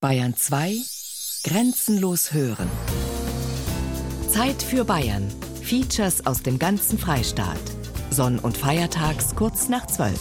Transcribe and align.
Bayern 0.00 0.36
2 0.36 0.76
Grenzenlos 1.42 2.32
hören. 2.32 2.70
Zeit 4.30 4.62
für 4.62 4.84
Bayern. 4.84 5.28
Features 5.60 6.24
aus 6.24 6.40
dem 6.40 6.60
ganzen 6.60 7.00
Freistaat. 7.00 7.58
Sonn- 8.08 8.38
und 8.38 8.56
Feiertags 8.56 9.34
kurz 9.34 9.68
nach 9.68 9.88
12. 9.88 10.20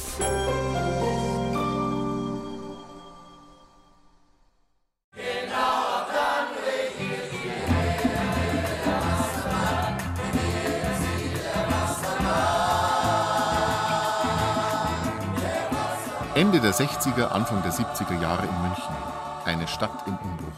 Ende 16.34 16.62
der 16.62 16.74
60er, 16.74 17.28
Anfang 17.28 17.62
der 17.62 17.72
70er 17.72 18.20
Jahre 18.20 18.48
in 18.48 18.62
München. 18.64 19.27
Eine 19.48 19.66
Stadt 19.66 20.06
im 20.08 20.18
Umbruch. 20.18 20.52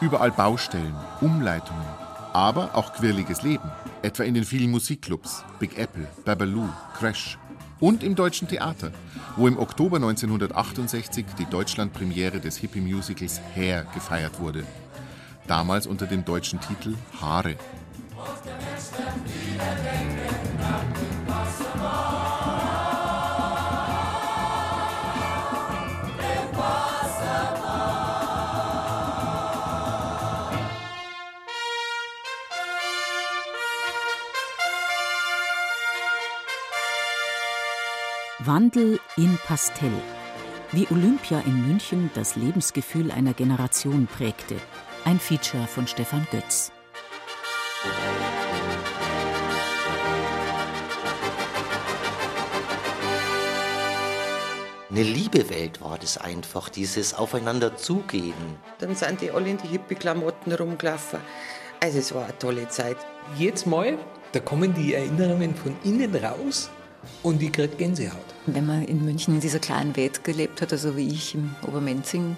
Überall 0.00 0.30
Baustellen, 0.30 0.94
Umleitungen, 1.20 1.84
aber 2.32 2.76
auch 2.76 2.92
quirliges 2.92 3.42
Leben. 3.42 3.68
Etwa 4.00 4.22
in 4.22 4.34
den 4.34 4.44
vielen 4.44 4.70
Musikclubs, 4.70 5.42
Big 5.58 5.76
Apple, 5.76 6.06
Babaloo, 6.24 6.68
Crash. 6.96 7.36
Und 7.80 8.04
im 8.04 8.14
Deutschen 8.14 8.46
Theater, 8.46 8.92
wo 9.36 9.48
im 9.48 9.58
Oktober 9.58 9.96
1968 9.96 11.26
die 11.36 11.46
Deutschlandpremiere 11.46 12.38
des 12.38 12.58
Hippie-Musicals 12.58 13.40
Hair 13.56 13.86
gefeiert 13.92 14.38
wurde. 14.38 14.64
Damals 15.48 15.88
unter 15.88 16.06
dem 16.06 16.24
deutschen 16.24 16.60
Titel 16.60 16.94
Haare. 17.20 17.56
Wandel 38.46 38.98
in 39.16 39.38
Pastell. 39.46 39.92
Wie 40.72 40.88
Olympia 40.90 41.40
in 41.40 41.68
München 41.68 42.10
das 42.14 42.34
Lebensgefühl 42.34 43.12
einer 43.12 43.34
Generation 43.34 44.08
prägte. 44.08 44.56
Ein 45.04 45.20
Feature 45.20 45.66
von 45.68 45.86
Stefan 45.86 46.26
Götz. 46.32 46.72
Eine 54.90 55.02
Liebewelt 55.04 55.80
war 55.80 55.98
das 55.98 56.18
einfach, 56.18 56.68
dieses 56.68 57.14
Aufeinander 57.14 57.76
zugehen. 57.76 58.34
Dann 58.78 58.96
sind 58.96 59.20
die 59.20 59.30
alle 59.30 59.50
in 59.50 59.58
die 59.58 59.68
Hippie-Klamotten 59.68 60.52
rumgelaufen. 60.52 61.20
Also 61.80 61.98
es 61.98 62.12
war 62.12 62.24
eine 62.24 62.38
tolle 62.38 62.68
Zeit. 62.68 62.96
Jedes 63.36 63.66
Mal, 63.66 63.98
da 64.32 64.40
kommen 64.40 64.74
die 64.74 64.94
Erinnerungen 64.94 65.54
von 65.54 65.76
innen 65.84 66.14
raus 66.16 66.70
und 67.22 67.42
ich 67.42 67.52
kriege 67.52 67.76
Gänsehaut. 67.76 68.31
Wenn 68.46 68.66
man 68.66 68.84
in 68.84 69.04
München 69.04 69.34
in 69.34 69.40
dieser 69.40 69.60
kleinen 69.60 69.96
Welt 69.96 70.24
gelebt 70.24 70.62
hat, 70.62 70.72
also 70.72 70.96
wie 70.96 71.06
ich 71.06 71.36
im 71.36 71.54
Obermenzing, 71.64 72.36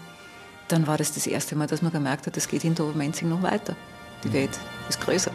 dann 0.68 0.86
war 0.86 0.98
das 0.98 1.14
das 1.14 1.26
erste 1.26 1.56
Mal, 1.56 1.66
dass 1.66 1.80
man 1.80 1.92
gemerkt 1.92 2.26
hat, 2.26 2.36
es 2.36 2.46
geht 2.46 2.60
hinter 2.60 2.84
Obermenzing 2.84 3.30
noch 3.30 3.42
weiter. 3.42 3.74
Die 4.22 4.32
Welt 4.34 4.50
ist 4.88 5.00
größer. 5.00 5.32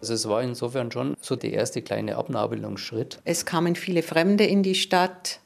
Also 0.00 0.14
es 0.14 0.28
war 0.28 0.42
insofern 0.42 0.90
schon 0.90 1.16
so 1.20 1.36
der 1.36 1.52
erste 1.52 1.80
kleine 1.80 2.16
Abnabelungsschritt. 2.16 3.20
Es 3.24 3.46
kamen 3.46 3.76
viele 3.76 4.02
Fremde 4.02 4.44
in 4.44 4.64
die 4.64 4.74
Stadt 4.74 5.40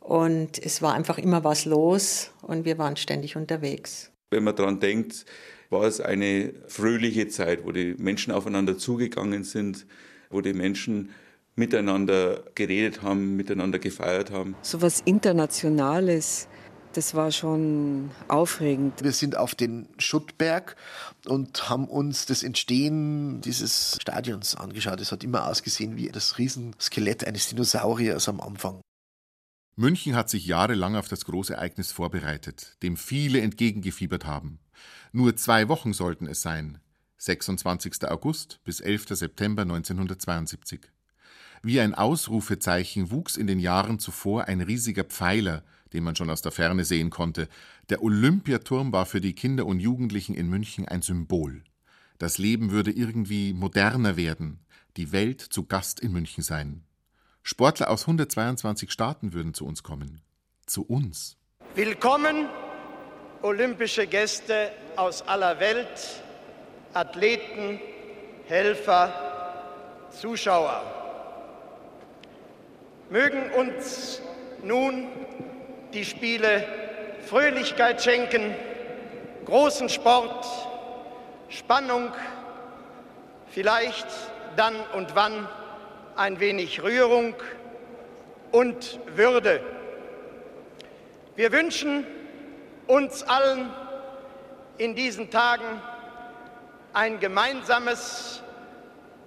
und 0.00 0.58
es 0.64 0.80
war 0.80 0.94
einfach 0.94 1.18
immer 1.18 1.44
was 1.44 1.66
los 1.66 2.30
und 2.40 2.64
wir 2.64 2.78
waren 2.78 2.96
ständig 2.96 3.36
unterwegs. 3.36 4.10
Wenn 4.30 4.44
man 4.44 4.56
daran 4.56 4.80
denkt, 4.80 5.26
war 5.68 5.84
es 5.84 6.00
eine 6.00 6.54
fröhliche 6.68 7.28
Zeit, 7.28 7.66
wo 7.66 7.72
die 7.72 7.94
Menschen 7.98 8.32
aufeinander 8.32 8.78
zugegangen 8.78 9.44
sind, 9.44 9.86
wo 10.30 10.40
die 10.40 10.54
Menschen 10.54 11.10
miteinander 11.56 12.42
geredet 12.54 13.02
haben, 13.02 13.36
miteinander 13.36 13.78
gefeiert 13.78 14.30
haben. 14.30 14.54
So 14.62 14.82
was 14.82 15.00
Internationales, 15.00 16.48
das 16.92 17.14
war 17.14 17.32
schon 17.32 18.10
aufregend. 18.28 19.02
Wir 19.02 19.12
sind 19.12 19.36
auf 19.36 19.54
den 19.54 19.88
Schuttberg 19.98 20.76
und 21.26 21.68
haben 21.68 21.88
uns 21.88 22.26
das 22.26 22.42
Entstehen 22.42 23.40
dieses 23.40 23.98
Stadions 24.00 24.54
angeschaut. 24.54 25.00
Es 25.00 25.12
hat 25.12 25.24
immer 25.24 25.48
ausgesehen 25.48 25.96
wie 25.96 26.08
das 26.08 26.38
Riesenskelett 26.38 27.26
eines 27.26 27.48
Dinosauriers 27.48 28.28
am 28.28 28.40
Anfang. 28.40 28.80
München 29.76 30.14
hat 30.14 30.30
sich 30.30 30.46
jahrelang 30.46 30.94
auf 30.94 31.08
das 31.08 31.24
Großereignis 31.24 31.90
vorbereitet, 31.90 32.76
dem 32.82 32.96
viele 32.96 33.40
entgegengefiebert 33.40 34.24
haben. 34.24 34.60
Nur 35.10 35.34
zwei 35.36 35.68
Wochen 35.68 35.92
sollten 35.92 36.28
es 36.28 36.42
sein. 36.42 36.78
26. 37.16 38.04
August 38.04 38.60
bis 38.64 38.80
11. 38.80 39.06
September 39.10 39.62
1972. 39.62 40.93
Wie 41.64 41.80
ein 41.80 41.94
Ausrufezeichen 41.94 43.10
wuchs 43.10 43.38
in 43.38 43.46
den 43.46 43.58
Jahren 43.58 43.98
zuvor 43.98 44.48
ein 44.48 44.60
riesiger 44.60 45.02
Pfeiler, 45.02 45.62
den 45.94 46.04
man 46.04 46.14
schon 46.14 46.28
aus 46.28 46.42
der 46.42 46.52
Ferne 46.52 46.84
sehen 46.84 47.08
konnte. 47.08 47.48
Der 47.88 48.02
Olympiaturm 48.02 48.92
war 48.92 49.06
für 49.06 49.22
die 49.22 49.34
Kinder 49.34 49.64
und 49.64 49.80
Jugendlichen 49.80 50.34
in 50.34 50.50
München 50.50 50.86
ein 50.86 51.00
Symbol. 51.00 51.64
Das 52.18 52.36
Leben 52.36 52.70
würde 52.70 52.90
irgendwie 52.90 53.54
moderner 53.54 54.18
werden, 54.18 54.60
die 54.98 55.10
Welt 55.10 55.40
zu 55.40 55.64
Gast 55.64 56.00
in 56.00 56.12
München 56.12 56.44
sein. 56.44 56.84
Sportler 57.42 57.88
aus 57.88 58.02
122 58.02 58.92
Staaten 58.92 59.32
würden 59.32 59.54
zu 59.54 59.64
uns 59.64 59.82
kommen. 59.82 60.20
Zu 60.66 60.82
uns. 60.82 61.38
Willkommen, 61.74 62.46
olympische 63.40 64.06
Gäste 64.06 64.70
aus 64.96 65.22
aller 65.22 65.58
Welt, 65.60 66.22
Athleten, 66.92 67.80
Helfer, 68.48 70.10
Zuschauer. 70.10 71.03
Mögen 73.10 73.50
uns 73.52 74.22
nun 74.62 75.08
die 75.92 76.06
Spiele 76.06 76.66
Fröhlichkeit 77.26 78.02
schenken, 78.02 78.54
großen 79.44 79.90
Sport, 79.90 80.46
Spannung, 81.50 82.12
vielleicht 83.50 84.06
dann 84.56 84.74
und 84.94 85.14
wann 85.14 85.46
ein 86.16 86.40
wenig 86.40 86.82
Rührung 86.82 87.34
und 88.52 88.98
Würde. 89.14 89.60
Wir 91.36 91.52
wünschen 91.52 92.06
uns 92.86 93.22
allen 93.22 93.68
in 94.78 94.94
diesen 94.94 95.30
Tagen 95.30 95.82
ein 96.94 97.20
gemeinsames 97.20 98.42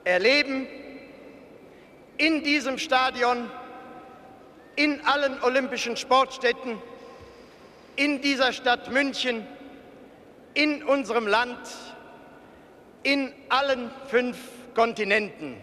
Erleben 0.03 0.65
in 2.17 2.43
diesem 2.43 2.79
Stadion 2.79 3.51
in 4.77 5.01
allen 5.01 5.41
olympischen 5.41 5.97
Sportstätten, 5.97 6.77
in 7.95 8.21
dieser 8.21 8.53
Stadt 8.53 8.91
München, 8.93 9.45
in 10.53 10.83
unserem 10.83 11.27
Land, 11.27 11.59
in 13.03 13.33
allen 13.49 13.89
fünf 14.07 14.37
Kontinenten. 14.75 15.55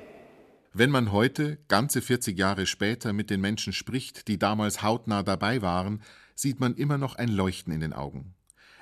Wenn 0.72 0.90
man 0.90 1.12
heute, 1.12 1.58
ganze 1.68 2.02
40 2.02 2.36
Jahre 2.36 2.66
später, 2.66 3.12
mit 3.12 3.30
den 3.30 3.40
Menschen 3.40 3.72
spricht, 3.72 4.26
die 4.26 4.40
damals 4.40 4.82
hautnah 4.82 5.22
dabei 5.22 5.62
waren, 5.62 6.02
sieht 6.34 6.58
man 6.58 6.74
immer 6.74 6.98
noch 6.98 7.14
ein 7.14 7.28
Leuchten 7.28 7.72
in 7.72 7.80
den 7.80 7.92
Augen. 7.92 8.34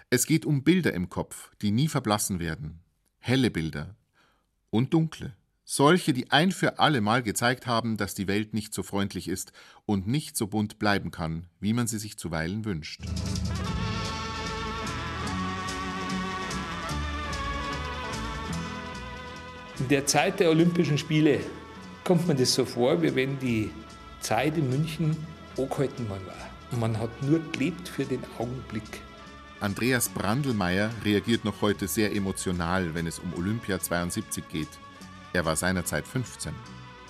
Es 0.08 0.26
geht 0.26 0.46
um 0.46 0.64
Bilder 0.64 0.94
im 0.94 1.10
Kopf, 1.10 1.50
die 1.60 1.70
nie 1.70 1.88
verblassen 1.88 2.40
werden. 2.40 2.80
Helle 3.18 3.50
Bilder 3.50 3.94
und 4.70 4.94
dunkle. 4.94 5.36
Solche, 5.74 6.12
die 6.12 6.30
ein 6.30 6.52
für 6.52 6.78
alle 6.80 7.00
Mal 7.00 7.22
gezeigt 7.22 7.66
haben, 7.66 7.96
dass 7.96 8.12
die 8.12 8.28
Welt 8.28 8.52
nicht 8.52 8.74
so 8.74 8.82
freundlich 8.82 9.26
ist 9.26 9.52
und 9.86 10.06
nicht 10.06 10.36
so 10.36 10.46
bunt 10.46 10.78
bleiben 10.78 11.10
kann, 11.10 11.46
wie 11.60 11.72
man 11.72 11.86
sie 11.86 11.98
sich 11.98 12.18
zuweilen 12.18 12.66
wünscht. 12.66 13.00
In 19.78 19.88
der 19.88 20.04
Zeit 20.04 20.40
der 20.40 20.50
Olympischen 20.50 20.98
Spiele 20.98 21.40
kommt 22.04 22.28
man 22.28 22.36
das 22.36 22.52
so 22.52 22.66
vor, 22.66 23.00
wie 23.00 23.14
wenn 23.14 23.38
die 23.38 23.70
Zeit 24.20 24.58
in 24.58 24.68
München 24.68 25.16
angehalten 25.56 26.06
worden 26.10 26.26
war. 26.26 26.78
Man 26.78 26.98
hat 26.98 27.22
nur 27.22 27.40
gelebt 27.50 27.88
für 27.88 28.04
den 28.04 28.20
Augenblick. 28.38 29.00
Andreas 29.60 30.10
Brandelmeier 30.10 30.90
reagiert 31.02 31.46
noch 31.46 31.62
heute 31.62 31.88
sehr 31.88 32.14
emotional, 32.14 32.94
wenn 32.94 33.06
es 33.06 33.18
um 33.18 33.32
Olympia 33.32 33.80
72 33.80 34.46
geht. 34.50 34.68
Er 35.32 35.44
war 35.44 35.56
seinerzeit 35.56 36.06
15. 36.06 36.52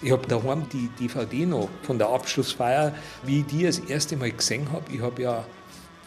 Ich 0.02 0.10
habe 0.10 0.26
daheim 0.26 0.68
die 0.68 0.88
DVD 0.88 1.46
noch 1.46 1.68
von 1.82 1.98
der 1.98 2.08
Abschlussfeier, 2.08 2.94
wie 3.24 3.40
ich 3.40 3.46
die 3.46 3.64
das 3.64 3.78
erste 3.78 4.16
Mal 4.16 4.32
gesehen 4.32 4.70
habe. 4.72 4.92
Ich 4.92 5.00
habe 5.00 5.22
ja 5.22 5.44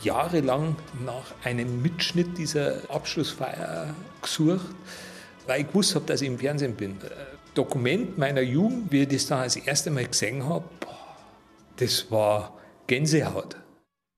jahrelang 0.01 0.75
nach 1.05 1.33
einem 1.43 1.81
Mitschnitt 1.81 2.37
dieser 2.37 2.89
Abschlussfeier 2.89 3.93
gesucht, 4.21 4.65
weil 5.47 5.61
ich 5.61 5.67
gewusst 5.67 5.95
habe, 5.95 6.05
dass 6.05 6.21
ich 6.21 6.27
im 6.27 6.39
Fernsehen 6.39 6.75
bin. 6.75 6.97
Dokument 7.53 8.17
meiner 8.17 8.41
Jugend, 8.41 8.91
wie 8.91 9.03
ich 9.03 9.07
das 9.07 9.27
dann 9.27 9.43
das 9.43 9.55
erste 9.55 9.91
Mal 9.91 10.05
gesehen 10.05 10.47
habe, 10.47 10.65
das 11.77 12.11
war 12.11 12.53
Gänsehaut. 12.87 13.55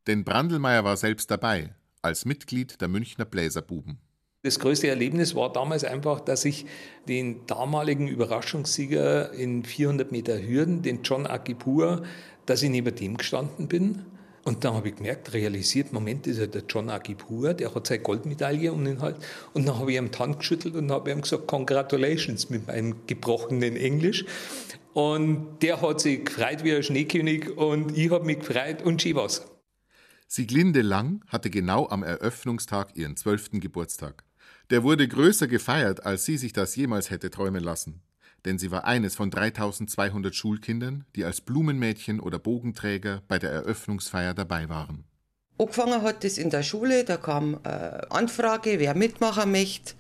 Denn 0.07 0.23
Brandelmeier 0.23 0.83
war 0.83 0.97
selbst 0.97 1.29
dabei, 1.29 1.75
als 2.01 2.25
Mitglied 2.25 2.81
der 2.81 2.88
Münchner 2.88 3.25
Bläserbuben. 3.25 4.00
Das 4.47 4.59
größte 4.59 4.88
Erlebnis 4.88 5.35
war 5.35 5.51
damals 5.51 5.83
einfach, 5.83 6.21
dass 6.21 6.45
ich 6.45 6.65
den 7.09 7.45
damaligen 7.47 8.07
Überraschungssieger 8.07 9.33
in 9.33 9.65
400 9.65 10.13
Meter 10.13 10.41
Hürden, 10.41 10.81
den 10.81 11.01
John 11.03 11.27
Akipur, 11.27 12.03
dass 12.45 12.63
ich 12.63 12.69
neben 12.69 12.95
dem 12.95 13.17
gestanden 13.17 13.67
bin. 13.67 14.05
Und 14.45 14.63
dann 14.63 14.73
habe 14.73 14.88
ich 14.88 14.95
gemerkt, 14.95 15.33
realisiert, 15.33 15.91
Moment, 15.91 16.27
ist 16.27 16.39
ja 16.39 16.47
der 16.47 16.63
John 16.69 16.89
Akipur, 16.89 17.55
der 17.55 17.75
hat 17.75 17.88
seine 17.88 18.01
Goldmedaille 18.01 18.71
um 18.71 18.85
den 18.85 19.01
Hals. 19.01 19.17
Und 19.53 19.67
dann 19.67 19.77
habe 19.79 19.91
ich 19.91 19.97
ihm 19.97 20.11
die 20.11 20.17
Hand 20.17 20.39
geschüttelt 20.39 20.75
und 20.75 20.89
habe 20.93 21.11
ihm 21.11 21.19
gesagt, 21.19 21.45
Congratulations 21.45 22.50
mit 22.50 22.67
meinem 22.67 23.05
gebrochenen 23.05 23.75
Englisch. 23.75 24.23
Und 24.93 25.61
der 25.61 25.81
hat 25.81 26.00
sich 26.00 26.23
gefreut 26.23 26.63
wie 26.63 26.73
ein 26.73 26.83
Schneekönig 26.83 27.57
und 27.57 27.97
ich 27.97 28.09
habe 28.11 28.23
mich 28.23 28.39
gefreut 28.39 28.81
und 28.81 29.01
schön 29.01 29.17
was. 29.17 29.45
Sieglinde 30.29 30.83
Lang 30.83 31.25
hatte 31.27 31.50
genau 31.50 31.89
am 31.89 32.03
Eröffnungstag 32.03 32.95
ihren 32.95 33.17
zwölften 33.17 33.59
Geburtstag. 33.59 34.23
Der 34.69 34.83
wurde 34.83 35.07
größer 35.07 35.47
gefeiert, 35.47 36.05
als 36.05 36.25
sie 36.25 36.37
sich 36.37 36.51
das 36.51 36.75
jemals 36.75 37.09
hätte 37.09 37.31
träumen 37.31 37.63
lassen. 37.63 38.01
Denn 38.43 38.57
sie 38.57 38.69
war 38.69 38.85
eines 38.85 39.15
von 39.15 39.31
3200 39.31 40.35
Schulkindern, 40.35 41.05
die 41.15 41.23
als 41.23 41.41
Blumenmädchen 41.41 42.19
oder 42.19 42.37
Bogenträger 42.37 43.21
bei 43.27 43.39
der 43.39 43.51
Eröffnungsfeier 43.51 44.33
dabei 44.33 44.69
waren. 44.69 45.05
Angefangen 45.57 46.01
hat 46.01 46.23
es 46.23 46.37
in 46.37 46.49
der 46.49 46.63
Schule, 46.63 47.03
da 47.03 47.17
kam 47.17 47.59
eine 47.63 48.11
Anfrage, 48.11 48.79
wer 48.79 48.93
mitmachen 48.93 49.51
möchte. 49.51 49.95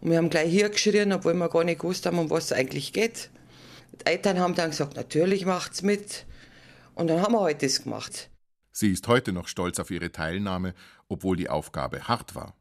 Und 0.00 0.10
wir 0.10 0.18
haben 0.18 0.30
gleich 0.30 0.50
hier 0.50 0.68
geschrien, 0.68 1.12
obwohl 1.12 1.34
wir 1.34 1.48
gar 1.48 1.64
nicht 1.64 1.80
gewusst 1.80 2.06
haben, 2.06 2.18
um 2.18 2.30
was 2.30 2.46
es 2.46 2.52
eigentlich 2.52 2.92
geht. 2.92 3.30
Die 4.00 4.06
Eltern 4.06 4.38
haben 4.38 4.54
dann 4.54 4.70
gesagt, 4.70 4.96
natürlich 4.96 5.44
macht's 5.44 5.82
mit. 5.82 6.26
Und 6.94 7.08
dann 7.08 7.20
haben 7.20 7.32
wir 7.32 7.40
heute 7.40 7.60
halt 7.60 7.62
das 7.62 7.82
gemacht. 7.82 8.30
Sie 8.72 8.90
ist 8.90 9.06
heute 9.08 9.32
noch 9.32 9.48
stolz 9.48 9.78
auf 9.78 9.90
ihre 9.90 10.12
Teilnahme, 10.12 10.74
obwohl 11.08 11.36
die 11.36 11.50
Aufgabe 11.50 12.08
hart 12.08 12.34
war. 12.34 12.55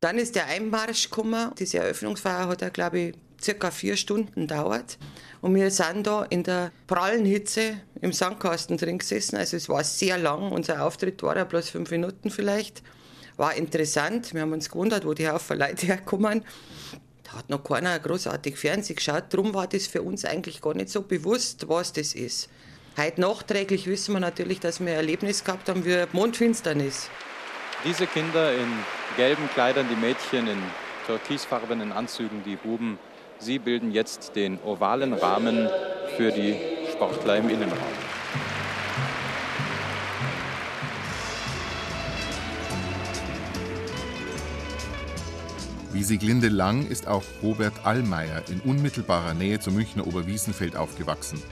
Dann 0.00 0.16
ist 0.16 0.34
der 0.34 0.46
Einmarsch 0.46 1.10
gekommen. 1.10 1.52
Diese 1.58 1.78
Eröffnungsfeier 1.78 2.48
hat 2.48 2.62
ja, 2.62 2.70
glaube 2.70 2.98
ich, 2.98 3.14
circa 3.40 3.70
vier 3.70 3.96
Stunden 3.96 4.46
dauert. 4.46 4.98
Und 5.42 5.54
wir 5.54 5.70
sind 5.70 6.06
da 6.06 6.24
in 6.24 6.42
der 6.42 6.72
prallen 6.86 7.26
Hitze 7.26 7.82
im 8.00 8.14
Sandkasten 8.14 8.78
drin 8.78 8.98
gesessen. 8.98 9.36
Also 9.36 9.58
es 9.58 9.68
war 9.68 9.84
sehr 9.84 10.16
lang. 10.16 10.52
Unser 10.52 10.86
Auftritt 10.86 11.22
war 11.22 11.36
ja 11.36 11.44
bloß 11.44 11.68
fünf 11.68 11.90
Minuten 11.90 12.30
vielleicht. 12.30 12.82
War 13.36 13.54
interessant. 13.54 14.32
Wir 14.32 14.40
haben 14.40 14.52
uns 14.52 14.70
gewundert, 14.70 15.06
wo 15.06 15.12
die 15.12 15.28
Haufen 15.28 15.58
Leute 15.58 15.86
herkommen. 15.86 16.44
Da 17.24 17.32
hat 17.32 17.50
noch 17.50 17.62
keiner 17.62 17.98
großartig 17.98 18.56
Fernsehen 18.56 18.96
geschaut. 18.96 19.24
Darum 19.28 19.52
war 19.52 19.66
das 19.66 19.86
für 19.86 20.00
uns 20.00 20.24
eigentlich 20.24 20.62
gar 20.62 20.74
nicht 20.74 20.88
so 20.88 21.02
bewusst, 21.02 21.68
was 21.68 21.92
das 21.92 22.14
ist. 22.14 22.48
Heute 22.96 23.20
nachträglich 23.20 23.86
wissen 23.86 24.14
wir 24.14 24.20
natürlich, 24.20 24.60
dass 24.60 24.80
wir 24.80 24.88
ein 24.88 24.96
Erlebnis 24.96 25.44
gehabt 25.44 25.68
haben 25.68 25.84
wie 25.84 26.04
Mondfinsternis. 26.12 27.08
Diese 27.84 28.06
Kinder 28.06 28.54
in 28.54 28.68
gelben 29.20 29.50
Kleidern, 29.52 29.86
die 29.86 29.96
Mädchen 29.96 30.46
in 30.46 30.58
türkisfarbenen 31.04 31.92
Anzügen, 31.92 32.42
die 32.42 32.56
Buben, 32.56 32.98
sie 33.38 33.58
bilden 33.58 33.92
jetzt 33.92 34.34
den 34.34 34.58
ovalen 34.64 35.12
Rahmen 35.12 35.68
für 36.16 36.32
die 36.32 36.56
Sportler 36.90 37.36
im 37.36 37.50
Innenraum. 37.50 37.76
Wie 45.92 46.02
Sieglinde 46.02 46.48
Lang 46.48 46.86
ist 46.86 47.06
auch 47.06 47.24
Robert 47.42 47.74
Allmeier 47.84 48.42
in 48.48 48.60
unmittelbarer 48.60 49.34
Nähe 49.34 49.60
zum 49.60 49.74
Münchner 49.74 50.06
Oberwiesenfeld 50.06 50.76
aufgewachsen, 50.76 51.42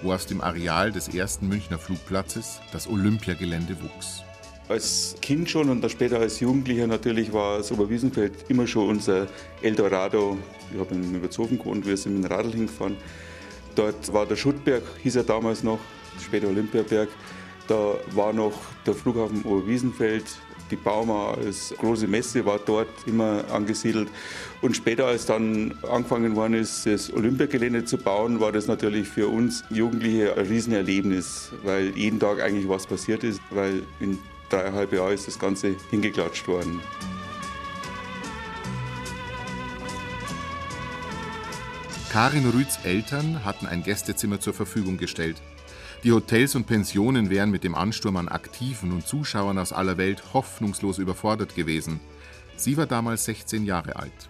wo 0.00 0.14
aus 0.14 0.24
dem 0.24 0.40
Areal 0.40 0.92
des 0.92 1.08
ersten 1.08 1.46
Münchner 1.46 1.78
Flugplatzes 1.78 2.62
das 2.72 2.88
Olympiagelände 2.88 3.76
wuchs. 3.82 4.24
Als 4.68 5.16
Kind 5.22 5.48
schon 5.48 5.70
und 5.70 5.80
dann 5.80 5.88
später 5.88 6.20
als 6.20 6.40
Jugendlicher 6.40 6.86
natürlich 6.86 7.32
war 7.32 7.58
das 7.58 7.72
Oberwiesenfeld 7.72 8.32
immer 8.48 8.66
schon 8.66 8.88
unser 8.88 9.26
Eldorado. 9.62 10.36
Ich 10.72 10.78
habe 10.78 10.94
in 10.94 11.14
Überzofen 11.14 11.58
gewohnt, 11.58 11.86
wir 11.86 11.96
sind 11.96 12.14
mit 12.20 12.24
dem 12.24 12.30
Radl 12.30 12.52
hingefahren. 12.52 12.98
Dort 13.74 14.12
war 14.12 14.26
der 14.26 14.36
Schuttberg, 14.36 14.82
hieß 15.02 15.16
er 15.16 15.24
damals 15.24 15.62
noch, 15.62 15.78
später 16.20 16.48
Olympiaberg. 16.48 17.08
Da 17.66 17.94
war 18.12 18.34
noch 18.34 18.52
der 18.84 18.94
Flughafen 18.94 19.42
Oberwiesenfeld, 19.42 20.24
die 20.70 20.76
Bauma 20.76 21.32
als 21.32 21.74
große 21.78 22.06
Messe 22.06 22.44
war 22.44 22.58
dort 22.58 22.88
immer 23.06 23.44
angesiedelt. 23.50 24.08
Und 24.60 24.76
später, 24.76 25.06
als 25.06 25.24
dann 25.24 25.74
angefangen 25.90 26.36
worden 26.36 26.54
ist, 26.54 26.84
das 26.84 27.10
Olympiagelände 27.12 27.86
zu 27.86 27.96
bauen, 27.96 28.38
war 28.40 28.52
das 28.52 28.66
natürlich 28.66 29.08
für 29.08 29.28
uns 29.28 29.64
Jugendliche 29.70 30.36
ein 30.36 30.46
Riesenerlebnis, 30.46 31.52
weil 31.62 31.96
jeden 31.96 32.20
Tag 32.20 32.42
eigentlich 32.42 32.68
was 32.68 32.86
passiert 32.86 33.24
ist, 33.24 33.40
weil 33.50 33.82
in 34.00 34.18
dreieinhalb 34.48 34.92
Jahre 34.92 35.12
ist 35.12 35.26
das 35.26 35.38
Ganze 35.38 35.76
hingeklatscht 35.90 36.46
worden. 36.48 36.80
Karin 42.10 42.48
Rüths 42.48 42.78
Eltern 42.84 43.44
hatten 43.44 43.66
ein 43.66 43.82
Gästezimmer 43.82 44.40
zur 44.40 44.54
Verfügung 44.54 44.96
gestellt. 44.96 45.36
Die 46.04 46.12
Hotels 46.12 46.54
und 46.54 46.66
Pensionen 46.66 47.28
wären 47.28 47.50
mit 47.50 47.64
dem 47.64 47.74
Ansturm 47.74 48.16
an 48.16 48.28
Aktiven 48.28 48.92
und 48.92 49.06
Zuschauern 49.06 49.58
aus 49.58 49.72
aller 49.72 49.98
Welt 49.98 50.22
hoffnungslos 50.32 50.98
überfordert 50.98 51.54
gewesen. 51.54 52.00
Sie 52.56 52.76
war 52.76 52.86
damals 52.86 53.24
16 53.26 53.64
Jahre 53.64 53.96
alt. 53.96 54.28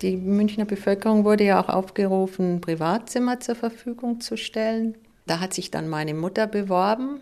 Die 0.00 0.16
Münchner 0.16 0.64
Bevölkerung 0.64 1.24
wurde 1.24 1.44
ja 1.44 1.60
auch 1.60 1.68
aufgerufen, 1.68 2.60
Privatzimmer 2.60 3.40
zur 3.40 3.56
Verfügung 3.56 4.20
zu 4.20 4.36
stellen. 4.36 4.96
Da 5.26 5.40
hat 5.40 5.54
sich 5.54 5.70
dann 5.70 5.88
meine 5.88 6.14
Mutter 6.14 6.46
beworben 6.46 7.20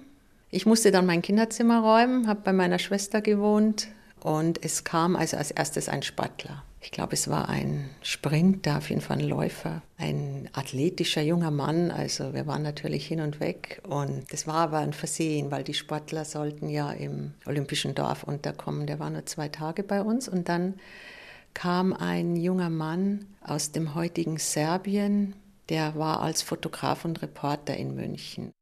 ich 0.56 0.64
musste 0.64 0.90
dann 0.90 1.04
mein 1.04 1.20
Kinderzimmer 1.20 1.80
räumen, 1.80 2.26
habe 2.26 2.40
bei 2.42 2.54
meiner 2.54 2.78
Schwester 2.78 3.20
gewohnt 3.20 3.88
und 4.20 4.64
es 4.64 4.84
kam 4.84 5.14
also 5.14 5.36
als 5.36 5.50
erstes 5.50 5.90
ein 5.90 6.02
Sportler. 6.02 6.64
Ich 6.80 6.92
glaube, 6.92 7.12
es 7.12 7.28
war 7.28 7.50
ein 7.50 7.90
Sprinter, 8.00 8.78
auf 8.78 8.88
jeden 8.88 9.02
Fall 9.02 9.18
ein 9.18 9.28
Läufer, 9.28 9.82
ein 9.98 10.48
athletischer 10.54 11.20
junger 11.20 11.50
Mann. 11.50 11.90
Also 11.90 12.32
wir 12.32 12.46
waren 12.46 12.62
natürlich 12.62 13.06
hin 13.06 13.20
und 13.20 13.40
weg. 13.40 13.82
Und 13.86 14.32
das 14.32 14.46
war 14.46 14.56
aber 14.56 14.78
ein 14.78 14.92
Versehen, 14.92 15.50
weil 15.50 15.64
die 15.64 15.74
Sportler 15.74 16.24
sollten 16.24 16.68
ja 16.68 16.92
im 16.92 17.34
Olympischen 17.44 17.94
Dorf 17.94 18.22
unterkommen. 18.22 18.86
Der 18.86 18.98
war 18.98 19.10
nur 19.10 19.26
zwei 19.26 19.48
Tage 19.48 19.82
bei 19.82 20.00
uns. 20.00 20.28
Und 20.28 20.48
dann 20.48 20.74
kam 21.54 21.92
ein 21.92 22.36
junger 22.36 22.70
Mann 22.70 23.26
aus 23.42 23.72
dem 23.72 23.94
heutigen 23.94 24.38
Serbien, 24.38 25.34
der 25.68 25.96
war 25.96 26.20
als 26.20 26.42
Fotograf 26.42 27.04
und 27.04 27.20
Reporter 27.20 27.76
in 27.76 27.96
München. 27.96 28.52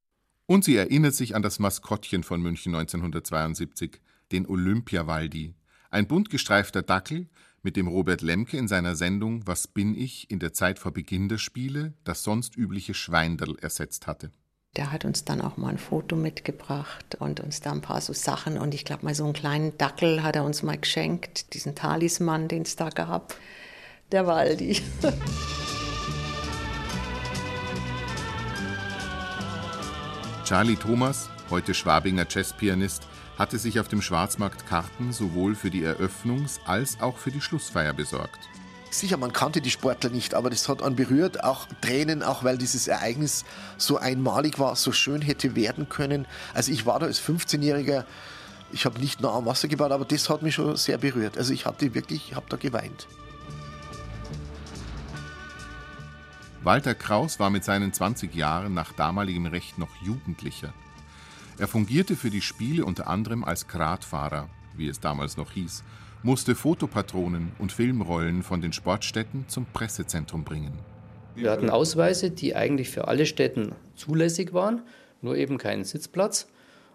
Und 0.47 0.65
sie 0.65 0.77
erinnert 0.77 1.15
sich 1.15 1.35
an 1.35 1.43
das 1.43 1.59
Maskottchen 1.59 2.23
von 2.23 2.41
München 2.41 2.75
1972, 2.75 4.01
den 4.31 4.47
Olympiawaldi, 4.47 5.55
ein 5.91 6.07
bunt 6.07 6.29
gestreifter 6.29 6.83
Dackel, 6.83 7.29
mit 7.63 7.77
dem 7.77 7.89
Robert 7.89 8.21
Lemke 8.21 8.59
in 8.59 8.69
seiner 8.69 8.95
Sendung 8.95 9.47
Was 9.47 9.67
bin 9.67 9.95
ich 9.95 10.31
in 10.31 10.39
der 10.39 10.53
Zeit 10.53 10.79
vor 10.79 10.93
Beginn 10.93 11.29
der 11.29 11.39
Spiele 11.39 11.95
das 12.05 12.23
sonst 12.23 12.57
übliche 12.57 12.93
Schweinderl 12.93 13.57
ersetzt 13.59 14.07
hatte. 14.07 14.31
Der 14.77 14.93
hat 14.93 15.05
uns 15.05 15.25
dann 15.25 15.41
auch 15.41 15.57
mal 15.57 15.69
ein 15.69 15.79
Foto 15.79 16.15
mitgebracht 16.15 17.17
und 17.21 17.41
uns 17.41 17.61
da 17.61 17.73
ein 17.73 17.81
paar 17.81 18.01
so 18.01 18.13
Sachen 18.13 18.59
und 18.59 18.75
ich 18.75 18.85
glaube 18.85 19.07
mal 19.07 19.15
so 19.15 19.25
einen 19.25 19.33
kleinen 19.33 19.79
Dackel 19.79 20.23
hat 20.23 20.37
er 20.37 20.45
uns 20.45 20.63
mal 20.63 20.77
geschenkt, 20.77 21.55
diesen 21.55 21.75
Talisman, 21.75 22.49
den 22.49 22.63
es 22.63 22.77
da 22.77 22.91
gab. 22.91 23.35
Der 24.13 24.27
Waldi. 24.27 24.83
Charlie 30.45 30.77
Thomas, 30.77 31.31
heute 31.49 31.73
Schwabinger 31.73 32.27
Jazzpianist, 32.29 33.05
hatte 33.39 33.59
sich 33.59 33.81
auf 33.81 33.89
dem 33.89 34.03
Schwarzmarkt 34.03 34.67
Karten 34.67 35.11
sowohl 35.11 35.55
für 35.55 35.71
die 35.71 35.87
Eröffnungs- 35.87 36.59
als 36.67 37.01
auch 37.01 37.17
für 37.17 37.31
die 37.31 37.41
Schlussfeier 37.41 37.95
besorgt. 37.95 38.41
Sicher, 38.91 39.17
man 39.17 39.33
kannte 39.33 39.63
die 39.63 39.71
Sportler 39.71 40.11
nicht, 40.11 40.35
aber 40.35 40.51
das 40.51 40.69
hat 40.69 40.83
einen 40.83 40.97
berührt, 40.97 41.43
auch 41.43 41.67
Tränen, 41.81 42.23
auch 42.23 42.45
weil 42.45 42.59
dieses 42.59 42.89
Ereignis 42.89 43.47
so 43.79 43.97
einmalig 43.97 44.59
war, 44.59 44.77
so 44.77 44.93
schön 44.93 45.23
hätte 45.23 45.57
werden 45.57 45.89
können. 45.89 46.27
Also 46.53 46.73
ich 46.73 46.85
war 46.85 47.01
da 47.01 47.07
als 47.07 47.23
15-Jähriger, 47.23 48.05
ich 48.71 48.85
habe 48.85 49.01
nicht 49.01 49.23
nah 49.23 49.33
am 49.33 49.47
Wasser 49.47 49.69
gebaut, 49.69 49.93
aber 49.93 50.05
das 50.05 50.29
hat 50.29 50.43
mich 50.43 50.57
schon 50.57 50.77
sehr 50.77 50.99
berührt. 50.99 51.39
Also 51.39 51.55
ich 51.55 51.65
hatte 51.65 51.95
wirklich, 51.95 52.29
ich 52.29 52.37
habe 52.37 52.47
da 52.51 52.59
geweint. 52.59 53.07
Walter 56.65 56.95
Kraus 56.95 57.39
war 57.39 57.51
mit 57.51 57.63
seinen 57.63 57.93
20 57.93 58.35
Jahren 58.35 58.73
nach 58.73 58.95
damaligem 58.95 59.45
Recht 59.45 59.77
noch 59.79 59.91
Jugendlicher. 60.03 60.73
Er 61.59 61.69
fungierte 61.69 62.17
für 62.17 62.31
die 62.31 62.41
Spiele 62.41 62.87
unter 62.87 63.07
anderem 63.07 63.45
als 63.45 63.69
Gradfahrer, 63.69 64.49
wie 64.75 64.89
es 64.89 64.99
damals 64.99 65.37
noch 65.37 65.53
hieß, 65.53 65.85
musste 66.23 66.55
Fotopatronen 66.55 67.53
und 67.59 67.71
Filmrollen 67.71 68.43
von 68.43 68.63
den 68.63 68.73
Sportstätten 68.73 69.45
zum 69.47 69.67
Pressezentrum 69.67 70.45
bringen. 70.45 70.73
Wir 71.35 71.51
hatten 71.51 71.69
Ausweise, 71.69 72.31
die 72.31 72.57
eigentlich 72.57 72.89
für 72.89 73.09
alle 73.09 73.27
Städten 73.27 73.73
zulässig 73.95 74.55
waren, 74.55 74.81
nur 75.21 75.37
eben 75.37 75.59
keinen 75.59 75.85
Sitzplatz. 75.85 76.49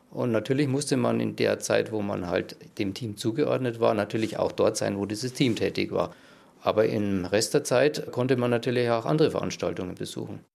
Und 0.09 0.31
natürlich 0.31 0.67
musste 0.67 0.97
man 0.97 1.19
in 1.19 1.35
der 1.35 1.59
Zeit, 1.59 1.91
wo 1.91 2.01
man 2.01 2.25
halt 2.25 2.57
dem 2.79 2.95
Team 2.95 3.17
zugeordnet 3.17 3.79
war, 3.79 3.93
natürlich 3.93 4.37
auch 4.37 4.51
dort 4.51 4.77
sein, 4.77 4.97
wo 4.97 5.05
dieses 5.05 5.33
Team 5.33 5.55
tätig 5.55 5.91
war. 5.91 6.15
Aber 6.61 6.85
im 6.85 7.25
Rest 7.25 7.53
der 7.53 7.63
Zeit 7.63 8.11
konnte 8.11 8.35
man 8.37 8.51
natürlich 8.51 8.89
auch 8.89 9.05
andere 9.05 9.31
Veranstaltungen 9.31 9.95
besuchen. 9.95 10.45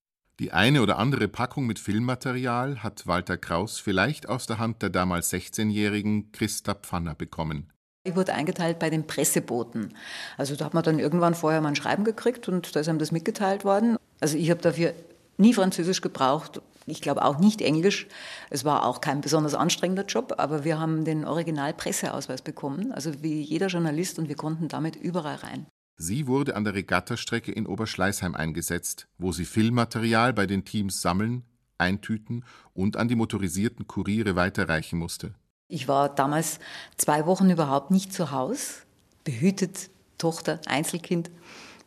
Die 0.40 0.50
eine 0.50 0.82
oder 0.82 0.98
andere 0.98 1.28
Packung 1.28 1.66
mit 1.66 1.78
Filmmaterial 1.78 2.82
hat 2.82 3.06
Walter 3.06 3.36
Kraus 3.36 3.78
vielleicht 3.78 4.28
aus 4.28 4.46
der 4.46 4.58
Hand 4.58 4.82
der 4.82 4.90
damals 4.90 5.32
16-jährigen 5.32 6.32
Christa 6.32 6.74
Pfanner 6.74 7.14
bekommen. 7.14 7.70
Ich 8.02 8.16
wurde 8.16 8.34
eingeteilt 8.34 8.78
bei 8.80 8.90
den 8.90 9.06
Presseboten. 9.06 9.94
Also 10.36 10.56
da 10.56 10.66
hat 10.66 10.74
man 10.74 10.82
dann 10.82 10.98
irgendwann 10.98 11.34
vorher 11.34 11.60
mal 11.60 11.68
ein 11.68 11.76
Schreiben 11.76 12.04
gekriegt 12.04 12.48
und 12.48 12.74
da 12.74 12.80
ist 12.80 12.88
einem 12.88 12.98
das 12.98 13.12
mitgeteilt 13.12 13.64
worden. 13.64 13.96
Also 14.20 14.36
ich 14.36 14.50
habe 14.50 14.60
dafür 14.60 14.92
nie 15.38 15.54
Französisch 15.54 16.00
gebraucht. 16.00 16.60
Ich 16.86 17.00
glaube 17.00 17.24
auch 17.24 17.38
nicht 17.38 17.62
Englisch. 17.62 18.06
Es 18.50 18.64
war 18.64 18.84
auch 18.84 19.00
kein 19.00 19.20
besonders 19.20 19.54
anstrengender 19.54 20.04
Job, 20.04 20.34
aber 20.36 20.64
wir 20.64 20.78
haben 20.78 21.04
den 21.04 21.24
Original-Presseausweis 21.24 22.42
bekommen, 22.42 22.92
also 22.92 23.22
wie 23.22 23.40
jeder 23.40 23.68
Journalist, 23.68 24.18
und 24.18 24.28
wir 24.28 24.36
konnten 24.36 24.68
damit 24.68 24.96
überall 24.96 25.36
rein. 25.36 25.66
Sie 25.96 26.26
wurde 26.26 26.56
an 26.56 26.64
der 26.64 26.74
Regattastrecke 26.74 27.52
in 27.52 27.66
Oberschleißheim 27.66 28.34
eingesetzt, 28.34 29.06
wo 29.18 29.32
sie 29.32 29.44
Filmmaterial 29.44 30.32
bei 30.32 30.46
den 30.46 30.64
Teams 30.64 31.00
sammeln, 31.00 31.44
eintüten 31.78 32.44
und 32.72 32.96
an 32.96 33.08
die 33.08 33.14
motorisierten 33.14 33.86
Kuriere 33.86 34.36
weiterreichen 34.36 34.98
musste. 34.98 35.34
Ich 35.68 35.88
war 35.88 36.14
damals 36.14 36.58
zwei 36.96 37.26
Wochen 37.26 37.50
überhaupt 37.50 37.90
nicht 37.90 38.12
zu 38.12 38.30
Hause, 38.30 38.82
behütet, 39.24 39.90
Tochter, 40.18 40.60
Einzelkind. 40.66 41.30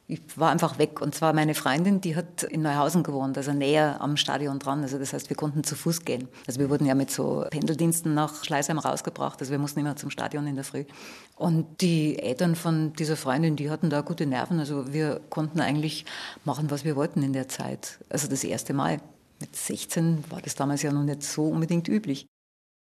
Ich 0.09 0.21
war 0.37 0.51
einfach 0.51 0.79
weg. 0.79 1.01
Und 1.01 1.13
zwar 1.13 1.33
meine 1.33 1.53
Freundin, 1.53 1.99
die 1.99 2.15
hat 2.15 2.43
in 2.43 2.61
Neuhausen 2.61 3.03
gewohnt, 3.03 3.37
also 3.37 3.51
näher 3.51 3.99
am 3.99 4.15
Stadion 4.15 4.57
dran. 4.57 4.81
Also 4.81 4.97
das 4.97 5.11
heißt, 5.11 5.29
wir 5.29 5.35
konnten 5.35 5.65
zu 5.65 5.75
Fuß 5.75 6.05
gehen. 6.05 6.29
Also 6.47 6.61
wir 6.61 6.69
wurden 6.69 6.85
ja 6.85 6.95
mit 6.95 7.11
so 7.11 7.45
Pendeldiensten 7.49 8.13
nach 8.13 8.45
Schleißheim 8.45 8.79
rausgebracht. 8.79 9.41
Also 9.41 9.51
wir 9.51 9.59
mussten 9.59 9.81
immer 9.81 9.97
zum 9.97 10.09
Stadion 10.09 10.47
in 10.47 10.55
der 10.55 10.63
Früh. 10.63 10.85
Und 11.35 11.81
die 11.81 12.19
Eltern 12.19 12.55
von 12.55 12.93
dieser 12.93 13.17
Freundin, 13.17 13.57
die 13.57 13.69
hatten 13.69 13.89
da 13.89 13.99
gute 13.99 14.25
Nerven. 14.25 14.59
Also 14.59 14.93
wir 14.93 15.19
konnten 15.29 15.59
eigentlich 15.59 16.05
machen, 16.45 16.71
was 16.71 16.85
wir 16.85 16.95
wollten 16.95 17.21
in 17.21 17.33
der 17.33 17.49
Zeit. 17.49 17.99
Also 18.09 18.29
das 18.29 18.45
erste 18.45 18.73
Mal. 18.73 19.01
Mit 19.39 19.55
16 19.55 20.23
war 20.31 20.41
das 20.41 20.55
damals 20.55 20.81
ja 20.81 20.91
noch 20.91 21.03
nicht 21.03 21.21
so 21.21 21.49
unbedingt 21.49 21.87
üblich. 21.87 22.25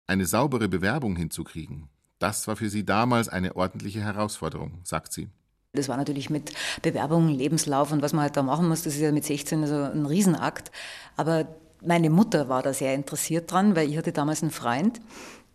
Eine 0.07 0.27
saubere 0.27 0.69
Bewerbung 0.69 1.17
hinzukriegen, 1.17 1.89
das 2.19 2.47
war 2.47 2.57
für 2.57 2.69
sie 2.69 2.85
damals 2.85 3.29
eine 3.29 3.57
ordentliche 3.57 4.01
Herausforderung, 4.01 4.81
sagt 4.85 5.13
sie. 5.13 5.31
Das 5.75 5.89
war 5.89 5.97
natürlich 5.97 6.29
mit 6.29 6.53
Bewerbung, 6.83 7.29
Lebenslauf 7.29 7.93
und 7.93 8.03
was 8.03 8.13
man 8.13 8.23
halt 8.23 8.37
da 8.37 8.43
machen 8.43 8.69
muss, 8.69 8.83
das 8.83 8.95
ist 8.95 9.01
ja 9.01 9.11
mit 9.11 9.25
16 9.25 9.67
so 9.67 9.75
ein 9.75 10.05
Riesenakt. 10.05 10.71
Aber 11.17 11.47
meine 11.81 12.11
Mutter 12.11 12.51
war 12.51 12.63
da 12.63 12.75
sehr 12.75 12.95
interessiert 12.95 13.51
dran, 13.51 13.75
weil 13.75 13.89
ich 13.89 13.97
hatte 13.97 14.13
damals 14.13 14.43
einen 14.43 14.51
Freund, 14.51 15.01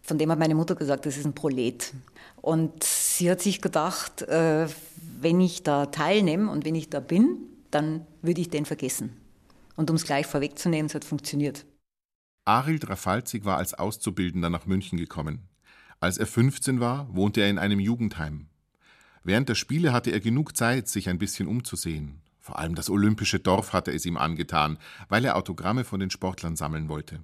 von 0.02 0.18
dem 0.18 0.32
hat 0.32 0.40
meine 0.40 0.56
Mutter 0.56 0.74
gesagt, 0.74 1.06
das 1.06 1.18
ist 1.18 1.26
ein 1.26 1.36
Prolet. 1.36 1.94
Und 2.42 2.84
sie 2.84 3.30
hat 3.30 3.42
sich 3.42 3.62
gedacht, 3.62 4.24
äh, 4.24 4.68
wenn 5.20 5.40
ich 5.40 5.62
da 5.64 5.86
teilnehme 5.88 6.50
und 6.50 6.66
wenn 6.66 6.76
ich 6.76 6.90
da 6.90 7.00
bin, 7.00 7.38
dann 7.70 8.08
würde 8.22 8.42
ich 8.42 8.50
den 8.50 8.66
vergessen. 8.66 9.16
Und 9.76 9.90
um 9.92 9.98
es 9.98 10.06
gleich 10.06 10.26
vorwegzunehmen, 10.26 10.88
es 10.88 10.96
hat 10.96 11.06
funktioniert. 11.06 11.66
Arild 12.46 12.90
Rafalzig 12.90 13.46
war 13.46 13.58
als 13.58 13.74
Auszubildender 13.76 14.50
nach 14.50 14.66
München 14.66 14.98
gekommen. 14.98 15.42
Als 16.00 16.18
er 16.18 16.26
15 16.26 16.80
war, 16.80 17.14
wohnte 17.14 17.42
er 17.42 17.50
in 17.50 17.60
einem 17.60 17.80
Jugendheim. 17.80 18.48
Während 19.28 19.50
der 19.50 19.56
Spiele 19.56 19.92
hatte 19.92 20.12
er 20.12 20.22
genug 20.22 20.56
Zeit, 20.56 20.88
sich 20.88 21.10
ein 21.10 21.18
bisschen 21.18 21.50
umzusehen. 21.50 22.22
Vor 22.40 22.60
allem 22.60 22.76
das 22.76 22.90
olympische 22.90 23.40
Dorf 23.40 23.74
hatte 23.74 23.92
es 23.92 24.06
ihm 24.06 24.16
angetan, 24.16 24.78
weil 25.10 25.26
er 25.26 25.36
Autogramme 25.36 25.84
von 25.84 26.00
den 26.00 26.10
Sportlern 26.10 26.56
sammeln 26.56 26.88
wollte. 26.88 27.20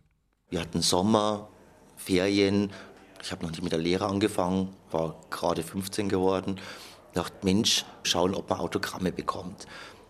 Wir 0.50 0.60
hatten 0.60 0.82
Sommer, 0.82 1.48
Ferien. 1.96 2.72
Ich 3.22 3.32
habe 3.32 3.44
noch 3.44 3.52
nicht 3.52 3.64
mit 3.64 3.72
der 3.72 3.80
Lehre 3.80 4.06
angefangen, 4.06 4.76
war 4.92 5.16
gerade 5.30 5.64
15 5.64 6.10
geworden. 6.10 6.58
Ich 6.58 7.14
dachte, 7.14 7.38
Mensch, 7.44 7.86
schauen, 8.04 8.36
ob 8.36 8.50
man 8.50 8.60
Autogramme 8.60 9.14
bekommt. 9.14 9.66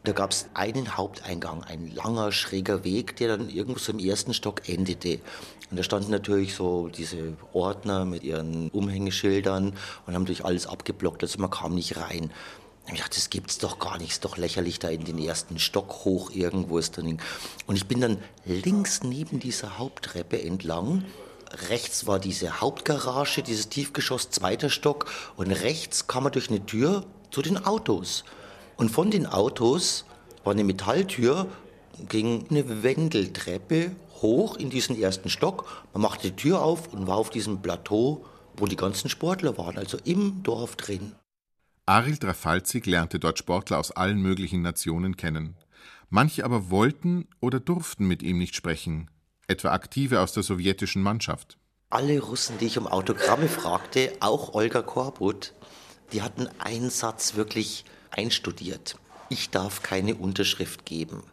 Da 0.06 0.12
gab 0.12 0.32
es 0.32 0.48
einen 0.54 0.98
Haupteingang, 0.98 1.64
ein 1.64 1.90
langer, 1.96 2.34
schräger 2.34 2.84
Weg, 2.84 3.16
der 3.16 3.30
dann 3.30 3.50
irgendwo 3.50 3.80
so 3.80 3.94
im 3.94 4.00
ersten 4.00 4.34
Stock 4.34 4.68
endete. 4.68 5.20
Und 5.72 5.78
da 5.78 5.84
standen 5.84 6.12
natürlich 6.12 6.56
so 6.56 6.90
diese 6.90 7.38
Ordner 7.54 8.04
mit 8.04 8.24
ihren 8.24 8.70
Umhängeschildern 8.72 9.74
und 10.06 10.14
haben 10.14 10.24
natürlich 10.24 10.44
alles 10.44 10.68
abgeblockt, 10.68 11.24
also 11.24 11.40
man 11.40 11.50
kam 11.50 11.74
nicht 11.74 11.96
rein. 11.98 12.32
Ich 12.92 13.00
dachte, 13.00 13.16
das 13.16 13.30
gibt's 13.30 13.60
doch 13.60 13.80
gar 13.80 13.98
nicht, 13.98 14.12
ist 14.12 14.26
doch 14.26 14.36
lächerlich, 14.36 14.78
da 14.78 14.90
in 14.90 15.06
den 15.06 15.18
ersten 15.18 15.58
Stock 15.58 16.04
hoch 16.04 16.32
irgendwo 16.32 16.80
ist 16.80 16.98
drin. 16.98 17.22
Und 17.66 17.78
ich 17.78 17.88
bin 17.88 18.02
dann 18.02 18.18
links 18.46 19.04
neben 19.04 19.40
dieser 19.40 19.78
Haupttreppe 19.78 20.42
entlang. 20.42 21.06
Rechts 21.70 22.08
war 22.08 22.20
diese 22.20 22.60
Hauptgarage, 22.60 23.42
dieses 23.42 23.70
Tiefgeschoss, 23.70 24.32
zweiter 24.32 24.70
Stock. 24.70 25.10
Und 25.38 25.50
rechts 25.50 26.08
kam 26.08 26.24
man 26.24 26.34
durch 26.34 26.50
eine 26.50 26.66
Tür 26.66 27.06
zu 27.32 27.42
den 27.42 27.64
Autos. 27.64 28.26
Und 28.77 28.89
von 28.89 29.12
den 29.12 29.25
Autos 29.25 30.06
war 30.44 30.53
eine 30.53 30.63
Metalltür, 30.63 31.48
ging 32.10 32.46
eine 32.50 32.84
Wendeltreppe 32.84 33.92
hoch 34.22 34.58
in 34.58 34.70
diesen 34.70 35.00
ersten 35.00 35.30
Stock. 35.30 35.86
Man 35.94 36.01
machte 36.01 36.30
die 36.32 36.36
Tür 36.36 36.63
auf 36.63 36.92
und 36.94 37.08
war 37.08 37.18
auf 37.18 37.30
diesem 37.30 37.62
Plateau, 37.62 38.25
wo 38.58 38.65
die 38.65 38.75
ganzen 38.75 39.10
Sportler 39.10 39.58
waren, 39.58 39.77
also 39.77 39.98
im 40.03 40.44
Dorf 40.44 40.75
drin. 40.75 41.13
Arild 41.86 42.24
Rafalzig 42.24 42.86
lernte 42.86 43.20
dort 43.20 43.38
Sportler 43.38 43.77
aus 43.77 43.92
allen 43.92 44.22
möglichen 44.22 44.62
Nationen 44.62 45.18
kennen. 45.18 45.56
Manche 46.10 46.46
aber 46.46 46.70
wollten 46.70 47.27
oder 47.42 47.60
durften 47.60 48.06
mit 48.06 48.24
ihm 48.24 48.38
nicht 48.38 48.56
sprechen, 48.56 49.10
etwa 49.48 49.72
Aktive 49.72 50.22
aus 50.22 50.32
der 50.32 50.44
sowjetischen 50.44 51.01
Mannschaft. 51.01 51.58
Alle 51.89 52.20
Russen, 52.20 52.58
die 52.60 52.68
ich 52.68 52.77
um 52.77 52.88
Autogramme 52.88 53.48
fragte, 53.48 54.13
auch 54.20 54.53
Olga 54.53 54.82
Korbut, 54.82 55.53
die 56.12 56.22
hatten 56.22 56.48
einen 56.60 56.89
Satz 56.89 57.36
wirklich 57.36 57.84
einstudiert. 58.13 58.98
Ich 59.29 59.50
darf 59.50 59.84
keine 59.84 60.15
Unterschrift 60.15 60.86
geben. 60.86 61.24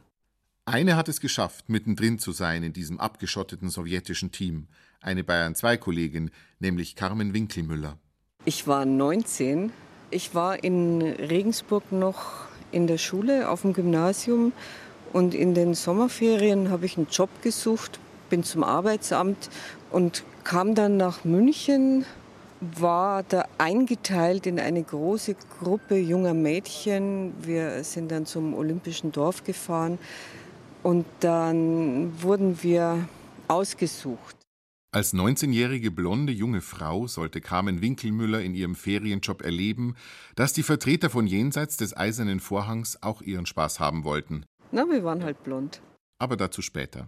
Eine 0.65 0.97
hat 0.97 1.09
es 1.09 1.21
geschafft, 1.21 1.69
mittendrin 1.69 2.19
zu 2.19 2.33
sein 2.33 2.63
in 2.63 2.73
diesem 2.73 3.01
abgeschotteten 3.01 3.71
sowjetischen 3.71 4.31
Team. 4.31 4.69
Eine 5.01 5.25
Bayern 5.25 5.55
2 5.55 5.77
Kollegin, 5.79 6.31
nämlich 6.59 6.95
Carmen 6.95 7.35
Winkelmüller. 7.35 7.99
Ich 8.45 8.67
war 8.67 8.85
19. 8.85 9.73
Ich 10.11 10.35
war 10.35 10.63
in 10.63 11.03
Regensburg 11.03 11.91
noch 11.93 12.47
in 12.73 12.87
der 12.87 12.99
Schule 12.99 13.49
auf 13.49 13.63
dem 13.63 13.73
Gymnasium 13.73 14.53
und 15.13 15.35
in 15.35 15.55
den 15.55 15.75
Sommerferien 15.75 16.71
habe 16.71 16.87
ich 16.87 16.97
einen 16.97 17.09
Job 17.11 17.31
gesucht, 17.43 17.99
bin 18.29 18.45
zum 18.45 18.63
Arbeitsamt 18.63 19.51
und 19.91 20.25
kam 20.45 20.75
dann 20.75 20.97
nach 20.97 21.25
München 21.25 22.05
war 22.61 23.23
da 23.23 23.47
eingeteilt 23.59 24.47
in 24.47 24.61
eine 24.61 24.83
große 24.83 25.35
Gruppe 25.59 25.97
junger 25.97 26.35
Mädchen. 26.35 27.33
Wir 27.41 27.83
sind 27.85 28.11
dann 28.11 28.27
zum 28.27 28.55
Olympischen 28.55 29.13
Dorf 29.13 29.45
gefahren 29.45 29.99
und 30.83 31.07
dann 31.21 32.23
wurden 32.23 32.63
wir 32.63 33.09
ausgesucht. 33.49 34.37
Als 34.93 35.15
19-jährige 35.15 35.93
blonde 35.93 36.33
junge 36.33 36.61
Frau 36.61 37.07
sollte 37.07 37.41
Carmen 37.41 37.81
Winkelmüller 37.81 38.41
in 38.41 38.55
ihrem 38.55 38.75
Ferienjob 38.75 39.43
erleben, 39.43 39.95
dass 40.35 40.53
die 40.53 40.65
Vertreter 40.65 41.11
von 41.11 41.29
jenseits 41.29 41.77
des 41.77 41.97
eisernen 41.97 42.41
Vorhangs 42.41 43.01
auch 43.01 43.23
ihren 43.23 43.47
Spaß 43.47 43.79
haben 43.79 44.03
wollten. 44.03 44.45
Na, 44.73 44.85
wir 44.89 45.05
waren 45.05 45.23
halt 45.23 45.45
blond. 45.45 45.81
Aber 46.19 46.37
dazu 46.37 46.61
später. 46.61 47.07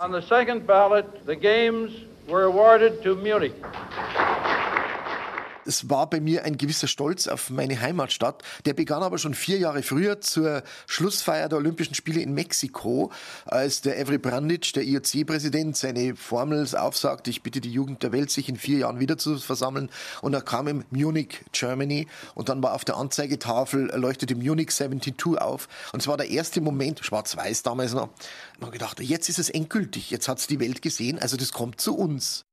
On 0.00 0.12
the 0.12 0.26
second 0.26 0.66
ballot, 0.66 1.06
the 1.26 1.36
games 1.36 1.92
were 2.28 2.44
awarded 2.44 3.02
to 3.02 3.14
Munich 3.14 3.54
es 5.66 5.90
war 5.90 6.08
bei 6.08 6.20
mir 6.20 6.44
ein 6.44 6.56
gewisser 6.56 6.88
Stolz 6.88 7.26
auf 7.26 7.50
meine 7.50 7.80
Heimatstadt. 7.80 8.42
Der 8.64 8.74
begann 8.74 9.02
aber 9.02 9.18
schon 9.18 9.34
vier 9.34 9.58
Jahre 9.58 9.82
früher 9.82 10.20
zur 10.20 10.62
Schlussfeier 10.86 11.48
der 11.48 11.58
Olympischen 11.58 11.94
Spiele 11.94 12.20
in 12.20 12.34
Mexiko, 12.34 13.10
als 13.46 13.80
der 13.80 13.98
Evry 13.98 14.18
Branditsch, 14.18 14.74
der 14.74 14.84
IOC-Präsident, 14.84 15.76
seine 15.76 16.16
Formel 16.16 16.64
aufsagte, 16.74 17.30
ich 17.30 17.42
bitte 17.42 17.60
die 17.60 17.70
Jugend 17.70 18.02
der 18.02 18.12
Welt, 18.12 18.30
sich 18.30 18.48
in 18.48 18.56
vier 18.56 18.78
Jahren 18.78 19.00
wieder 19.00 19.18
zu 19.18 19.38
versammeln. 19.38 19.90
Und 20.22 20.32
da 20.32 20.40
kam 20.40 20.68
im 20.68 20.84
Munich, 20.90 21.44
Germany, 21.52 22.06
und 22.34 22.48
dann 22.48 22.62
war 22.62 22.74
auf 22.74 22.84
der 22.84 22.96
Anzeigetafel, 22.96 23.90
leuchtete 23.94 24.34
Munich 24.34 24.70
72 24.70 25.38
auf. 25.38 25.68
Und 25.92 26.00
es 26.00 26.08
war 26.08 26.16
der 26.16 26.30
erste 26.30 26.60
Moment, 26.60 27.04
schwarz-weiß 27.04 27.62
damals 27.62 27.92
noch, 27.92 28.10
man 28.60 28.70
gedacht, 28.70 29.00
jetzt 29.00 29.28
ist 29.28 29.38
es 29.38 29.50
endgültig, 29.50 30.10
jetzt 30.10 30.28
hat 30.28 30.38
es 30.38 30.46
die 30.46 30.60
Welt 30.60 30.82
gesehen, 30.82 31.18
also 31.18 31.36
das 31.36 31.52
kommt 31.52 31.80
zu 31.80 31.96
uns. 31.96 32.44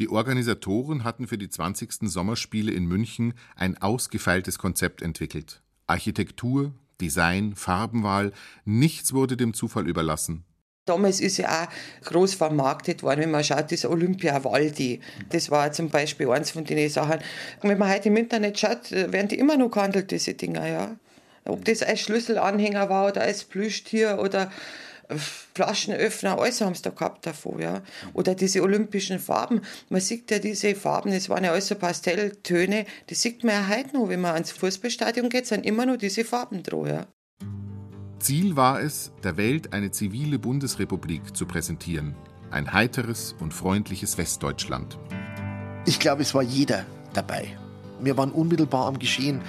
Die 0.00 0.08
Organisatoren 0.08 1.02
hatten 1.02 1.26
für 1.26 1.38
die 1.38 1.48
20. 1.48 2.08
Sommerspiele 2.08 2.70
in 2.70 2.86
München 2.86 3.34
ein 3.56 3.76
ausgefeiltes 3.82 4.58
Konzept 4.58 5.02
entwickelt. 5.02 5.60
Architektur, 5.88 6.72
Design, 7.00 7.56
Farbenwahl, 7.56 8.32
nichts 8.64 9.12
wurde 9.12 9.36
dem 9.36 9.54
Zufall 9.54 9.88
überlassen. 9.88 10.44
Damals 10.84 11.20
ist 11.20 11.36
ja 11.36 11.64
auch 11.64 12.04
groß 12.06 12.34
vermarktet 12.34 13.02
worden, 13.02 13.22
wenn 13.22 13.30
man 13.32 13.44
schaut, 13.44 13.72
das 13.72 13.84
Olympia 13.84 14.42
Waldi. 14.44 15.00
Das 15.30 15.50
war 15.50 15.72
zum 15.72 15.90
Beispiel 15.90 16.30
eins 16.30 16.52
von 16.52 16.64
den 16.64 16.88
Sachen. 16.88 17.18
Wenn 17.60 17.76
man 17.76 17.90
heute 17.92 18.08
im 18.08 18.16
Internet 18.16 18.58
schaut, 18.58 18.92
werden 18.92 19.28
die 19.28 19.38
immer 19.38 19.56
noch 19.56 19.70
gehandelt, 19.70 20.12
diese 20.12 20.34
Dinger, 20.34 20.66
ja. 20.66 20.96
Ob 21.44 21.64
das 21.64 21.82
als 21.82 22.00
Schlüsselanhänger 22.00 22.88
war 22.88 23.08
oder 23.08 23.22
als 23.22 23.44
Plüschtier 23.44 24.18
oder 24.20 24.50
Flaschenöffner, 25.54 26.38
alles 26.38 26.60
haben 26.60 26.74
sie 26.74 26.82
da 26.82 26.90
gehabt 26.90 27.26
davor, 27.26 27.60
ja. 27.60 27.82
Oder 28.12 28.34
diese 28.34 28.62
olympischen 28.62 29.18
Farben. 29.18 29.62
Man 29.88 30.00
sieht 30.00 30.30
ja 30.30 30.38
diese 30.38 30.74
Farben, 30.74 31.10
das 31.12 31.28
waren 31.28 31.44
ja 31.44 31.52
alles 31.52 31.68
so 31.68 31.74
Pastelltöne, 31.74 32.84
die 33.08 33.14
sieht 33.14 33.44
man 33.44 33.54
ja 33.54 33.68
heute 33.68 33.96
noch, 33.96 34.08
wenn 34.08 34.20
man 34.20 34.34
ans 34.34 34.52
Fußballstadion 34.52 35.28
geht, 35.28 35.46
sind 35.46 35.64
immer 35.64 35.86
noch 35.86 35.96
diese 35.96 36.24
Farben 36.24 36.62
dran, 36.62 36.86
ja. 36.86 37.06
Ziel 38.18 38.56
war 38.56 38.82
es, 38.82 39.12
der 39.22 39.36
Welt 39.36 39.72
eine 39.72 39.92
zivile 39.92 40.38
Bundesrepublik 40.38 41.36
zu 41.36 41.46
präsentieren. 41.46 42.16
Ein 42.50 42.72
heiteres 42.72 43.34
und 43.38 43.54
freundliches 43.54 44.18
Westdeutschland. 44.18 44.98
Ich 45.86 46.00
glaube, 46.00 46.22
es 46.22 46.34
war 46.34 46.42
jeder 46.42 46.84
dabei. 47.14 47.56
Wir 48.00 48.16
waren 48.16 48.32
unmittelbar 48.32 48.86
am 48.86 48.98
Geschehen. 48.98 49.40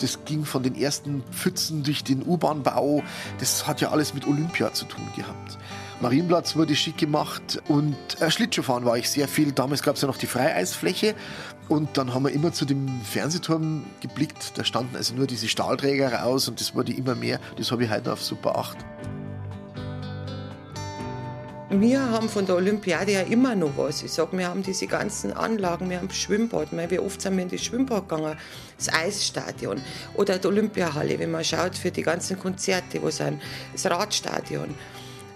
Das 0.00 0.24
ging 0.24 0.44
von 0.44 0.62
den 0.62 0.74
ersten 0.74 1.22
Pfützen 1.30 1.82
durch 1.82 2.04
den 2.04 2.26
U-Bahn-Bau. 2.26 3.02
Das 3.38 3.66
hat 3.66 3.80
ja 3.80 3.90
alles 3.90 4.14
mit 4.14 4.26
Olympia 4.26 4.72
zu 4.72 4.84
tun 4.86 5.06
gehabt. 5.16 5.58
Marienplatz 6.00 6.56
wurde 6.56 6.74
schick 6.74 6.96
gemacht 6.96 7.60
und 7.68 7.96
äh, 8.20 8.30
Schlittschuhfahren 8.30 8.86
war 8.86 8.96
ich 8.96 9.10
sehr 9.10 9.28
viel. 9.28 9.52
Damals 9.52 9.82
gab 9.82 9.96
es 9.96 10.02
ja 10.02 10.08
noch 10.08 10.16
die 10.16 10.26
Freieisfläche 10.26 11.14
und 11.68 11.98
dann 11.98 12.14
haben 12.14 12.24
wir 12.24 12.32
immer 12.32 12.52
zu 12.52 12.64
dem 12.64 12.88
Fernsehturm 13.02 13.84
geblickt. 14.00 14.56
Da 14.56 14.64
standen 14.64 14.96
also 14.96 15.14
nur 15.14 15.26
diese 15.26 15.48
Stahlträger 15.48 16.12
raus 16.14 16.48
und 16.48 16.58
das 16.58 16.74
wurde 16.74 16.92
immer 16.92 17.14
mehr. 17.14 17.38
Das 17.56 17.70
habe 17.70 17.84
ich 17.84 17.90
heute 17.90 18.12
auf 18.12 18.22
Super 18.22 18.56
8. 18.56 18.78
Wir 21.72 22.00
haben 22.00 22.28
von 22.28 22.46
der 22.46 22.56
Olympiade 22.56 23.12
ja 23.12 23.20
immer 23.20 23.54
noch 23.54 23.76
was. 23.76 24.02
Ich 24.02 24.10
sage, 24.10 24.36
wir 24.36 24.48
haben 24.48 24.64
diese 24.64 24.88
ganzen 24.88 25.32
Anlagen, 25.32 25.88
wir 25.88 25.98
haben 25.98 26.08
das 26.08 26.16
Schwimmbad. 26.16 26.68
Wie 26.72 26.98
oft 26.98 27.22
sind 27.22 27.36
wir 27.36 27.44
in 27.44 27.48
das 27.48 27.62
Schwimmbad 27.62 28.08
gegangen? 28.08 28.36
Das 28.76 28.92
Eisstadion 28.92 29.80
oder 30.14 30.38
die 30.38 30.48
Olympiahalle, 30.48 31.16
wenn 31.20 31.30
man 31.30 31.44
schaut, 31.44 31.78
für 31.78 31.92
die 31.92 32.02
ganzen 32.02 32.40
Konzerte, 32.40 33.00
wo 33.00 33.10
sind. 33.10 33.40
Das 33.72 33.86
Radstadion 33.86 34.74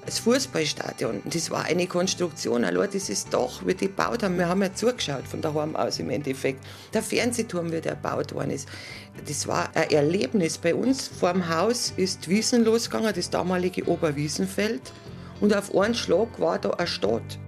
das 0.05 0.19
Fußballstadion. 0.19 1.23
Das 1.25 1.51
war 1.51 1.65
eine 1.65 1.87
Konstruktion, 1.87 2.65
allein 2.65 2.91
dieses 2.91 3.27
Dach, 3.29 3.63
wie 3.65 3.75
die 3.75 3.87
gebaut 3.87 4.23
haben. 4.23 4.37
Wir 4.37 4.49
haben 4.49 4.61
ja 4.61 4.75
zugeschaut 4.75 5.27
von 5.27 5.41
daheim 5.41 5.77
aus 5.77 5.99
im 5.99 6.11
Endeffekt. 6.11 6.63
Der 6.93 7.03
Fernsehturm, 7.03 7.73
wie 7.73 7.81
der 7.81 7.95
gebaut 7.95 8.35
worden 8.35 8.51
ist. 8.51 8.69
Das 9.27 9.47
war 9.47 9.71
ein 9.75 9.89
Erlebnis. 9.91 10.59
Bei 10.59 10.75
uns 10.75 11.09
vor 11.09 11.33
dem 11.33 11.49
Haus 11.49 11.93
ist 11.97 12.29
Wiesen 12.29 12.65
losgegangen, 12.65 13.15
das 13.15 13.31
damalige 13.31 13.89
Oberwiesenfeld. 13.89 14.93
Und 15.45 15.55
auf 15.55 15.77
einen 15.77 15.95
Schlag 15.95 16.41
war 16.41 16.59
da 16.59 16.71
eine 16.71 16.87
Stadt. 16.87 17.39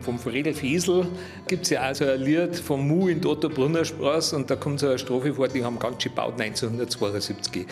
Vom 0.00 0.18
Friedel 0.18 0.54
Fiesel 0.54 1.06
gibt 1.46 1.64
es 1.64 1.68
ja 1.68 1.90
auch 1.90 1.94
so 1.94 2.06
ein 2.06 2.22
Lied 2.22 2.56
vom 2.56 2.88
Mu 2.88 3.08
in 3.08 3.20
Dotto 3.20 3.50
Brunnerstraße 3.50 4.34
und 4.34 4.50
da 4.50 4.56
kommt 4.56 4.80
so 4.80 4.86
eine 4.86 4.98
Strophe 4.98 5.34
vor, 5.34 5.48
die 5.48 5.62
haben 5.62 5.78
ganz 5.78 6.02
schön 6.02 6.12
gebaut 6.12 6.40
1972. 6.40 7.66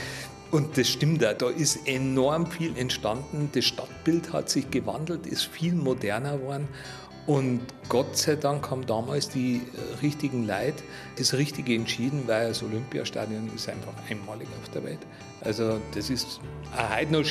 Und 0.51 0.77
das 0.77 0.91
stimmt 0.91 1.25
auch, 1.25 1.33
da 1.33 1.49
ist 1.49 1.89
enorm 1.89 2.47
viel 2.47 2.77
entstanden. 2.77 3.49
Das 3.55 3.65
Stadtbild 3.65 4.35
hat 4.35 4.51
sich 4.51 4.71
gewandelt, 4.71 5.27
ist 5.27 5.45
viel 5.45 5.73
moderner 5.73 6.37
geworden. 6.37 6.69
Und 7.27 7.63
Gott 7.89 8.15
sei 8.15 8.37
Dank 8.37 8.71
haben 8.71 8.85
damals 8.85 9.31
die 9.31 9.63
richtigen 10.03 10.47
Leute 10.47 10.83
das 11.17 11.33
Richtige 11.33 11.75
entschieden, 11.75 12.25
weil 12.27 12.49
das 12.49 12.63
Olympiastadion 12.63 13.51
ist 13.57 13.71
einfach 13.71 13.95
einmalig 14.11 14.49
auf 14.63 14.69
der 14.69 14.85
Welt. 14.85 15.01
Also 15.45 15.81
das 15.95 16.11
ist 16.11 16.41
heute 16.77 17.13
noch. 17.13 17.25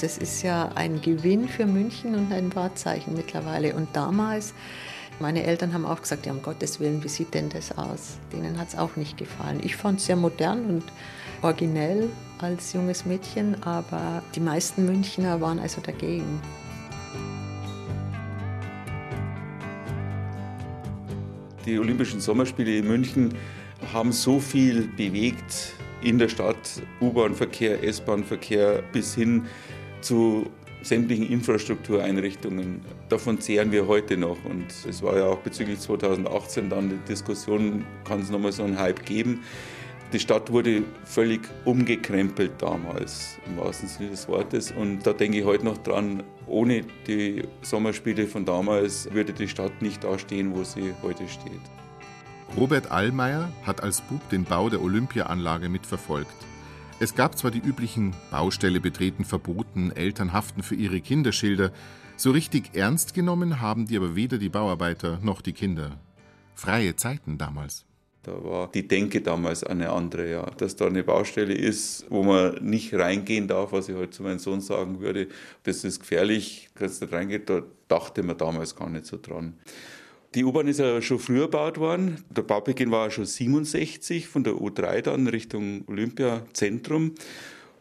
Das 0.00 0.18
ist 0.18 0.42
ja 0.42 0.70
ein 0.74 1.00
Gewinn 1.00 1.48
für 1.48 1.64
München 1.64 2.14
und 2.16 2.32
ein 2.32 2.54
Wahrzeichen 2.54 3.14
mittlerweile. 3.14 3.74
Und 3.74 3.94
damals 3.94 4.52
meine 5.20 5.44
Eltern 5.44 5.72
haben 5.72 5.86
auch 5.86 6.02
gesagt, 6.02 6.26
ja, 6.26 6.32
um 6.32 6.42
Gottes 6.42 6.80
Willen, 6.80 7.04
wie 7.04 7.08
sieht 7.08 7.32
denn 7.34 7.48
das 7.48 7.78
aus? 7.78 8.18
Denen 8.32 8.58
hat 8.58 8.68
es 8.68 8.76
auch 8.76 8.96
nicht 8.96 9.16
gefallen. 9.16 9.60
Ich 9.62 9.76
fand 9.76 10.00
es 10.00 10.06
sehr 10.06 10.16
modern 10.16 10.66
und 10.66 10.84
originell 11.42 12.10
als 12.40 12.72
junges 12.72 13.04
Mädchen, 13.04 13.62
aber 13.62 14.22
die 14.34 14.40
meisten 14.40 14.84
Münchner 14.84 15.40
waren 15.40 15.60
also 15.60 15.80
dagegen. 15.80 16.40
Die 21.64 21.78
Olympischen 21.78 22.20
Sommerspiele 22.20 22.78
in 22.78 22.88
München 22.88 23.34
haben 23.92 24.10
so 24.10 24.40
viel 24.40 24.88
bewegt 24.96 25.74
in 26.02 26.18
der 26.18 26.28
Stadt, 26.28 26.82
U-Bahn-Verkehr, 27.00 27.84
S-Bahn-Verkehr 27.84 28.82
bis 28.92 29.14
hin 29.14 29.44
zu 30.00 30.50
sämtlichen 30.82 31.28
Infrastruktureinrichtungen. 31.30 32.80
Davon 33.08 33.40
zehren 33.40 33.70
wir 33.70 33.86
heute 33.86 34.16
noch. 34.16 34.44
Und 34.44 34.66
es 34.88 35.02
war 35.02 35.16
ja 35.16 35.26
auch 35.26 35.38
bezüglich 35.38 35.78
2018 35.78 36.68
dann 36.68 36.90
die 36.90 37.08
Diskussion, 37.08 37.84
kann 38.04 38.20
es 38.20 38.30
nochmal 38.30 38.50
so 38.50 38.64
einen 38.64 38.78
Hype 38.78 39.04
geben. 39.04 39.42
Die 40.12 40.20
Stadt 40.20 40.52
wurde 40.52 40.82
völlig 41.04 41.40
umgekrempelt 41.64 42.60
damals, 42.60 43.38
im 43.46 43.56
wahrsten 43.56 43.88
Sinne 43.88 44.10
des 44.10 44.28
Wortes. 44.28 44.70
Und 44.70 45.06
da 45.06 45.14
denke 45.14 45.38
ich 45.38 45.44
heute 45.46 45.64
noch 45.64 45.78
dran, 45.78 46.22
ohne 46.46 46.82
die 47.06 47.44
Sommerspiele 47.62 48.26
von 48.26 48.44
damals 48.44 49.10
würde 49.10 49.32
die 49.32 49.48
Stadt 49.48 49.80
nicht 49.80 50.04
da 50.04 50.18
stehen, 50.18 50.54
wo 50.54 50.64
sie 50.64 50.92
heute 51.02 51.26
steht. 51.28 51.62
Robert 52.58 52.90
Allmeier 52.90 53.50
hat 53.62 53.82
als 53.82 54.02
Bub 54.02 54.28
den 54.28 54.44
Bau 54.44 54.68
der 54.68 54.82
Olympiaanlage 54.82 55.70
mitverfolgt. 55.70 56.36
Es 57.00 57.14
gab 57.14 57.38
zwar 57.38 57.50
die 57.50 57.60
üblichen 57.60 58.14
Baustelle 58.30 58.80
betreten 58.80 59.24
verboten, 59.24 59.92
Eltern 59.92 60.34
haften 60.34 60.62
für 60.62 60.74
ihre 60.74 61.00
Kinderschilder, 61.00 61.72
so 62.18 62.32
richtig 62.32 62.74
ernst 62.74 63.14
genommen 63.14 63.62
haben 63.62 63.86
die 63.86 63.96
aber 63.96 64.14
weder 64.14 64.36
die 64.36 64.50
Bauarbeiter 64.50 65.18
noch 65.22 65.40
die 65.40 65.54
Kinder. 65.54 65.98
Freie 66.54 66.96
Zeiten 66.96 67.38
damals. 67.38 67.86
Da 68.24 68.44
war 68.44 68.70
die 68.70 68.86
Denke 68.86 69.20
damals 69.20 69.64
eine 69.64 69.90
andere, 69.90 70.30
ja. 70.30 70.46
Dass 70.56 70.76
da 70.76 70.86
eine 70.86 71.02
Baustelle 71.02 71.54
ist, 71.54 72.06
wo 72.08 72.22
man 72.22 72.64
nicht 72.64 72.94
reingehen 72.94 73.48
darf, 73.48 73.72
was 73.72 73.88
ich 73.88 73.96
heute 73.96 74.10
zu 74.10 74.22
meinem 74.22 74.38
Sohn 74.38 74.60
sagen 74.60 75.00
würde, 75.00 75.26
das 75.64 75.82
ist 75.82 76.00
gefährlich, 76.00 76.70
kannst 76.74 77.00
nicht 77.00 77.12
reingehen, 77.12 77.42
da 77.46 77.62
dachte 77.88 78.22
man 78.22 78.38
damals 78.38 78.76
gar 78.76 78.88
nicht 78.88 79.06
so 79.06 79.18
dran. 79.20 79.54
Die 80.34 80.44
U-Bahn 80.44 80.68
ist 80.68 80.78
ja 80.78 81.02
schon 81.02 81.18
früher 81.18 81.42
gebaut 81.42 81.78
worden. 81.78 82.24
Der 82.30 82.42
Baubeginn 82.42 82.90
war 82.90 83.10
schon 83.10 83.26
67 83.26 84.28
von 84.28 84.44
der 84.44 84.54
U3 84.54 85.02
dann 85.02 85.26
Richtung 85.26 85.84
Olympiazentrum. 85.88 87.14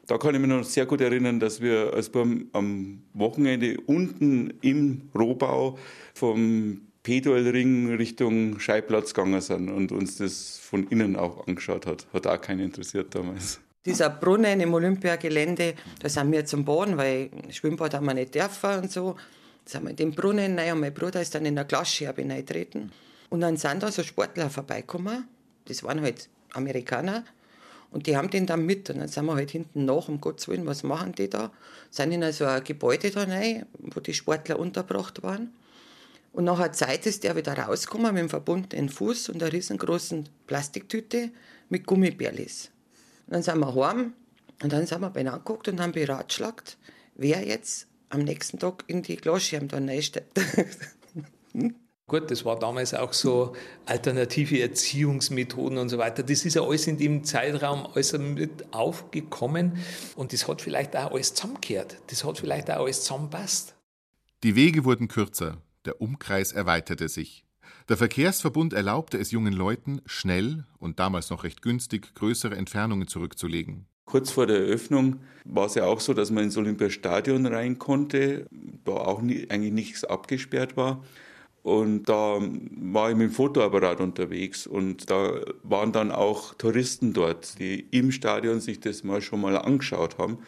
Da 0.08 0.18
kann 0.18 0.36
ich 0.36 0.42
mich 0.42 0.50
noch 0.50 0.64
sehr 0.66 0.86
gut 0.86 1.00
erinnern, 1.00 1.40
dass 1.40 1.62
wir 1.62 1.94
als 1.94 2.10
beim, 2.10 2.50
am 2.52 3.04
Wochenende 3.14 3.78
unten 3.86 4.54
im 4.62 5.04
Rohbau 5.18 5.78
vom 6.14 6.82
Pedalring 7.04 7.96
Richtung 7.96 8.60
Scheibplatz 8.60 9.14
gegangen 9.14 9.42
sind 9.42 9.70
und 9.70 9.92
uns 9.92 10.18
das 10.18 10.58
von 10.58 10.88
innen 10.88 11.16
auch 11.16 11.48
angeschaut 11.48 11.86
hat. 11.86 12.06
Hat 12.14 12.28
auch 12.28 12.40
keinen 12.40 12.60
interessiert 12.62 13.14
damals. 13.16 13.60
Dieser 13.86 14.12
Brunnen 14.12 14.60
im 14.62 14.74
Olympiagelände, 14.74 15.74
da 16.00 16.10
sind 16.10 16.32
wir 16.32 16.46
zum 16.46 16.64
Boden, 16.64 16.98
weil 16.98 17.32
Schwimmbad 17.50 17.96
haben 17.96 18.06
wir 18.06 18.14
nicht 18.14 18.36
dürfen 18.36 18.82
und 18.82 18.92
so 18.92 19.16
sind 19.66 19.84
wir 19.84 19.90
in 19.90 19.96
den 19.96 20.12
Brunnen 20.12 20.60
rein 20.60 20.74
und 20.74 20.82
mein 20.82 20.94
Bruder 20.94 21.22
ist 21.22 21.34
dann 21.34 21.46
in 21.46 21.56
der 21.56 21.66
Glasscherbe 21.66 22.22
reingetreten. 22.22 22.92
Und 23.30 23.42
dann 23.42 23.58
sind 23.58 23.82
da 23.82 23.92
so 23.92 24.04
Sportler 24.04 24.50
vorbeigekommen, 24.50 25.28
das 25.66 25.84
waren 25.84 26.02
halt 26.02 26.30
Amerikaner, 26.54 27.24
und 27.92 28.08
die 28.08 28.16
haben 28.16 28.30
den 28.30 28.46
dann 28.46 28.66
mit. 28.66 28.90
Und 28.90 29.00
dann 29.00 29.08
sind 29.10 29.26
wir 29.26 29.36
halt 29.36 29.52
hinten 29.52 29.86
nach, 29.86 30.08
um 30.08 30.20
Gottes 30.22 30.48
Willen, 30.48 30.66
was 30.66 30.84
machen 30.84 31.14
die 31.14 31.30
da? 31.30 31.52
Sind 31.90 32.14
in 32.14 32.32
so 32.32 32.46
ein 32.46 32.64
Gebäude 32.64 33.12
da 33.12 33.24
rein, 33.24 33.66
wo 33.74 34.00
die 34.00 34.14
Sportler 34.14 34.58
untergebracht 34.58 35.22
waren. 35.24 35.54
Und 36.32 36.46
nach 36.46 36.60
einer 36.60 36.72
Zeit 36.72 37.06
ist 37.06 37.24
der 37.24 37.36
wieder 37.36 37.58
rausgekommen 37.58 38.14
mit 38.14 38.22
dem 38.22 38.30
verbundenen 38.30 38.90
Fuß 38.90 39.30
und 39.30 39.44
einer 39.44 39.52
riesengroßen 39.52 40.30
Plastiktüte 40.48 41.32
mit 41.70 41.86
Gummibärlis. 41.86 42.72
Und 43.28 43.34
dann 43.34 43.44
sind 43.44 43.60
wir 43.60 43.76
heim 43.76 44.14
und 44.64 44.72
dann 44.72 44.86
sind 44.86 45.02
wir 45.02 45.10
beieinander 45.10 45.40
angeguckt 45.40 45.68
und 45.68 45.82
haben 45.82 45.92
beratschlagt, 45.92 46.78
wer 47.16 47.46
jetzt 47.46 47.88
am 48.10 48.22
nächsten 48.22 48.60
Tag 48.60 48.84
in 48.88 49.02
die 49.02 49.18
Glasscherben 49.18 49.68
da 49.68 49.78
reinsteckt. 49.78 50.40
Gut, 52.08 52.30
das 52.30 52.44
war 52.44 52.60
damals 52.60 52.94
auch 52.94 53.14
so 53.14 53.56
alternative 53.86 54.60
Erziehungsmethoden 54.60 55.78
und 55.78 55.88
so 55.88 55.98
weiter. 55.98 56.24
Das 56.24 56.44
ist 56.44 56.56
ja 56.56 56.62
alles 56.62 56.86
in 56.88 56.98
dem 56.98 57.24
Zeitraum 57.24 57.88
alles 57.94 58.12
mit 58.18 58.74
aufgekommen 58.74 59.78
und 60.18 60.34
das 60.34 60.46
hat 60.46 60.62
vielleicht 60.62 60.94
auch 60.98 61.12
alles 61.12 61.34
zusammengehört. 61.34 62.02
Das 62.08 62.26
hat 62.26 62.38
vielleicht 62.40 62.70
auch 62.70 62.84
alles 62.84 63.04
zusammenpasst. 63.04 63.76
Die 64.44 64.56
Wege 64.56 64.84
wurden 64.84 65.08
kürzer, 65.08 65.62
der 65.86 66.02
Umkreis 66.02 66.52
erweiterte 66.52 67.10
sich. 67.10 67.46
Der 67.90 67.98
Verkehrsverbund 67.98 68.74
erlaubte 68.74 69.18
es 69.18 69.32
jungen 69.32 69.54
Leuten, 69.54 70.02
schnell 70.06 70.66
und 70.80 71.00
damals 71.00 71.30
noch 71.30 71.44
recht 71.44 71.62
günstig 71.62 72.14
größere 72.16 72.56
Entfernungen 72.56 73.08
zurückzulegen. 73.08 73.86
Kurz 74.06 74.32
vor 74.32 74.46
der 74.46 74.60
Eröffnung 74.60 75.22
war 75.46 75.68
es 75.68 75.76
ja 75.76 75.86
auch 75.86 76.00
so, 76.00 76.14
dass 76.14 76.32
man 76.32 76.44
ins 76.44 76.58
Olympiastadion 76.58 77.46
rein 77.46 77.80
konnte, 77.80 78.46
da 78.84 78.92
auch 78.92 79.22
nie, 79.22 79.50
eigentlich 79.50 79.74
nichts 79.74 80.04
abgesperrt 80.04 80.76
war. 80.76 81.04
Und 81.64 82.10
da 82.10 82.40
war 82.40 83.12
ich 83.12 83.16
mit 83.16 83.30
dem 83.30 83.34
Fotoapparat 83.34 84.00
unterwegs 84.00 84.66
und 84.66 85.10
da 85.10 85.42
waren 85.64 85.92
dann 85.92 86.12
auch 86.12 86.56
Touristen 86.56 87.14
dort, 87.14 87.60
die 87.60 87.82
im 87.92 88.12
Stadion 88.12 88.60
sich 88.60 88.80
das 88.80 89.04
mal 89.04 89.22
schon 89.22 89.42
mal 89.42 89.56
angeschaut 89.58 90.18
haben. 90.18 90.40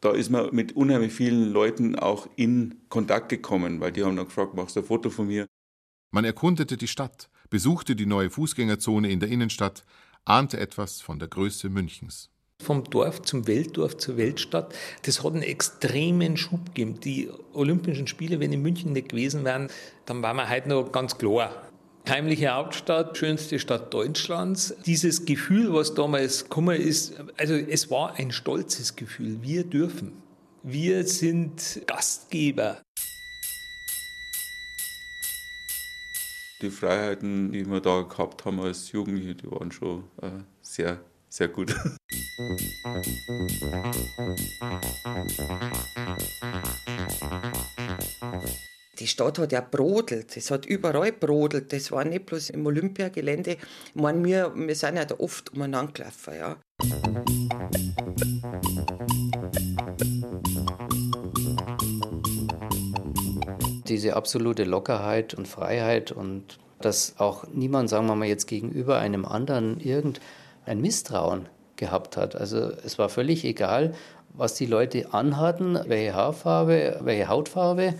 Da 0.00 0.12
ist 0.12 0.30
man 0.30 0.54
mit 0.54 0.76
unheimlich 0.76 1.12
vielen 1.12 1.52
Leuten 1.52 1.96
auch 1.96 2.28
in 2.36 2.82
Kontakt 2.88 3.28
gekommen, 3.28 3.80
weil 3.80 3.92
die 3.92 4.04
haben 4.04 4.16
dann 4.16 4.26
gefragt, 4.26 4.54
machst 4.54 4.76
du 4.76 4.80
ein 4.80 4.86
Foto 4.86 5.10
von 5.10 5.26
mir? 5.26 5.46
Man 6.10 6.24
erkundete 6.24 6.76
die 6.76 6.88
Stadt, 6.88 7.28
besuchte 7.50 7.96
die 7.96 8.06
neue 8.06 8.30
Fußgängerzone 8.30 9.10
in 9.10 9.20
der 9.20 9.28
Innenstadt, 9.28 9.84
ahnte 10.24 10.58
etwas 10.60 11.00
von 11.00 11.18
der 11.18 11.28
Größe 11.28 11.68
Münchens 11.68 12.30
vom 12.60 12.84
Dorf 12.84 13.22
zum 13.22 13.46
Weltdorf 13.46 13.96
zur 13.98 14.16
Weltstadt. 14.16 14.74
Das 15.02 15.22
hat 15.22 15.32
einen 15.32 15.42
extremen 15.42 16.36
Schub 16.36 16.66
gegeben. 16.66 17.00
Die 17.00 17.30
Olympischen 17.52 18.06
Spiele, 18.06 18.40
wenn 18.40 18.52
in 18.52 18.62
München 18.62 18.92
nicht 18.92 19.10
gewesen 19.10 19.44
wären, 19.44 19.68
dann 20.06 20.22
waren 20.22 20.36
wir 20.36 20.48
heute 20.48 20.68
noch 20.68 20.90
ganz 20.90 21.16
klar. 21.18 21.67
Heimliche 22.08 22.54
Hauptstadt, 22.54 23.18
schönste 23.18 23.58
Stadt 23.58 23.92
Deutschlands. 23.92 24.74
Dieses 24.86 25.26
Gefühl, 25.26 25.74
was 25.74 25.94
damals 25.94 26.44
gekommen 26.44 26.80
ist, 26.80 27.14
also 27.36 27.54
es 27.54 27.90
war 27.90 28.14
ein 28.14 28.30
stolzes 28.30 28.96
Gefühl. 28.96 29.42
Wir 29.42 29.64
dürfen. 29.64 30.12
Wir 30.62 31.04
sind 31.04 31.82
Gastgeber. 31.86 32.80
Die 36.62 36.70
Freiheiten, 36.70 37.52
die 37.52 37.64
wir 37.70 37.80
da 37.80 38.02
gehabt 38.02 38.44
haben 38.44 38.60
als 38.60 38.90
Jugendliche, 38.90 39.34
die 39.34 39.50
waren 39.50 39.70
schon 39.70 40.04
äh, 40.22 40.30
sehr, 40.60 41.00
sehr 41.28 41.48
gut. 41.48 41.74
Die 48.98 49.06
Stadt 49.06 49.38
hat 49.38 49.52
ja 49.52 49.60
brodelt, 49.60 50.36
es 50.36 50.50
hat 50.50 50.66
überall 50.66 51.12
brodelt, 51.12 51.72
das 51.72 51.92
war 51.92 52.04
nicht 52.04 52.26
bloß 52.26 52.50
im 52.50 52.66
Olympiagelände. 52.66 53.52
Ich 53.52 53.94
meine, 53.94 54.24
wir, 54.24 54.52
wir 54.56 54.74
sind 54.74 54.96
ja 54.96 55.04
da 55.04 55.14
oft 55.18 55.52
umeinander 55.52 55.92
gelaufen, 55.92 56.34
ja. 56.36 56.56
Diese 63.86 64.16
absolute 64.16 64.64
Lockerheit 64.64 65.32
und 65.34 65.46
Freiheit 65.46 66.10
und 66.10 66.58
dass 66.80 67.14
auch 67.18 67.46
niemand, 67.52 67.90
sagen 67.90 68.06
wir 68.06 68.16
mal 68.16 68.26
jetzt 68.26 68.46
gegenüber 68.46 68.98
einem 68.98 69.24
anderen, 69.24 69.78
irgendein 69.78 70.80
Misstrauen 70.80 71.48
gehabt 71.76 72.16
hat. 72.16 72.34
Also 72.34 72.72
es 72.84 72.98
war 72.98 73.08
völlig 73.08 73.44
egal, 73.44 73.94
was 74.34 74.54
die 74.54 74.66
Leute 74.66 75.12
anhatten, 75.12 75.78
welche 75.86 76.14
Haarfarbe, 76.14 76.98
welche 77.02 77.28
Hautfarbe. 77.28 77.94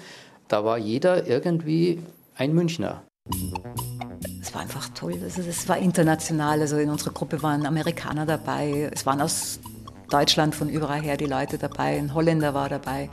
Da 0.49 0.65
war 0.65 0.79
jeder 0.79 1.27
irgendwie 1.27 2.03
ein 2.35 2.55
Münchner. 2.55 3.03
Es 4.41 4.55
war 4.55 4.63
einfach 4.63 4.89
toll. 4.95 5.15
Also 5.23 5.43
es 5.43 5.69
war 5.69 5.77
international. 5.77 6.61
Also 6.61 6.79
in 6.79 6.89
unserer 6.89 7.13
Gruppe 7.13 7.43
waren 7.43 7.67
Amerikaner 7.67 8.25
dabei. 8.25 8.91
Es 8.93 9.05
waren 9.05 9.21
aus 9.21 9.61
Deutschland 10.11 10.55
von 10.55 10.71
überall 10.71 11.03
her 11.03 11.19
die 11.19 11.27
Leute 11.27 11.59
dabei. 11.59 11.99
Ein 11.99 12.15
Holländer 12.15 12.55
war 12.55 12.71
dabei. 12.71 13.11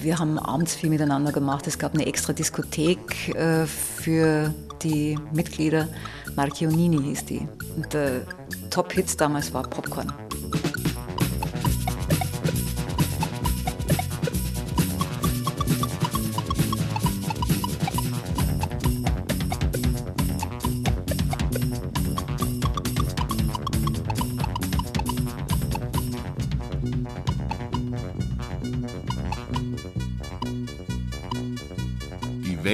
Wir 0.00 0.18
haben 0.18 0.38
abends 0.40 0.74
viel 0.74 0.90
miteinander 0.90 1.30
gemacht. 1.30 1.68
Es 1.68 1.78
gab 1.78 1.94
eine 1.94 2.04
extra 2.04 2.32
Diskothek 2.32 3.34
äh, 3.34 3.66
für 3.66 4.52
die 4.82 5.16
Mitglieder. 5.32 5.88
Marchionini 6.34 7.00
hieß 7.00 7.26
die. 7.26 7.48
Und 7.76 7.92
der 7.94 8.22
Top-Hits 8.70 9.16
damals 9.16 9.54
war 9.54 9.62
Popcorn. 9.62 10.12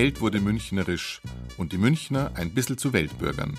Welt 0.03 0.21
wurde 0.21 0.41
münchnerisch 0.41 1.23
und 1.59 1.71
die 1.73 1.79
Münchner 1.79 2.33
ein 2.35 2.53
bisschen 2.53 2.77
zu 2.77 2.93
Weltbürgern. 2.93 3.57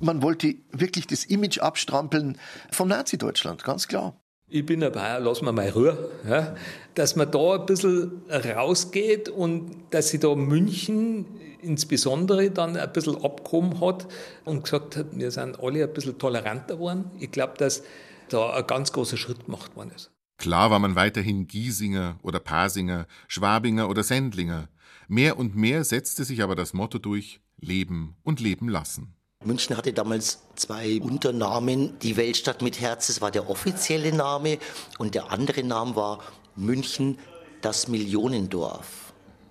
Man 0.00 0.22
wollte 0.22 0.54
wirklich 0.72 1.06
das 1.06 1.26
Image 1.26 1.58
abstrampeln 1.58 2.38
vom 2.72 2.88
Nazi-Deutschland, 2.88 3.62
ganz 3.62 3.86
klar. 3.86 4.18
Ich 4.48 4.64
bin 4.64 4.80
dabei, 4.80 5.18
lass 5.18 5.42
mir 5.42 5.52
mal 5.52 5.68
Ruhe, 5.68 6.10
ja, 6.26 6.56
dass 6.94 7.14
man 7.14 7.30
da 7.30 7.56
ein 7.56 7.66
bisschen 7.66 8.22
rausgeht 8.30 9.28
und 9.28 9.70
dass 9.90 10.08
sich 10.08 10.20
da 10.20 10.34
München 10.34 11.26
insbesondere 11.60 12.50
dann 12.50 12.78
ein 12.78 12.92
bisschen 12.94 13.22
abgehoben 13.22 13.82
hat 13.82 14.06
und 14.46 14.62
gesagt 14.62 14.96
hat, 14.96 15.08
wir 15.12 15.30
sind 15.30 15.60
alle 15.60 15.84
ein 15.84 15.92
bisschen 15.92 16.16
toleranter 16.16 16.76
geworden. 16.76 17.10
Ich 17.20 17.30
glaube, 17.30 17.52
dass 17.58 17.82
da 18.30 18.54
ein 18.54 18.66
ganz 18.66 18.92
großer 18.92 19.18
Schritt 19.18 19.44
gemacht 19.44 19.76
worden 19.76 19.92
ist. 19.94 20.10
Klar 20.38 20.70
war 20.70 20.78
man 20.78 20.94
weiterhin 20.94 21.46
Giesinger 21.46 22.18
oder 22.22 22.40
Pasinger, 22.40 23.06
Schwabinger 23.28 23.90
oder 23.90 24.02
Sendlinger. 24.02 24.68
Mehr 25.08 25.38
und 25.38 25.54
mehr 25.54 25.84
setzte 25.84 26.24
sich 26.24 26.42
aber 26.42 26.54
das 26.54 26.72
Motto 26.72 26.98
durch 26.98 27.40
Leben 27.58 28.16
und 28.22 28.40
Leben 28.40 28.68
lassen. 28.68 29.14
München 29.44 29.76
hatte 29.76 29.92
damals 29.92 30.40
zwei 30.56 31.00
Unternamen. 31.00 31.98
Die 32.00 32.16
Weltstadt 32.16 32.62
mit 32.62 32.80
Herz, 32.80 33.08
das 33.08 33.20
war 33.20 33.30
der 33.30 33.50
offizielle 33.50 34.12
Name. 34.12 34.58
Und 34.98 35.14
der 35.14 35.30
andere 35.30 35.62
Name 35.62 35.96
war 35.96 36.20
München, 36.56 37.18
das 37.60 37.88
Millionendorf. 37.88 39.03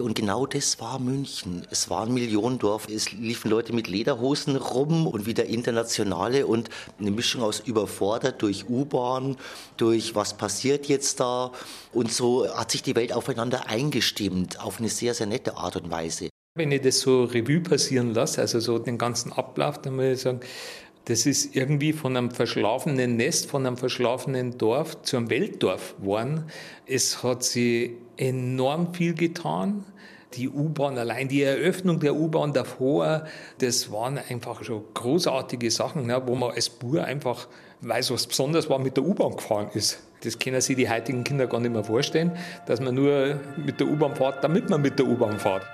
Und 0.03 0.15
genau 0.15 0.45
das 0.45 0.81
war 0.81 0.99
München. 0.99 1.65
Es 1.71 1.89
war 1.89 2.05
ein 2.05 2.13
Millionendorf. 2.13 2.89
Es 2.89 3.13
liefen 3.13 3.49
Leute 3.49 3.71
mit 3.71 3.87
Lederhosen 3.87 4.57
rum 4.57 5.07
und 5.07 5.25
wieder 5.25 5.45
Internationale 5.45 6.45
und 6.45 6.69
eine 6.99 7.09
Mischung 7.09 7.41
aus 7.41 7.61
überfordert 7.61 8.41
durch 8.41 8.69
U-Bahn, 8.69 9.37
durch 9.77 10.13
was 10.13 10.33
passiert 10.33 10.87
jetzt 10.87 11.21
da. 11.21 11.53
Und 11.93 12.11
so 12.11 12.45
hat 12.53 12.71
sich 12.71 12.83
die 12.83 12.97
Welt 12.97 13.13
aufeinander 13.13 13.67
eingestimmt, 13.69 14.59
auf 14.59 14.79
eine 14.79 14.89
sehr, 14.89 15.13
sehr 15.13 15.27
nette 15.27 15.55
Art 15.55 15.77
und 15.77 15.89
Weise. 15.89 16.27
Wenn 16.55 16.73
ich 16.73 16.81
das 16.81 16.99
so 16.99 17.23
Revue 17.23 17.61
passieren 17.61 18.13
lasse, 18.13 18.41
also 18.41 18.59
so 18.59 18.79
den 18.79 18.97
ganzen 18.97 19.31
Ablauf, 19.31 19.81
dann 19.81 19.95
muss 19.95 20.05
ich 20.05 20.19
sagen, 20.19 20.41
das 21.05 21.25
ist 21.25 21.55
irgendwie 21.55 21.93
von 21.93 22.15
einem 22.15 22.31
verschlafenen 22.31 23.15
Nest, 23.17 23.49
von 23.49 23.65
einem 23.65 23.77
verschlafenen 23.77 24.57
Dorf 24.57 25.01
zu 25.01 25.17
einem 25.17 25.29
Weltdorf 25.29 25.95
geworden. 25.97 26.45
Es 26.85 27.23
hat 27.23 27.43
sich 27.43 27.91
enorm 28.17 28.93
viel 28.93 29.13
getan. 29.13 29.85
Die 30.35 30.49
U-Bahn 30.49 30.97
allein, 30.97 31.27
die 31.27 31.43
Eröffnung 31.43 31.99
der 31.99 32.15
U-Bahn 32.15 32.53
davor, 32.53 33.25
das 33.59 33.91
waren 33.91 34.17
einfach 34.17 34.63
schon 34.63 34.83
großartige 34.93 35.69
Sachen, 35.69 36.07
ne, 36.07 36.21
wo 36.25 36.33
man 36.33 36.51
als 36.51 36.69
Bur 36.69 37.03
einfach 37.03 37.47
weiß, 37.81 38.11
was 38.11 38.25
besonders 38.25 38.69
war, 38.69 38.79
mit 38.79 38.97
der 38.97 39.03
U-Bahn 39.03 39.35
gefahren 39.35 39.69
ist. 39.73 39.99
Das 40.21 40.39
können 40.39 40.59
sich 40.61 40.75
die 40.75 40.89
heutigen 40.89 41.23
Kinder 41.23 41.45
gar 41.45 41.59
nicht 41.59 41.71
mehr 41.71 41.83
vorstellen, 41.83 42.31
dass 42.65 42.79
man 42.79 42.95
nur 42.95 43.39
mit 43.57 43.79
der 43.79 43.87
U-Bahn 43.87 44.15
fährt, 44.15 44.43
damit 44.43 44.69
man 44.69 44.81
mit 44.81 44.97
der 44.97 45.05
U-Bahn 45.05 45.37
fährt. 45.37 45.65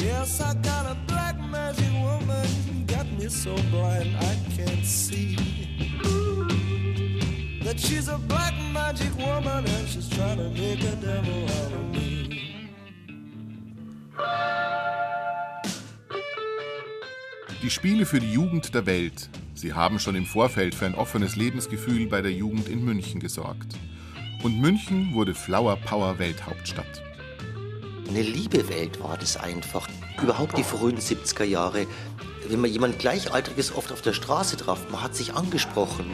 Yes, 0.00 0.40
I 0.40 0.54
got 0.62 0.86
a 0.86 0.96
black 1.08 1.38
magic 1.38 1.92
woman. 1.92 2.87
Me 3.18 3.28
so 3.28 3.52
blind 3.72 4.14
I 4.20 4.36
can't 4.56 4.84
see. 4.84 5.36
That 7.64 7.80
she's 7.80 8.08
a 8.08 8.16
black 8.16 8.54
magic 8.72 9.12
woman 9.18 9.64
and 9.66 9.88
she's 9.88 10.08
trying 10.08 10.38
to 10.38 10.48
make 10.50 10.80
a 10.84 10.94
devil 10.96 11.44
out 11.44 11.72
of 11.72 11.82
me. 11.90 12.28
Die 17.60 17.70
Spiele 17.70 18.06
für 18.06 18.20
die 18.20 18.32
Jugend 18.32 18.72
der 18.72 18.86
Welt. 18.86 19.28
Sie 19.54 19.72
haben 19.72 19.98
schon 19.98 20.14
im 20.14 20.24
Vorfeld 20.24 20.76
für 20.76 20.86
ein 20.86 20.94
offenes 20.94 21.34
Lebensgefühl 21.34 22.06
bei 22.06 22.22
der 22.22 22.30
Jugend 22.30 22.68
in 22.68 22.84
München 22.84 23.18
gesorgt. 23.18 23.74
Und 24.44 24.60
München 24.60 25.12
wurde 25.14 25.34
Flower 25.34 25.74
Power 25.74 26.20
Welthauptstadt. 26.20 27.02
Eine 28.08 28.22
liebe 28.22 28.68
Welt 28.68 29.02
war 29.02 29.18
das 29.18 29.36
einfach. 29.36 29.88
Überhaupt 30.22 30.56
die 30.56 30.62
frühen 30.62 30.98
70er 30.98 31.44
Jahre. 31.44 31.86
Wenn 32.48 32.60
man 32.62 32.70
jemand 32.70 32.98
Gleichaltriges 32.98 33.76
oft 33.76 33.92
auf 33.92 34.00
der 34.00 34.14
Straße 34.14 34.56
traf, 34.56 34.86
man 34.90 35.02
hat 35.02 35.14
sich 35.14 35.34
angesprochen. 35.34 36.06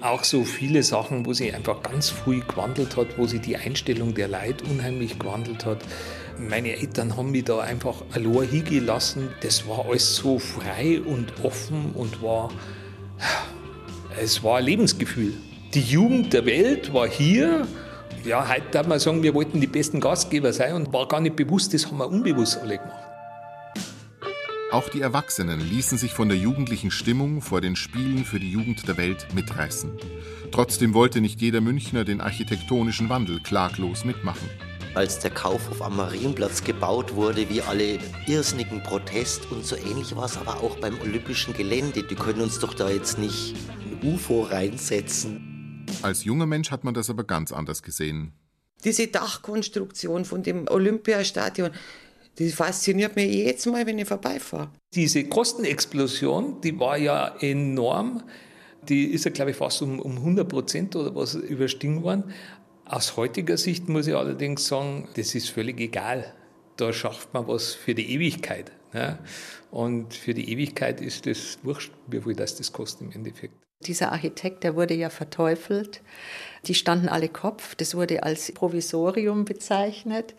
Auch 0.00 0.24
so 0.24 0.44
viele 0.44 0.82
Sachen, 0.82 1.24
wo 1.26 1.32
sich 1.32 1.54
einfach 1.54 1.82
ganz 1.82 2.10
früh 2.10 2.40
gewandelt 2.40 2.96
hat, 2.96 3.18
wo 3.18 3.26
sich 3.26 3.40
die 3.40 3.56
Einstellung 3.56 4.14
der 4.14 4.26
Leute 4.26 4.64
unheimlich 4.64 5.18
gewandelt 5.18 5.64
hat. 5.64 5.78
Meine 6.38 6.76
Eltern 6.76 7.16
haben 7.16 7.30
mich 7.30 7.44
da 7.44 7.60
einfach 7.60 8.02
allein 8.12 8.48
hingelassen. 8.48 9.28
Das 9.42 9.68
war 9.68 9.86
alles 9.86 10.16
so 10.16 10.40
frei 10.40 11.00
und 11.00 11.32
offen 11.44 11.92
und 11.94 12.20
war. 12.20 12.50
Es 14.20 14.42
war 14.42 14.58
ein 14.58 14.64
Lebensgefühl. 14.64 15.34
Die 15.72 15.82
Jugend 15.82 16.32
der 16.32 16.44
Welt 16.46 16.92
war 16.92 17.08
hier. 17.08 17.66
Ja, 18.24 18.48
heute 18.48 18.66
darf 18.72 18.88
man 18.88 18.98
sagen, 18.98 19.22
wir 19.22 19.34
wollten 19.34 19.60
die 19.60 19.68
besten 19.68 20.00
Gastgeber 20.00 20.52
sein 20.52 20.74
und 20.74 20.92
war 20.92 21.06
gar 21.06 21.20
nicht 21.20 21.36
bewusst, 21.36 21.72
das 21.74 21.86
haben 21.86 21.98
wir 21.98 22.08
unbewusst 22.08 22.58
alle 22.60 22.78
gemacht. 22.78 23.05
Auch 24.76 24.90
die 24.90 25.00
Erwachsenen 25.00 25.58
ließen 25.58 25.96
sich 25.96 26.12
von 26.12 26.28
der 26.28 26.36
jugendlichen 26.36 26.90
Stimmung 26.90 27.40
vor 27.40 27.62
den 27.62 27.76
Spielen 27.76 28.26
für 28.26 28.38
die 28.38 28.50
Jugend 28.50 28.86
der 28.86 28.98
Welt 28.98 29.26
mitreißen. 29.32 29.90
Trotzdem 30.52 30.92
wollte 30.92 31.22
nicht 31.22 31.40
jeder 31.40 31.62
Münchner 31.62 32.04
den 32.04 32.20
architektonischen 32.20 33.08
Wandel 33.08 33.40
klaglos 33.40 34.04
mitmachen. 34.04 34.50
Als 34.94 35.18
der 35.18 35.30
Kaufhof 35.30 35.80
am 35.80 35.96
Marienplatz 35.96 36.62
gebaut 36.62 37.14
wurde, 37.14 37.48
wie 37.48 37.62
alle 37.62 37.98
irrsinnigen 38.26 38.82
Protest 38.82 39.50
und 39.50 39.64
so 39.64 39.76
ähnlich 39.76 40.14
war 40.14 40.26
es 40.26 40.36
aber 40.36 40.62
auch 40.62 40.76
beim 40.76 41.00
olympischen 41.00 41.54
Gelände. 41.54 42.02
Die 42.02 42.14
können 42.14 42.42
uns 42.42 42.58
doch 42.58 42.74
da 42.74 42.90
jetzt 42.90 43.18
nicht 43.18 43.56
ein 43.80 44.06
UFO 44.06 44.42
reinsetzen. 44.42 45.86
Als 46.02 46.24
junger 46.24 46.44
Mensch 46.44 46.70
hat 46.70 46.84
man 46.84 46.92
das 46.92 47.08
aber 47.08 47.24
ganz 47.24 47.50
anders 47.50 47.82
gesehen. 47.82 48.34
Diese 48.84 49.06
Dachkonstruktion 49.06 50.26
von 50.26 50.42
dem 50.42 50.68
Olympiastadion, 50.68 51.70
die 52.38 52.50
fasziniert 52.50 53.16
mich 53.16 53.32
jedes 53.32 53.66
Mal, 53.66 53.86
wenn 53.86 53.98
ich 53.98 54.08
vorbeifahre. 54.08 54.70
Diese 54.94 55.24
Kostenexplosion, 55.24 56.60
die 56.60 56.78
war 56.78 56.96
ja 56.98 57.34
enorm. 57.40 58.22
Die 58.88 59.06
ist 59.06 59.24
ja, 59.24 59.30
glaube 59.30 59.52
ich, 59.52 59.56
fast 59.56 59.82
um, 59.82 60.00
um 60.00 60.16
100 60.16 60.48
Prozent 60.48 60.96
oder 60.96 61.14
was 61.14 61.34
überstiegen 61.34 62.02
worden. 62.02 62.32
Aus 62.84 63.16
heutiger 63.16 63.56
Sicht 63.56 63.88
muss 63.88 64.06
ich 64.06 64.14
allerdings 64.14 64.66
sagen, 64.66 65.08
das 65.16 65.34
ist 65.34 65.48
völlig 65.50 65.80
egal. 65.80 66.32
Da 66.76 66.92
schafft 66.92 67.34
man 67.34 67.48
was 67.48 67.74
für 67.74 67.94
die 67.94 68.12
Ewigkeit. 68.12 68.70
Ja? 68.92 69.18
Und 69.76 70.14
für 70.14 70.32
die 70.32 70.50
Ewigkeit 70.50 71.02
ist 71.02 71.26
es 71.26 71.58
wurscht, 71.62 71.92
wie 72.06 72.22
viel 72.22 72.34
das, 72.34 72.56
das 72.56 72.72
kostet 72.72 73.02
im 73.02 73.12
Endeffekt. 73.12 73.52
Dieser 73.82 74.10
Architekt, 74.10 74.64
der 74.64 74.74
wurde 74.74 74.94
ja 74.94 75.10
verteufelt. 75.10 76.00
Die 76.64 76.74
standen 76.74 77.10
alle 77.10 77.28
Kopf. 77.28 77.74
Das 77.74 77.94
wurde 77.94 78.22
als 78.22 78.50
Provisorium 78.52 79.44
bezeichnet. 79.44 80.34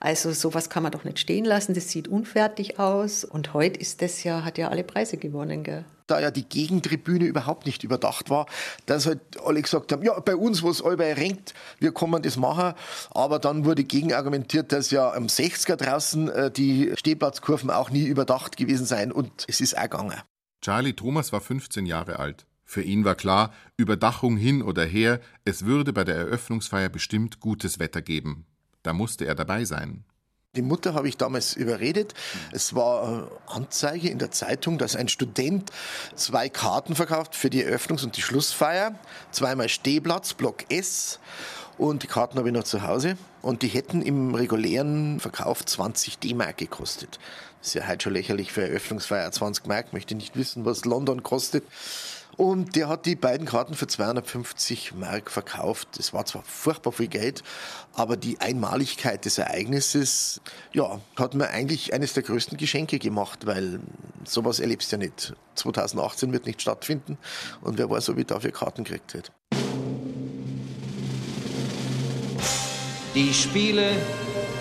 Also 0.00 0.32
sowas 0.32 0.70
kann 0.70 0.82
man 0.82 0.90
doch 0.90 1.04
nicht 1.04 1.20
stehen 1.20 1.44
lassen. 1.44 1.72
Das 1.72 1.88
sieht 1.88 2.08
unfertig 2.08 2.80
aus. 2.80 3.22
Und 3.22 3.54
heute 3.54 3.78
ist 3.78 4.02
das 4.02 4.24
ja, 4.24 4.44
hat 4.44 4.58
ja 4.58 4.70
alle 4.70 4.82
Preise 4.82 5.18
gewonnen. 5.18 5.62
Gell? 5.62 5.84
Da 6.10 6.20
ja 6.20 6.30
die 6.30 6.48
Gegentribüne 6.48 7.24
überhaupt 7.24 7.66
nicht 7.66 7.84
überdacht 7.84 8.30
war, 8.30 8.46
dass 8.86 9.06
halt 9.06 9.20
alle 9.44 9.62
gesagt 9.62 9.92
haben, 9.92 10.02
ja, 10.02 10.18
bei 10.20 10.34
uns, 10.34 10.62
wo 10.62 10.70
es 10.70 10.82
allweil 10.82 11.14
renkt, 11.14 11.54
wir 11.78 11.92
können 11.92 12.22
das 12.22 12.36
machen. 12.36 12.74
Aber 13.10 13.38
dann 13.38 13.64
wurde 13.64 13.84
gegenargumentiert, 13.84 14.72
dass 14.72 14.90
ja 14.90 15.12
am 15.12 15.26
60er 15.26 15.76
draußen 15.76 16.28
äh, 16.28 16.50
die 16.50 16.92
Stehplatzkurven 16.96 17.70
auch 17.70 17.90
nie 17.90 18.04
überdacht 18.04 18.56
gewesen 18.56 18.86
seien. 18.86 19.12
Und 19.12 19.44
es 19.48 19.60
ist 19.60 19.76
auch 19.76 19.82
gegangen. 19.82 20.20
Charlie 20.62 20.92
Thomas 20.92 21.32
war 21.32 21.40
15 21.40 21.86
Jahre 21.86 22.18
alt. 22.18 22.46
Für 22.64 22.82
ihn 22.82 23.04
war 23.04 23.16
klar, 23.16 23.52
Überdachung 23.76 24.36
hin 24.36 24.62
oder 24.62 24.84
her, 24.84 25.20
es 25.44 25.64
würde 25.64 25.92
bei 25.92 26.04
der 26.04 26.14
Eröffnungsfeier 26.14 26.88
bestimmt 26.88 27.40
gutes 27.40 27.78
Wetter 27.78 28.00
geben. 28.00 28.46
Da 28.82 28.92
musste 28.92 29.24
er 29.26 29.34
dabei 29.34 29.64
sein. 29.64 30.04
Die 30.56 30.62
Mutter 30.62 30.94
habe 30.94 31.08
ich 31.08 31.16
damals 31.16 31.54
überredet. 31.54 32.12
Es 32.50 32.74
war 32.74 33.30
Anzeige 33.46 34.08
in 34.08 34.18
der 34.18 34.32
Zeitung, 34.32 34.78
dass 34.78 34.96
ein 34.96 35.06
Student 35.06 35.70
zwei 36.16 36.48
Karten 36.48 36.96
verkauft 36.96 37.36
für 37.36 37.50
die 37.50 37.64
Eröffnungs- 37.64 38.02
und 38.02 38.16
die 38.16 38.22
Schlussfeier. 38.22 38.98
Zweimal 39.30 39.68
Stehplatz, 39.68 40.34
Block 40.34 40.64
S. 40.68 41.20
Und 41.78 42.02
die 42.02 42.08
Karten 42.08 42.36
habe 42.36 42.48
ich 42.48 42.54
noch 42.54 42.64
zu 42.64 42.82
Hause. 42.82 43.16
Und 43.42 43.62
die 43.62 43.68
hätten 43.68 44.02
im 44.02 44.34
regulären 44.34 45.20
Verkauf 45.20 45.64
20 45.64 46.18
D-Mark 46.18 46.56
gekostet. 46.56 47.20
Das 47.60 47.68
ist 47.68 47.74
ja 47.74 47.86
heute 47.86 48.02
schon 48.02 48.14
lächerlich 48.14 48.50
für 48.50 48.62
Eröffnungsfeier 48.62 49.30
20 49.30 49.66
Mark. 49.68 49.92
Möchte 49.92 50.16
nicht 50.16 50.34
wissen, 50.34 50.64
was 50.64 50.84
London 50.84 51.22
kostet. 51.22 51.62
Und 52.40 52.74
der 52.74 52.88
hat 52.88 53.04
die 53.04 53.16
beiden 53.16 53.46
Karten 53.46 53.74
für 53.74 53.86
250 53.86 54.94
Mark 54.94 55.30
verkauft. 55.30 55.88
Das 55.98 56.14
war 56.14 56.24
zwar 56.24 56.42
furchtbar 56.42 56.90
viel 56.90 57.08
Geld, 57.08 57.42
aber 57.92 58.16
die 58.16 58.40
Einmaligkeit 58.40 59.26
des 59.26 59.36
Ereignisses, 59.36 60.40
ja, 60.72 61.02
hat 61.16 61.34
mir 61.34 61.50
eigentlich 61.50 61.92
eines 61.92 62.14
der 62.14 62.22
größten 62.22 62.56
Geschenke 62.56 62.98
gemacht, 62.98 63.44
weil 63.44 63.80
sowas 64.24 64.58
erlebst 64.58 64.90
du 64.90 64.96
ja 64.96 65.00
nicht. 65.00 65.34
2018 65.56 66.32
wird 66.32 66.46
nicht 66.46 66.62
stattfinden 66.62 67.18
und 67.60 67.76
wer 67.76 67.90
weiß, 67.90 68.08
ob 68.08 68.16
ich 68.16 68.24
dafür 68.24 68.52
Karten 68.52 68.84
gekriegt 68.84 69.12
hätte. 69.12 69.32
Die 73.14 73.34
Spiele 73.34 73.96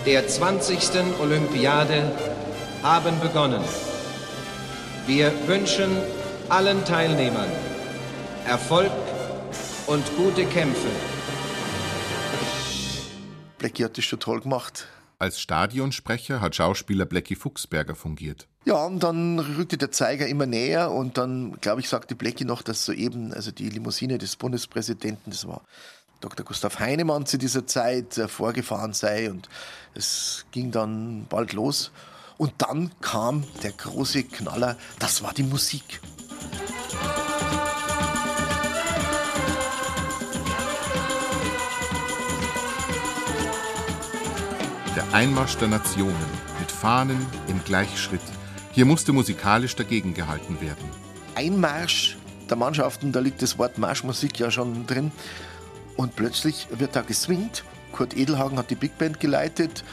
der 0.06 0.28
20. 0.28 1.18
Olympiade 1.22 2.12
haben 2.84 3.18
begonnen. 3.22 3.64
Wir 5.08 5.32
wünschen 5.48 5.96
allen 6.50 6.84
Teilnehmern 6.84 7.69
Erfolg 8.50 8.92
und 9.86 10.04
gute 10.18 10.44
Kämpfe. 10.46 10.88
Blackie 13.60 13.84
hat 13.84 13.96
das 13.96 14.06
schon 14.06 14.20
toll 14.20 14.42
gemacht. 14.42 14.88
Als 15.20 15.40
Stadionsprecher 15.40 16.42
hat 16.42 16.56
Schauspieler 16.56 17.06
Blackie 17.06 17.36
Fuchsberger 17.36 17.94
fungiert. 17.94 18.48
Ja, 18.66 18.86
und 18.86 19.04
dann 19.04 19.38
rückte 19.38 19.78
der 19.78 19.92
Zeiger 19.92 20.26
immer 20.26 20.48
näher 20.48 20.90
und 20.90 21.20
dann, 21.20 21.62
glaube 21.62 21.82
ich, 21.82 21.90
sagte 21.90 22.16
Blackie 22.16 22.44
noch, 22.46 22.64
dass 22.64 22.86
soeben, 22.86 23.36
also 23.36 23.52
die 23.52 23.70
Limousine 23.70 24.18
des 24.18 24.36
Bundespräsidenten, 24.36 25.30
das 25.30 25.48
war 25.48 25.62
Dr. 26.20 26.44
Gustav 26.44 26.80
Heinemann 26.80 27.28
zu 27.28 27.38
dieser 27.38 27.68
Zeit 27.68 28.16
vorgefahren 28.16 28.94
sei 28.94 29.30
und 29.30 29.48
es 29.94 30.48
ging 30.50 30.72
dann 30.72 31.28
bald 31.30 31.54
los. 31.54 31.92
Und 32.40 32.54
dann 32.58 32.90
kam 33.02 33.44
der 33.62 33.74
große 33.74 34.24
Knaller, 34.24 34.76
das 34.98 35.22
war 35.22 35.36
die 35.36 35.44
Musik. 35.44 36.02
Der 44.96 45.14
Einmarsch 45.14 45.56
der 45.58 45.68
Nationen 45.68 46.16
mit 46.60 46.72
Fahnen 46.72 47.24
im 47.48 47.64
Gleichschritt. 47.64 48.22
Hier 48.72 48.86
musste 48.86 49.14
musikalisch 49.14 49.76
dagegen 49.76 50.16
gehalten 50.16 50.60
werden. 50.62 50.84
Einmarsch 51.36 52.18
der 52.50 52.58
Mannschaften, 52.58 53.12
da 53.12 53.20
liegt 53.20 53.44
das 53.44 53.60
Wort 53.60 53.78
Marschmusik 53.78 54.40
ja 54.40 54.50
schon 54.50 54.88
drin. 54.88 55.12
Und 55.96 56.16
plötzlich 56.16 56.68
wird 56.72 56.96
da 56.96 57.02
geswingt. 57.02 57.64
Kurt 57.92 58.18
Edelhagen 58.18 58.58
hat 58.58 58.72
die 58.72 58.76
Big 58.76 58.98
Band 58.98 59.20
geleitet. 59.20 59.84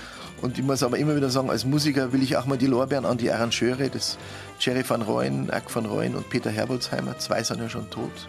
Und 0.40 0.58
ich 0.58 0.64
muss 0.64 0.82
aber 0.82 0.96
immer 0.96 1.14
wieder 1.14 1.28
sagen, 1.28 1.50
als 1.50 1.66
Musiker 1.66 2.12
will 2.14 2.22
ich 2.22 2.38
auch 2.38 2.46
mal 2.46 2.56
die 2.56 2.66
Lorbeeren 2.66 3.04
an 3.04 3.18
die 3.18 3.30
Arrangeure, 3.30 3.90
das 3.90 4.16
Jerry 4.60 4.88
van 4.88 5.02
Rooyen, 5.02 5.50
Eck 5.50 5.74
van 5.74 5.84
Rooyen 5.84 6.14
und 6.14 6.30
Peter 6.30 6.50
Herbolzheimer, 6.50 7.18
zwei 7.18 7.42
sind 7.42 7.60
ja 7.60 7.68
schon 7.68 7.90
tot. 7.90 8.28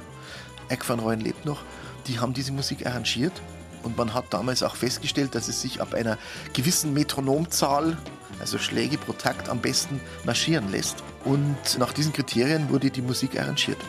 Eck 0.67 0.88
van 0.88 0.99
Rooyen 0.99 1.21
lebt 1.21 1.45
noch. 1.45 1.62
Die 2.08 2.19
haben 2.19 2.34
diese 2.34 2.51
Musik 2.51 2.86
arrangiert 2.86 3.41
und 3.83 3.97
man 3.97 4.13
hat 4.13 4.25
damals 4.31 4.63
auch 4.63 4.75
festgestellt, 4.75 5.35
dass 5.35 5.47
es 5.47 5.61
sich 5.61 5.81
ab 5.81 5.93
einer 5.93 6.17
gewissen 6.53 6.93
Metronomzahl, 6.93 7.97
also 8.39 8.57
Schläge 8.57 8.97
pro 8.97 9.13
Takt, 9.13 9.49
am 9.49 9.59
besten 9.59 9.99
marschieren 10.25 10.71
lässt. 10.71 11.03
Und 11.23 11.57
nach 11.77 11.93
diesen 11.93 12.13
Kriterien 12.13 12.69
wurde 12.69 12.89
die 12.89 13.01
Musik 13.01 13.39
arrangiert. 13.39 13.79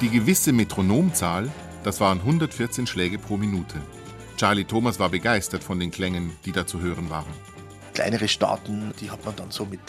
Die 0.00 0.10
gewisse 0.10 0.52
Metronomzahl, 0.52 1.50
das 1.84 2.00
waren 2.00 2.18
114 2.18 2.86
Schläge 2.86 3.18
pro 3.18 3.36
Minute. 3.36 3.76
Charlie 4.36 4.64
Thomas 4.64 4.98
war 4.98 5.08
begeistert 5.08 5.62
von 5.62 5.78
den 5.78 5.92
Klängen, 5.92 6.32
die 6.44 6.50
da 6.50 6.66
zu 6.66 6.80
hören 6.80 7.10
waren. 7.10 7.32
Kleinere 7.94 8.26
Staaten, 8.26 8.92
die 9.00 9.10
hat 9.10 9.24
man 9.24 9.36
dann 9.36 9.50
so 9.52 9.64
mit 9.64 9.80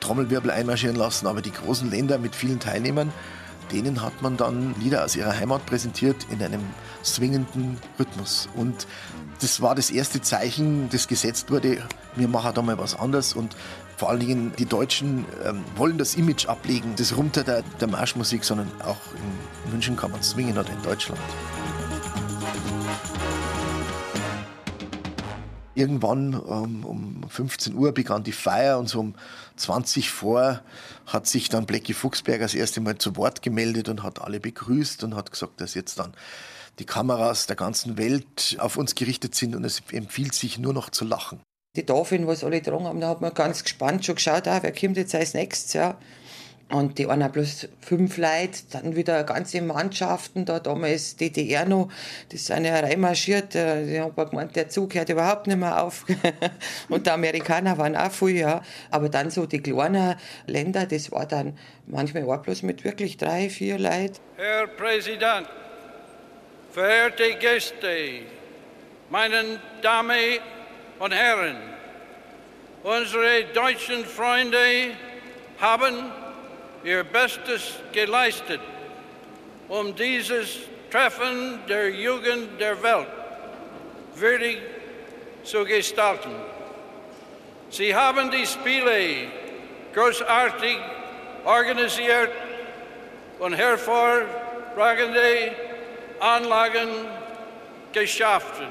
Trommelwirbel 0.00 0.50
einmarschieren 0.50 0.96
lassen, 0.96 1.26
aber 1.26 1.40
die 1.40 1.52
großen 1.52 1.90
Länder 1.90 2.18
mit 2.18 2.34
vielen 2.34 2.58
Teilnehmern, 2.58 3.12
denen 3.72 4.02
hat 4.02 4.22
man 4.22 4.36
dann 4.36 4.74
Lieder 4.80 5.04
aus 5.04 5.16
ihrer 5.16 5.32
Heimat 5.32 5.66
präsentiert 5.66 6.16
in 6.30 6.42
einem 6.42 6.62
swingenden 7.04 7.78
Rhythmus. 7.98 8.48
Und 8.54 8.86
das 9.40 9.60
war 9.60 9.74
das 9.74 9.90
erste 9.90 10.20
Zeichen, 10.20 10.88
das 10.90 11.08
gesetzt 11.08 11.50
wurde, 11.50 11.82
wir 12.16 12.28
machen 12.28 12.52
da 12.54 12.62
mal 12.62 12.78
was 12.78 12.98
anderes 12.98 13.34
und 13.34 13.56
vor 13.96 14.10
allen 14.10 14.20
Dingen 14.20 14.52
die 14.58 14.66
Deutschen 14.66 15.24
ähm, 15.44 15.64
wollen 15.76 15.98
das 15.98 16.14
Image 16.14 16.46
ablegen, 16.46 16.94
das 16.96 17.16
Runter 17.16 17.44
der, 17.44 17.62
der 17.80 17.88
Marschmusik, 17.88 18.44
sondern 18.44 18.70
auch 18.82 18.98
in 19.64 19.70
München 19.70 19.96
kann 19.96 20.10
man 20.10 20.22
swingen 20.22 20.58
oder 20.58 20.70
in 20.70 20.82
Deutschland. 20.82 21.20
Irgendwann 25.74 26.34
um, 26.34 26.84
um 26.84 27.28
15 27.28 27.74
Uhr 27.74 27.92
begann 27.92 28.22
die 28.22 28.32
Feier 28.32 28.78
und 28.78 28.88
so 28.88 29.00
um 29.00 29.14
20 29.56 30.10
vor 30.10 30.60
hat 31.06 31.26
sich 31.26 31.48
dann 31.48 31.66
Blackie 31.66 31.94
Fuchsberger 31.94 32.44
das 32.44 32.54
erste 32.54 32.80
Mal 32.80 32.98
zu 32.98 33.16
Wort 33.16 33.42
gemeldet 33.42 33.88
und 33.88 34.02
hat 34.02 34.20
alle 34.20 34.40
begrüßt 34.40 35.02
und 35.04 35.16
hat 35.16 35.30
gesagt, 35.32 35.60
dass 35.60 35.74
jetzt 35.74 35.98
dann 35.98 36.14
die 36.78 36.86
Kameras 36.86 37.46
der 37.46 37.56
ganzen 37.56 37.98
Welt 37.98 38.56
auf 38.58 38.76
uns 38.76 38.94
gerichtet 38.94 39.34
sind 39.34 39.54
und 39.54 39.64
es 39.64 39.82
empfiehlt 39.92 40.34
sich 40.34 40.58
nur 40.58 40.72
noch 40.72 40.90
zu 40.90 41.04
lachen. 41.04 41.40
Die 41.76 41.84
Tafel, 41.84 42.24
was 42.26 42.44
alle 42.44 42.62
dran 42.62 42.84
haben, 42.84 43.00
da 43.00 43.08
hat 43.08 43.20
man 43.20 43.34
ganz 43.34 43.64
gespannt 43.64 44.04
schon 44.04 44.14
geschaut, 44.14 44.46
ah, 44.46 44.60
wer 44.62 44.72
kommt 44.72 44.96
jetzt 44.96 45.14
als 45.14 45.34
nächstes. 45.34 45.72
Ja. 45.72 45.96
Und 46.70 46.98
die 46.98 47.06
waren 47.06 47.30
bloß 47.30 47.68
fünf 47.82 48.16
Leute, 48.16 48.58
dann 48.72 48.96
wieder 48.96 49.22
ganze 49.24 49.60
Mannschaften, 49.60 50.46
da 50.46 50.60
damals 50.60 51.14
DDR 51.16 51.66
noch, 51.66 51.90
die 52.32 52.38
sind 52.38 52.64
ja 52.64 52.80
reinmarschiert, 52.80 53.54
äh, 53.54 53.84
die 53.86 54.00
haben 54.00 54.14
gemeint, 54.16 54.56
der 54.56 54.68
Zug 54.70 54.94
hört 54.94 55.10
überhaupt 55.10 55.46
nicht 55.46 55.58
mehr 55.58 55.82
auf. 55.82 56.06
Und 56.88 57.06
die 57.06 57.10
Amerikaner 57.10 57.76
waren 57.76 57.94
auch 57.94 58.10
viel, 58.10 58.38
ja. 58.38 58.62
Aber 58.90 59.10
dann 59.10 59.30
so 59.30 59.44
die 59.44 59.60
kleinen 59.60 60.16
Länder, 60.46 60.86
das 60.86 61.12
war 61.12 61.26
dann 61.26 61.56
manchmal 61.86 62.24
auch 62.24 62.42
bloß 62.42 62.62
mit 62.62 62.82
wirklich 62.82 63.18
drei, 63.18 63.50
vier 63.50 63.78
Leuten. 63.78 64.18
Herr 64.36 64.66
Präsident, 64.66 65.46
verehrte 66.72 67.34
Gäste, 67.38 68.22
meine 69.10 69.60
Damen 69.82 70.38
und 70.98 71.12
Herren, 71.12 71.56
unsere 72.82 73.44
deutschen 73.52 74.04
Freunde 74.06 74.56
haben 75.60 76.23
ihr 76.84 77.02
Bestes 77.02 77.76
geleistet, 77.92 78.60
um 79.68 79.94
dieses 79.96 80.58
Treffen 80.90 81.60
der 81.66 81.90
Jugend 81.90 82.60
der 82.60 82.80
Welt 82.82 83.08
würdig 84.14 84.58
zu 85.42 85.64
gestalten. 85.64 86.30
Sie 87.70 87.94
haben 87.94 88.30
die 88.30 88.46
Spiele 88.46 89.28
großartig 89.94 90.78
organisiert 91.44 92.30
und 93.38 93.54
hervorragende 93.54 95.52
Anlagen 96.20 96.88
geschaffen. 97.92 98.68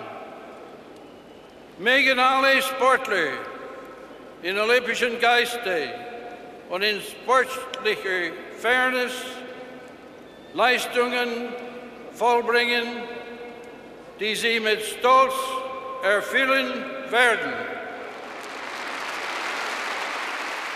Mögen 1.79 2.19
alle 2.19 2.61
Sportler 2.61 3.33
in 4.43 4.57
olympischen 4.59 5.19
Geiste 5.19 6.12
und 6.73 6.81
in 6.81 6.99
sportlicher 7.01 8.33
Fairness 8.57 9.11
Leistungen 10.55 11.49
vollbringen, 12.13 12.83
die 14.19 14.33
sie 14.33 14.59
mit 14.59 14.81
Stolz 14.81 15.35
erfüllen 16.03 16.73
werden. 17.11 17.53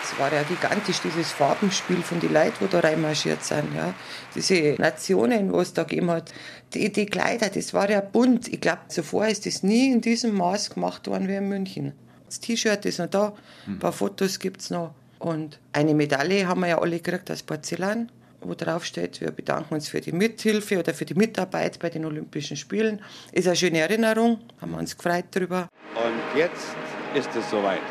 Es 0.04 0.20
war 0.20 0.32
ja 0.32 0.44
gigantisch, 0.44 1.02
dieses 1.04 1.32
Farbenspiel 1.32 2.04
von 2.04 2.20
den 2.20 2.32
Leuten, 2.32 2.54
die 2.62 2.68
da 2.68 2.80
reinmarschiert 2.80 3.44
sind. 3.44 3.74
Ja. 3.76 3.96
Diese 4.36 4.76
Nationen, 4.80 5.52
was 5.52 5.70
es 5.70 5.74
da 5.74 5.84
gegeben 5.84 6.12
hat. 6.12 6.32
Die, 6.76 6.92
die 6.92 7.08
Kleider, 7.08 7.50
das 7.50 7.74
war 7.74 7.90
ja 7.90 8.02
bunt. 8.02 8.48
Ich 8.48 8.62
glaube, 8.62 8.82
zuvor 8.90 9.28
ist 9.28 9.48
das 9.48 9.64
nie 9.64 9.92
in 9.92 10.02
diesem 10.02 10.36
Maß 10.36 10.70
gemacht 10.70 11.08
worden 11.08 11.28
wie 11.28 11.36
in 11.36 11.50
München. 11.50 11.94
Das 12.28 12.40
T-Shirt 12.40 12.86
ist 12.86 13.00
noch 13.00 13.08
da, 13.08 13.34
ein 13.66 13.80
paar 13.80 13.94
Fotos 13.94 14.38
gibt 14.38 14.62
es 14.62 14.70
noch. 14.70 14.94
Und 15.20 15.60
eine 15.74 15.94
Medaille 15.94 16.48
haben 16.48 16.62
wir 16.62 16.68
ja 16.68 16.80
alle 16.80 17.00
gekriegt 17.00 17.32
aus 17.32 17.44
Porzellan, 17.44 18.12
wo 18.42 18.54
drauf 18.54 18.86
steht, 18.86 19.20
wir 19.20 19.32
bedanken 19.32 19.74
uns 19.74 19.90
für 19.90 20.00
die 20.00 20.12
Mithilfe 20.12 20.80
oder 20.80 20.94
für 20.94 21.06
die 21.06 21.16
Mitarbeit 21.16 21.80
bei 21.80 21.90
den 21.90 22.06
Olympischen 22.06 22.56
Spielen. 22.56 23.02
Ist 23.32 23.48
eine 23.48 23.56
schöne 23.56 23.80
Erinnerung, 23.80 24.40
haben 24.62 24.72
wir 24.72 24.78
uns 24.78 24.96
gefreut 24.96 25.26
darüber. 25.32 25.70
Und 25.96 26.40
jetzt 26.40 26.76
ist 27.16 27.30
es 27.36 27.50
soweit. 27.50 27.82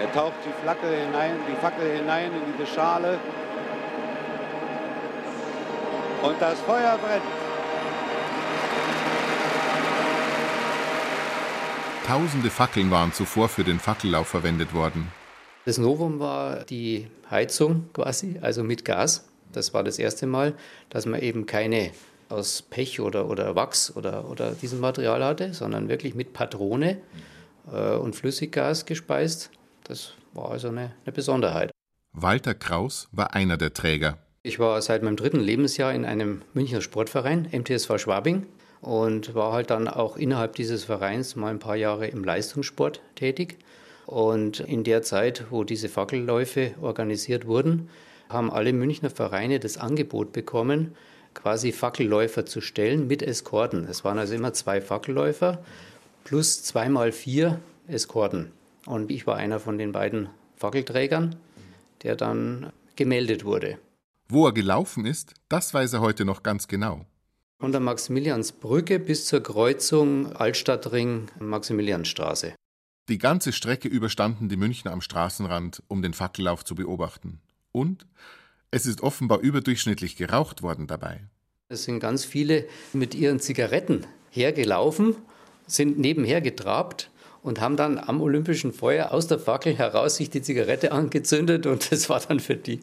Er 0.00 0.10
taucht 0.12 0.36
die 0.46 0.62
Flagge 0.62 0.88
hinein, 0.88 1.32
die 1.46 1.56
Fackel 1.60 1.98
hinein 1.98 2.32
in 2.32 2.40
diese 2.56 2.66
Schale. 2.74 3.18
Und 6.22 6.40
das 6.40 6.58
Feuer 6.60 6.98
brennt. 6.98 7.22
Tausende 12.06 12.50
Fackeln 12.50 12.90
waren 12.90 13.12
zuvor 13.12 13.48
für 13.48 13.62
den 13.62 13.78
Fackellauf 13.78 14.28
verwendet 14.28 14.74
worden. 14.74 15.19
Das 15.66 15.78
Novum 15.78 16.20
war 16.20 16.64
die 16.64 17.08
Heizung 17.30 17.90
quasi, 17.92 18.38
also 18.40 18.64
mit 18.64 18.84
Gas. 18.84 19.28
Das 19.52 19.74
war 19.74 19.84
das 19.84 19.98
erste 19.98 20.26
Mal, 20.26 20.54
dass 20.88 21.06
man 21.06 21.20
eben 21.20 21.46
keine 21.46 21.90
aus 22.30 22.62
Pech 22.62 23.00
oder, 23.00 23.28
oder 23.28 23.56
Wachs 23.56 23.94
oder, 23.96 24.30
oder 24.30 24.52
diesem 24.52 24.80
Material 24.80 25.22
hatte, 25.22 25.52
sondern 25.52 25.88
wirklich 25.88 26.14
mit 26.14 26.32
Patrone 26.32 26.98
äh, 27.72 27.94
und 27.96 28.14
Flüssiggas 28.14 28.86
gespeist. 28.86 29.50
Das 29.84 30.14
war 30.32 30.52
also 30.52 30.68
eine, 30.68 30.92
eine 31.04 31.12
Besonderheit. 31.12 31.70
Walter 32.12 32.54
Kraus 32.54 33.08
war 33.12 33.34
einer 33.34 33.56
der 33.56 33.74
Träger. 33.74 34.18
Ich 34.42 34.58
war 34.58 34.80
seit 34.80 35.02
meinem 35.02 35.16
dritten 35.16 35.40
Lebensjahr 35.40 35.92
in 35.92 36.04
einem 36.04 36.42
Münchner 36.54 36.80
Sportverein, 36.80 37.48
MTSV 37.52 37.98
Schwabing, 37.98 38.46
und 38.80 39.34
war 39.34 39.52
halt 39.52 39.70
dann 39.70 39.88
auch 39.88 40.16
innerhalb 40.16 40.54
dieses 40.56 40.84
Vereins 40.84 41.36
mal 41.36 41.50
ein 41.50 41.58
paar 41.58 41.76
Jahre 41.76 42.06
im 42.06 42.24
Leistungssport 42.24 43.02
tätig. 43.14 43.58
Und 44.10 44.58
in 44.58 44.82
der 44.82 45.02
Zeit, 45.02 45.44
wo 45.50 45.62
diese 45.62 45.88
Fackelläufe 45.88 46.74
organisiert 46.82 47.46
wurden, 47.46 47.88
haben 48.28 48.50
alle 48.50 48.72
Münchner 48.72 49.08
Vereine 49.08 49.60
das 49.60 49.78
Angebot 49.78 50.32
bekommen, 50.32 50.96
quasi 51.32 51.70
Fackelläufer 51.70 52.44
zu 52.44 52.60
stellen 52.60 53.06
mit 53.06 53.22
Eskorten. 53.22 53.86
Es 53.88 54.02
waren 54.02 54.18
also 54.18 54.34
immer 54.34 54.52
zwei 54.52 54.80
Fackelläufer 54.80 55.62
plus 56.24 56.64
zweimal 56.64 57.12
vier 57.12 57.60
Eskorten. 57.86 58.50
Und 58.84 59.12
ich 59.12 59.28
war 59.28 59.36
einer 59.36 59.60
von 59.60 59.78
den 59.78 59.92
beiden 59.92 60.28
Fackelträgern, 60.56 61.36
der 62.02 62.16
dann 62.16 62.72
gemeldet 62.96 63.44
wurde. 63.44 63.78
Wo 64.28 64.44
er 64.44 64.52
gelaufen 64.52 65.06
ist, 65.06 65.34
das 65.48 65.72
weiß 65.72 65.92
er 65.92 66.00
heute 66.00 66.24
noch 66.24 66.42
ganz 66.42 66.66
genau. 66.66 67.06
Von 67.60 67.70
der 67.70 67.80
Maximiliansbrücke 67.80 68.98
bis 68.98 69.26
zur 69.26 69.40
Kreuzung 69.40 70.34
Altstadtring 70.34 71.28
Maximilianstraße. 71.38 72.54
Die 73.10 73.18
ganze 73.18 73.52
Strecke 73.52 73.88
überstanden 73.88 74.48
die 74.48 74.56
Münchner 74.56 74.92
am 74.92 75.00
Straßenrand, 75.00 75.82
um 75.88 76.00
den 76.00 76.14
Fackellauf 76.14 76.64
zu 76.64 76.76
beobachten. 76.76 77.40
Und 77.72 78.06
es 78.70 78.86
ist 78.86 79.00
offenbar 79.00 79.40
überdurchschnittlich 79.40 80.14
geraucht 80.14 80.62
worden 80.62 80.86
dabei. 80.86 81.24
Es 81.68 81.82
sind 81.82 81.98
ganz 81.98 82.24
viele 82.24 82.68
mit 82.92 83.16
ihren 83.16 83.40
Zigaretten 83.40 84.06
hergelaufen, 84.30 85.16
sind 85.66 85.98
nebenher 85.98 86.40
getrabt 86.40 87.10
und 87.42 87.60
haben 87.60 87.76
dann 87.76 87.98
am 87.98 88.20
Olympischen 88.20 88.72
Feuer 88.72 89.10
aus 89.10 89.26
der 89.26 89.40
Fackel 89.40 89.76
heraus 89.76 90.14
sich 90.14 90.30
die 90.30 90.42
Zigarette 90.42 90.92
angezündet 90.92 91.66
und 91.66 91.90
das 91.90 92.08
war 92.08 92.20
dann 92.20 92.38
für 92.38 92.56
die 92.56 92.80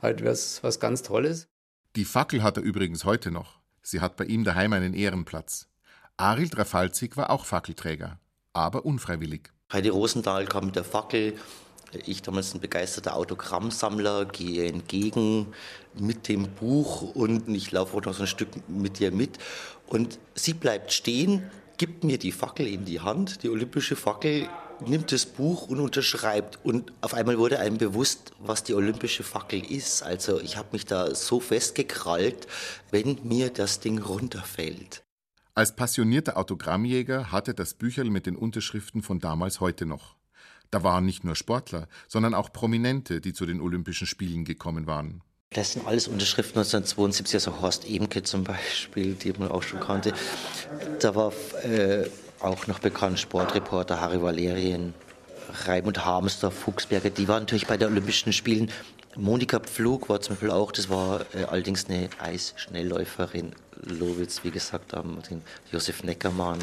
halt 0.00 0.24
was, 0.24 0.62
was 0.62 0.80
ganz 0.80 1.02
Tolles. 1.02 1.48
Die 1.96 2.06
Fackel 2.06 2.42
hat 2.42 2.56
er 2.56 2.62
übrigens 2.62 3.04
heute 3.04 3.30
noch. 3.30 3.60
Sie 3.82 4.00
hat 4.00 4.16
bei 4.16 4.24
ihm 4.24 4.42
daheim 4.42 4.72
einen 4.72 4.94
Ehrenplatz. 4.94 5.68
Arild 6.16 6.56
Rafalzig 6.56 7.18
war 7.18 7.28
auch 7.28 7.44
Fackelträger, 7.44 8.18
aber 8.54 8.86
unfreiwillig. 8.86 9.52
Heidi 9.72 9.88
Rosendahl 9.88 10.44
kam 10.46 10.66
mit 10.66 10.76
der 10.76 10.84
Fackel. 10.84 11.34
Ich 12.06 12.22
damals 12.22 12.54
ein 12.54 12.60
begeisterter 12.60 13.16
Autogrammsammler, 13.16 14.24
gehe 14.26 14.68
entgegen 14.68 15.48
mit 15.98 16.28
dem 16.28 16.48
Buch 16.48 17.02
und 17.14 17.48
ich 17.48 17.72
laufe 17.72 17.96
auch 17.96 18.02
noch 18.02 18.14
so 18.14 18.22
ein 18.22 18.28
Stück 18.28 18.48
mit 18.68 19.00
ihr 19.00 19.10
mit. 19.10 19.38
Und 19.88 20.20
sie 20.36 20.52
bleibt 20.52 20.92
stehen, 20.92 21.50
gibt 21.78 22.04
mir 22.04 22.18
die 22.18 22.30
Fackel 22.30 22.68
in 22.68 22.84
die 22.84 23.00
Hand, 23.00 23.42
die 23.42 23.48
olympische 23.48 23.96
Fackel, 23.96 24.48
nimmt 24.86 25.10
das 25.10 25.26
Buch 25.26 25.66
und 25.68 25.80
unterschreibt. 25.80 26.64
Und 26.64 26.92
auf 27.00 27.14
einmal 27.14 27.38
wurde 27.38 27.58
einem 27.58 27.78
bewusst, 27.78 28.32
was 28.38 28.62
die 28.62 28.74
olympische 28.74 29.24
Fackel 29.24 29.64
ist. 29.64 30.02
Also 30.02 30.40
ich 30.40 30.56
habe 30.56 30.68
mich 30.72 30.86
da 30.86 31.12
so 31.12 31.40
festgekrallt, 31.40 32.46
wenn 32.92 33.18
mir 33.24 33.50
das 33.50 33.80
Ding 33.80 33.98
runterfällt. 33.98 35.05
Als 35.58 35.74
passionierter 35.74 36.36
Autogrammjäger 36.36 37.32
hatte 37.32 37.54
das 37.54 37.72
Bücherl 37.72 38.10
mit 38.10 38.26
den 38.26 38.36
Unterschriften 38.36 39.02
von 39.02 39.20
damals 39.20 39.58
heute 39.58 39.86
noch. 39.86 40.14
Da 40.70 40.82
waren 40.82 41.06
nicht 41.06 41.24
nur 41.24 41.34
Sportler, 41.34 41.88
sondern 42.08 42.34
auch 42.34 42.52
Prominente, 42.52 43.22
die 43.22 43.32
zu 43.32 43.46
den 43.46 43.62
Olympischen 43.62 44.06
Spielen 44.06 44.44
gekommen 44.44 44.86
waren. 44.86 45.22
Das 45.54 45.72
sind 45.72 45.86
alles 45.86 46.08
Unterschriften 46.08 46.58
1972, 46.58 47.36
also 47.36 47.62
Horst 47.62 47.88
Emke 47.88 48.22
zum 48.22 48.44
Beispiel, 48.44 49.14
die 49.14 49.32
man 49.32 49.50
auch 49.50 49.62
schon 49.62 49.80
kannte. 49.80 50.12
Da 51.00 51.14
war 51.14 51.32
äh, 51.64 52.04
auch 52.40 52.66
noch 52.66 52.80
bekannt 52.80 53.18
Sportreporter 53.18 53.98
Harry 53.98 54.20
Valerien, 54.20 54.92
Raimund 55.64 56.04
Harmsdorf, 56.04 56.52
Fuchsberger, 56.52 57.08
die 57.08 57.28
waren 57.28 57.44
natürlich 57.44 57.66
bei 57.66 57.78
den 57.78 57.88
Olympischen 57.88 58.34
Spielen. 58.34 58.70
Monika 59.16 59.60
Pflug 59.60 60.08
war 60.08 60.20
zum 60.20 60.34
Beispiel 60.34 60.50
auch, 60.50 60.72
das 60.72 60.90
war 60.90 61.22
äh, 61.34 61.44
allerdings 61.44 61.86
eine 61.88 62.08
Eisschnellläuferin. 62.18 63.52
Lowitz, 63.82 64.44
wie 64.44 64.50
gesagt, 64.50 64.92
haben 64.92 65.18
den 65.30 65.42
Josef 65.72 66.02
Neckermann, 66.02 66.58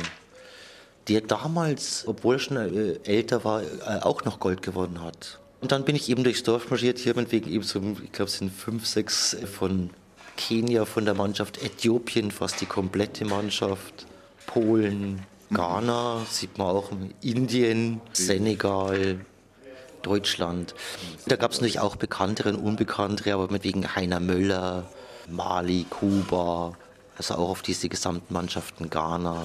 der 1.07 1.21
damals, 1.21 2.03
obwohl 2.07 2.35
er 2.35 2.39
schon 2.39 2.57
äh, 2.57 2.99
älter 3.03 3.43
war, 3.43 3.63
äh, 3.63 4.01
auch 4.01 4.23
noch 4.25 4.39
Gold 4.39 4.61
gewonnen 4.61 5.01
hat. 5.01 5.39
Und 5.61 5.71
dann 5.71 5.85
bin 5.85 5.95
ich 5.95 6.09
eben 6.09 6.23
durchs 6.23 6.43
Dorf 6.43 6.69
marschiert, 6.69 6.99
hier 6.99 7.15
wegen 7.15 7.49
eben 7.49 7.63
so, 7.63 7.79
ich 8.03 8.11
glaube, 8.11 8.29
es 8.29 8.37
sind 8.37 8.51
fünf, 8.51 8.85
sechs 8.85 9.35
von 9.51 9.89
Kenia, 10.35 10.85
von 10.85 11.05
der 11.05 11.13
Mannschaft, 11.13 11.63
Äthiopien, 11.63 12.31
fast 12.31 12.59
die 12.61 12.65
komplette 12.65 13.25
Mannschaft, 13.25 14.05
Polen, 14.45 15.21
Ghana, 15.51 16.25
sieht 16.29 16.57
man 16.57 16.67
auch, 16.67 16.91
Indien, 17.21 18.01
Senegal, 18.11 19.19
Deutschland. 20.03 20.75
Da 21.25 21.35
gab 21.35 21.51
es 21.51 21.57
natürlich 21.57 21.79
auch 21.79 21.95
bekanntere 21.95 22.49
und 22.49 22.57
unbekanntere, 22.57 23.33
aber 23.33 23.51
mit 23.51 23.63
wegen 23.63 23.95
Heiner 23.95 24.19
Möller, 24.19 24.87
Mali, 25.27 25.85
Kuba, 25.89 26.77
also 27.17 27.35
auch 27.35 27.49
auf 27.49 27.61
diese 27.61 27.89
gesamten 27.89 28.33
Mannschaften 28.33 28.89
Ghana, 28.89 29.43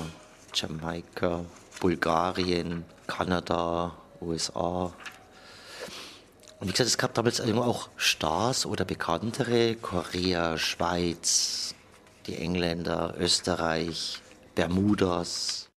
Jamaika, 0.54 1.44
Bulgarien, 1.80 2.84
Kanada, 3.06 3.96
USA. 4.20 4.92
Und 6.60 6.66
wie 6.66 6.72
gesagt, 6.72 6.88
es 6.88 6.98
gab 6.98 7.14
damals 7.14 7.40
auch 7.40 7.88
Stars 7.96 8.66
oder 8.66 8.84
bekanntere, 8.84 9.76
Korea, 9.76 10.58
Schweiz, 10.58 11.74
die 12.26 12.36
Engländer, 12.36 13.14
Österreich, 13.18 14.20
Bermudas. 14.54 15.68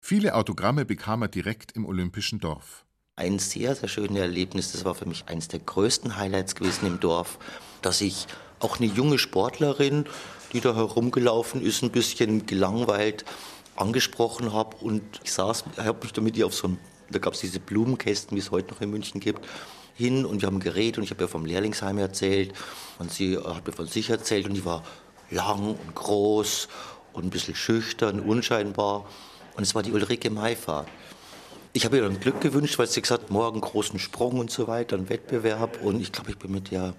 Viele 0.00 0.34
Autogramme 0.34 0.84
bekam 0.84 1.22
er 1.22 1.28
direkt 1.28 1.72
im 1.72 1.86
Olympischen 1.86 2.38
Dorf. 2.38 2.85
Ein 3.18 3.38
sehr, 3.38 3.74
sehr 3.74 3.88
schönes 3.88 4.20
Erlebnis, 4.20 4.72
das 4.72 4.84
war 4.84 4.94
für 4.94 5.06
mich 5.06 5.24
eines 5.26 5.48
der 5.48 5.60
größten 5.60 6.18
Highlights 6.18 6.54
gewesen 6.54 6.86
im 6.86 7.00
Dorf, 7.00 7.38
dass 7.80 8.02
ich 8.02 8.26
auch 8.60 8.78
eine 8.78 8.88
junge 8.92 9.16
Sportlerin, 9.16 10.04
die 10.52 10.60
da 10.60 10.74
herumgelaufen 10.74 11.62
ist, 11.62 11.82
ein 11.82 11.88
bisschen 11.88 12.44
gelangweilt 12.44 13.24
angesprochen 13.74 14.52
habe 14.52 14.76
und 14.82 15.02
ich 15.24 15.32
saß, 15.32 15.64
habe 15.78 16.02
mich 16.02 16.12
da 16.12 16.20
mit 16.20 16.36
ihr 16.36 16.44
auf 16.44 16.54
so 16.54 16.66
einem, 16.66 16.78
da 17.08 17.18
gab 17.18 17.32
es 17.32 17.40
diese 17.40 17.58
Blumenkästen, 17.58 18.36
wie 18.36 18.40
es 18.40 18.50
heute 18.50 18.74
noch 18.74 18.82
in 18.82 18.90
München 18.90 19.18
gibt, 19.18 19.48
hin 19.94 20.26
und 20.26 20.42
wir 20.42 20.48
haben 20.48 20.60
geredet 20.60 20.98
und 20.98 21.04
ich 21.04 21.10
habe 21.10 21.24
ihr 21.24 21.28
vom 21.28 21.46
Lehrlingsheim 21.46 21.96
erzählt 21.96 22.52
und 22.98 23.10
sie 23.10 23.38
hat 23.38 23.66
mir 23.66 23.72
von 23.72 23.86
sich 23.86 24.10
erzählt 24.10 24.46
und 24.46 24.52
die 24.52 24.66
war 24.66 24.84
lang 25.30 25.70
und 25.70 25.94
groß 25.94 26.68
und 27.14 27.24
ein 27.24 27.30
bisschen 27.30 27.54
schüchtern, 27.54 28.20
unscheinbar. 28.20 29.06
Und 29.56 29.62
es 29.62 29.74
war 29.74 29.82
die 29.82 29.92
Ulrike 29.92 30.28
Maifahrt. 30.28 30.86
Ich 31.76 31.84
habe 31.84 31.98
ihr 31.98 32.04
dann 32.04 32.18
Glück 32.18 32.40
gewünscht, 32.40 32.78
weil 32.78 32.86
sie 32.86 33.02
gesagt 33.02 33.24
hat, 33.24 33.30
morgen 33.30 33.60
großen 33.60 33.98
Sprung 33.98 34.38
und 34.38 34.50
so 34.50 34.66
weiter, 34.66 34.96
ein 34.96 35.10
Wettbewerb. 35.10 35.82
Und 35.82 36.00
ich 36.00 36.10
glaube, 36.10 36.30
ich 36.30 36.38
bin 36.38 36.50
mit 36.50 36.72
ihr 36.72 36.94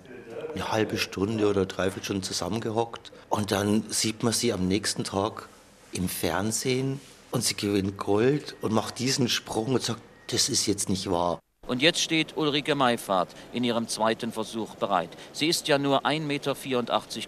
eine 0.53 0.71
halbe 0.71 0.99
Stunde 0.99 1.49
oder 1.49 1.65
dreiviertel 1.65 2.03
Stunden 2.03 2.21
zusammengehockt. 2.21 3.11
Und 3.29 3.51
dann 3.51 3.85
sieht 3.89 4.21
man 4.21 4.33
sie 4.33 4.53
am 4.53 4.67
nächsten 4.67 5.03
Tag 5.03 5.49
im 5.93 6.07
Fernsehen 6.07 6.99
und 7.31 7.43
sie 7.43 7.55
gewinnt 7.55 7.97
Gold 7.97 8.55
und 8.61 8.71
macht 8.71 8.99
diesen 8.99 9.29
Sprung 9.29 9.73
und 9.73 9.81
sagt, 9.81 9.99
das 10.27 10.47
ist 10.47 10.67
jetzt 10.67 10.89
nicht 10.89 11.09
wahr. 11.09 11.39
Und 11.65 11.81
jetzt 11.81 11.99
steht 11.99 12.37
Ulrike 12.37 12.75
Meifahrt 12.75 13.29
in 13.53 13.63
ihrem 13.63 13.87
zweiten 13.87 14.31
Versuch 14.31 14.75
bereit. 14.75 15.09
Sie 15.33 15.47
ist 15.47 15.67
ja 15.67 15.79
nur 15.79 16.05
1,84 16.05 16.19
Meter 16.19 16.55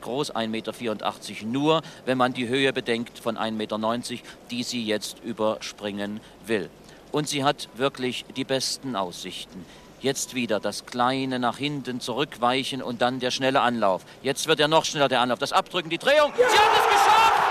groß, 0.02 0.36
1,84 0.36 0.48
Meter 0.50 1.46
nur, 1.48 1.82
wenn 2.06 2.20
man 2.20 2.32
die 2.32 2.48
Höhe 2.48 2.72
bedenkt 2.74 3.18
von 3.18 3.38
1,90 3.38 3.52
Meter, 3.54 4.24
die 4.52 4.62
sie 4.62 4.86
jetzt 4.86 5.18
überspringen 5.24 6.20
will. 6.46 6.70
Und 7.12 7.28
sie 7.28 7.44
hat 7.44 7.70
wirklich 7.76 8.26
die 8.36 8.44
besten 8.44 8.96
Aussichten. 8.96 9.66
Jetzt 10.02 10.34
wieder 10.34 10.60
das 10.60 10.86
kleine 10.86 11.40
nach 11.40 11.58
hinten 11.58 12.00
zurückweichen 12.00 12.82
und 12.82 13.02
dann 13.02 13.20
der 13.20 13.32
schnelle 13.32 13.62
Anlauf. 13.62 14.04
Jetzt 14.24 14.48
wird 14.48 14.60
er 14.60 14.68
noch 14.68 14.86
schneller, 14.86 15.10
der 15.10 15.20
Anlauf. 15.20 15.40
Das 15.40 15.52
Abdrücken, 15.52 15.90
die 15.90 15.98
Drehung. 15.98 16.32
Sie 16.38 16.44
hat 16.44 16.72
es 16.72 16.88
geschafft! 16.88 17.44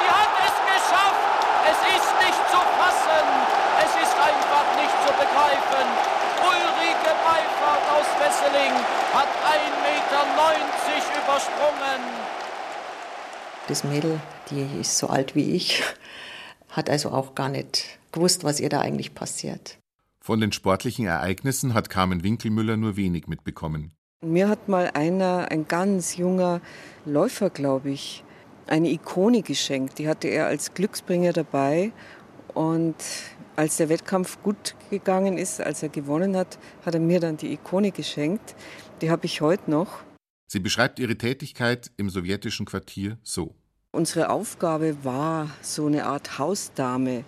Sie 0.00 0.10
hat 0.10 0.32
es 0.42 0.56
geschafft! 0.74 1.22
Es 1.70 1.78
ist 1.94 2.10
nicht 2.18 2.42
zu 2.50 2.58
fassen! 2.58 3.26
Es 3.78 3.92
ist 4.02 4.16
einfach 4.18 4.66
nicht 4.74 4.96
zu 5.06 5.12
begreifen. 5.12 5.86
Ulrike 6.42 7.12
Beifahrt 7.22 7.86
aus 7.94 8.08
Wesseling 8.18 8.72
hat 9.14 9.28
1,90 9.28 9.84
Meter 9.86 10.04
übersprungen. 11.24 12.00
Das 13.68 13.84
Mädel, 13.84 14.20
die 14.50 14.80
ist 14.80 14.98
so 14.98 15.08
alt 15.08 15.34
wie 15.34 15.52
ich, 15.52 15.82
hat 16.74 16.90
also 16.90 17.10
auch 17.10 17.34
gar 17.34 17.48
nicht 17.48 17.98
gewusst, 18.12 18.44
was 18.44 18.60
ihr 18.60 18.68
da 18.68 18.80
eigentlich 18.80 19.14
passiert. 19.14 19.78
Von 20.20 20.40
den 20.40 20.52
sportlichen 20.52 21.06
Ereignissen 21.06 21.74
hat 21.74 21.88
Carmen 21.88 22.22
Winkelmüller 22.22 22.76
nur 22.76 22.96
wenig 22.96 23.26
mitbekommen. 23.26 23.92
Mir 24.22 24.48
hat 24.48 24.68
mal 24.68 24.90
einer, 24.94 25.48
ein 25.50 25.68
ganz 25.68 26.16
junger 26.16 26.60
Läufer, 27.04 27.50
glaube 27.50 27.90
ich, 27.90 28.24
eine 28.66 28.90
Ikone 28.90 29.42
geschenkt. 29.42 29.98
Die 29.98 30.08
hatte 30.08 30.28
er 30.28 30.46
als 30.46 30.74
Glücksbringer 30.74 31.32
dabei. 31.32 31.92
Und 32.54 32.96
als 33.56 33.76
der 33.76 33.88
Wettkampf 33.88 34.42
gut 34.42 34.74
gegangen 34.90 35.36
ist, 35.36 35.60
als 35.60 35.82
er 35.82 35.90
gewonnen 35.90 36.36
hat, 36.36 36.58
hat 36.84 36.94
er 36.94 37.00
mir 37.00 37.20
dann 37.20 37.36
die 37.36 37.52
Ikone 37.52 37.90
geschenkt. 37.90 38.54
Die 39.02 39.10
habe 39.10 39.26
ich 39.26 39.40
heute 39.40 39.70
noch. 39.70 40.02
Sie 40.46 40.60
beschreibt 40.60 40.98
ihre 40.98 41.18
Tätigkeit 41.18 41.90
im 41.96 42.08
sowjetischen 42.10 42.64
Quartier 42.64 43.18
so. 43.22 43.54
Unsere 43.94 44.30
Aufgabe 44.30 44.96
war 45.04 45.50
so 45.62 45.86
eine 45.86 46.06
Art 46.06 46.40
Hausdame. 46.40 47.22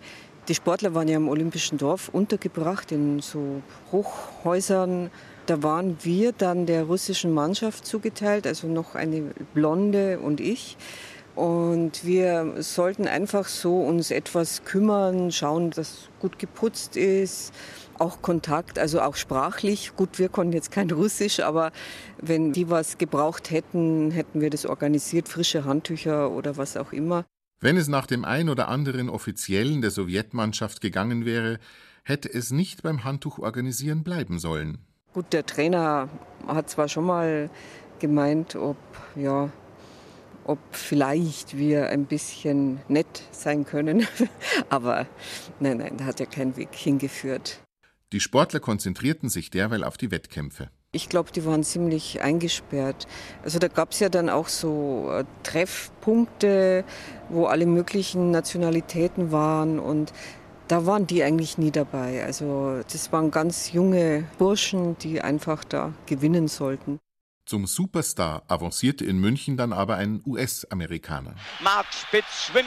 Die 0.49 0.55
Sportler 0.57 0.95
waren 0.95 1.07
ja 1.07 1.17
im 1.17 1.29
Olympischen 1.29 1.79
Dorf 1.79 2.09
untergebracht 2.09 2.91
in 2.91 3.21
so 3.21 3.63
Hochhäusern. 3.93 5.13
Da 5.47 5.63
waren 5.63 5.97
wir 6.03 6.33
dann 6.33 6.67
der 6.67 6.83
russischen 6.83 7.33
Mannschaft 7.33 7.87
zugeteilt, 7.87 8.49
also 8.49 8.67
noch 8.67 8.97
eine 8.97 9.31
Blonde 9.55 10.19
und 10.19 10.41
ich. 10.41 10.77
Und 11.37 12.05
wir 12.05 12.55
sollten 12.59 13.07
einfach 13.07 13.47
so 13.47 13.83
uns 13.83 14.11
etwas 14.11 14.65
kümmern, 14.65 15.31
schauen, 15.31 15.71
dass 15.71 16.09
gut 16.19 16.37
geputzt 16.41 16.97
ist, 16.97 17.55
auch 18.01 18.23
Kontakt, 18.23 18.79
also 18.79 19.01
auch 19.01 19.17
sprachlich. 19.17 19.93
Gut, 19.97 20.19
wir 20.19 20.29
konnten 20.29 20.53
jetzt 20.53 20.71
kein 20.71 20.91
Russisch, 20.91 21.41
aber 21.41 21.73
wenn 22.21 22.53
die 22.53 22.71
was 22.71 22.99
gebraucht 22.99 23.51
hätten, 23.51 24.11
hätten 24.11 24.41
wir 24.41 24.51
das 24.51 24.67
organisiert, 24.67 25.29
frische 25.29 25.65
Handtücher 25.65 26.31
oder 26.31 26.57
was 26.57 26.77
auch 26.77 26.93
immer. 26.93 27.25
Wenn 27.61 27.77
es 27.77 27.89
nach 27.89 28.07
dem 28.07 28.25
ein 28.25 28.49
oder 28.49 28.69
anderen 28.69 29.09
Offiziellen 29.09 29.81
der 29.81 29.91
Sowjetmannschaft 29.91 30.81
gegangen 30.81 31.25
wäre, 31.25 31.59
hätte 32.05 32.33
es 32.33 32.51
nicht 32.51 32.83
beim 32.83 33.03
Handtuchorganisieren 33.03 34.05
bleiben 34.05 34.39
sollen. 34.39 34.79
Gut, 35.15 35.33
der 35.33 35.47
Trainer 35.47 36.09
hat 36.47 36.69
zwar 36.69 36.89
schon 36.89 37.07
mal 37.07 37.49
gemeint, 37.99 38.55
ob 38.55 38.77
ja, 39.17 39.51
ob 40.45 40.59
vielleicht 40.71 41.57
wir 41.57 41.89
ein 41.89 42.05
bisschen 42.05 42.81
nett 42.89 43.23
sein 43.33 43.65
können, 43.65 44.07
aber 44.69 45.07
nein, 45.59 45.79
nein, 45.79 45.97
da 45.97 46.05
hat 46.05 46.21
ja 46.21 46.27
kein 46.27 46.57
Weg 46.57 46.75
hingeführt. 46.75 47.61
Die 48.13 48.21
Sportler 48.21 48.61
konzentrierten 48.61 49.29
sich 49.29 49.51
derweil 49.51 49.83
auf 49.83 49.97
die 49.97 50.11
Wettkämpfe. 50.11 50.71
Ich 50.93 51.09
glaube, 51.09 51.33
die 51.33 51.45
waren 51.45 51.65
ziemlich 51.65 52.23
eingesperrt. 52.23 53.07
Also 53.43 53.59
da 53.59 53.69
gab 53.69 53.93
es 53.93 54.01
ja 54.01 54.09
dann 54.09 54.31
auch 54.31 54.49
so 54.49 55.11
äh, 55.11 55.25
Treffpunkte, 55.43 56.85
wo 57.29 57.47
alle 57.47 57.67
möglichen 57.67 58.31
Nationalitäten 58.31 59.33
waren 59.33 59.79
und 59.79 60.13
da 60.69 60.87
waren 60.87 61.07
die 61.07 61.23
eigentlich 61.23 61.59
nie 61.59 61.71
dabei. 61.71 62.25
Also 62.25 62.81
das 62.91 63.13
waren 63.13 63.31
ganz 63.31 63.73
junge 63.73 64.25
Burschen, 64.39 64.97
die 64.99 65.21
einfach 65.21 65.65
da 65.65 65.93
gewinnen 66.07 66.49
sollten. 66.49 66.99
Zum 67.47 67.69
Superstar 67.69 68.43
avancierte 68.49 69.05
in 69.05 69.19
München 69.19 69.57
dann 69.57 69.73
aber 69.73 69.95
ein 69.95 70.21
US-Amerikaner. 70.27 71.37
Mark 71.61 71.87
Spitz 71.95 72.47
schwimmt 72.47 72.67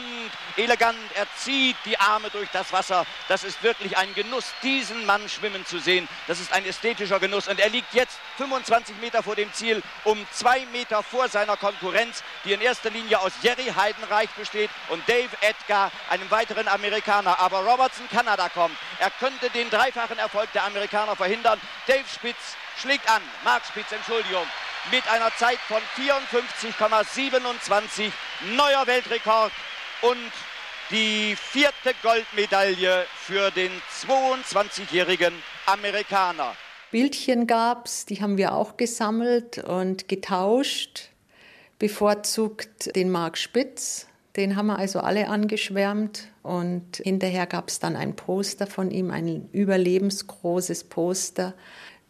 elegant, 0.56 0.96
er 1.14 1.26
zieht 1.36 1.76
die 1.84 1.98
Arme 1.98 2.30
durch 2.30 2.48
das 2.50 2.72
Wasser. 2.72 3.04
Das 3.28 3.44
ist 3.44 3.62
wirklich 3.62 3.98
ein 3.98 4.14
Genuss, 4.14 4.46
diesen 4.62 5.04
Mann 5.04 5.28
schwimmen 5.28 5.66
zu 5.66 5.80
sehen. 5.80 6.08
Das 6.28 6.40
ist 6.40 6.50
ein 6.54 6.64
ästhetischer 6.64 7.20
Genuss 7.20 7.46
und 7.46 7.60
er 7.60 7.68
liegt 7.68 7.92
jetzt 7.92 8.18
25 8.38 8.96
Meter 9.02 9.22
vor 9.22 9.36
dem 9.36 9.52
Ziel, 9.52 9.82
um 10.04 10.16
zwei 10.32 10.64
Meter 10.72 11.02
vor 11.02 11.28
seiner 11.28 11.58
Konkurrenz, 11.58 12.24
die 12.46 12.54
in 12.54 12.62
erster 12.62 12.88
Linie 12.88 13.20
aus 13.20 13.32
Jerry 13.42 13.70
Heidenreich 13.76 14.30
besteht 14.30 14.70
und 14.88 15.06
Dave 15.06 15.28
Edgar, 15.42 15.92
einem 16.08 16.30
weiteren 16.30 16.68
Amerikaner. 16.68 17.38
Aber 17.38 17.66
Robertson 17.66 18.08
Kanada 18.08 18.48
kommt. 18.48 18.76
Er 18.98 19.10
könnte 19.10 19.50
den 19.50 19.68
dreifachen 19.68 20.16
Erfolg 20.16 20.50
der 20.54 20.64
Amerikaner 20.64 21.16
verhindern. 21.16 21.60
Dave 21.86 22.08
Spitz 22.08 22.56
schlägt 22.76 23.10
an. 23.10 23.22
Mark 23.44 23.64
Spitz, 23.64 23.92
Entschuldigung 23.92 24.46
mit 24.90 25.06
einer 25.10 25.30
Zeit 25.36 25.58
von 25.58 25.82
54,27. 25.96 28.10
Neuer 28.56 28.86
Weltrekord 28.86 29.52
und 30.02 30.16
die 30.90 31.36
vierte 31.36 31.94
Goldmedaille 32.02 33.04
für 33.14 33.50
den 33.50 33.70
22-jährigen 34.02 35.34
Amerikaner. 35.66 36.54
Bildchen 36.90 37.46
gab 37.46 37.86
es, 37.86 38.06
die 38.06 38.20
haben 38.20 38.38
wir 38.38 38.54
auch 38.54 38.76
gesammelt 38.76 39.58
und 39.58 40.08
getauscht. 40.08 41.10
Bevorzugt 41.78 42.96
den 42.96 43.10
Mark 43.10 43.38
Spitz, 43.38 44.08
den 44.36 44.56
haben 44.56 44.66
wir 44.66 44.78
also 44.78 45.00
alle 45.00 45.28
angeschwärmt. 45.28 46.28
Und 46.42 46.96
hinterher 46.96 47.46
gab 47.46 47.68
es 47.68 47.78
dann 47.78 47.96
ein 47.96 48.16
Poster 48.16 48.66
von 48.66 48.90
ihm, 48.90 49.10
ein 49.10 49.48
überlebensgroßes 49.52 50.84
Poster 50.84 51.54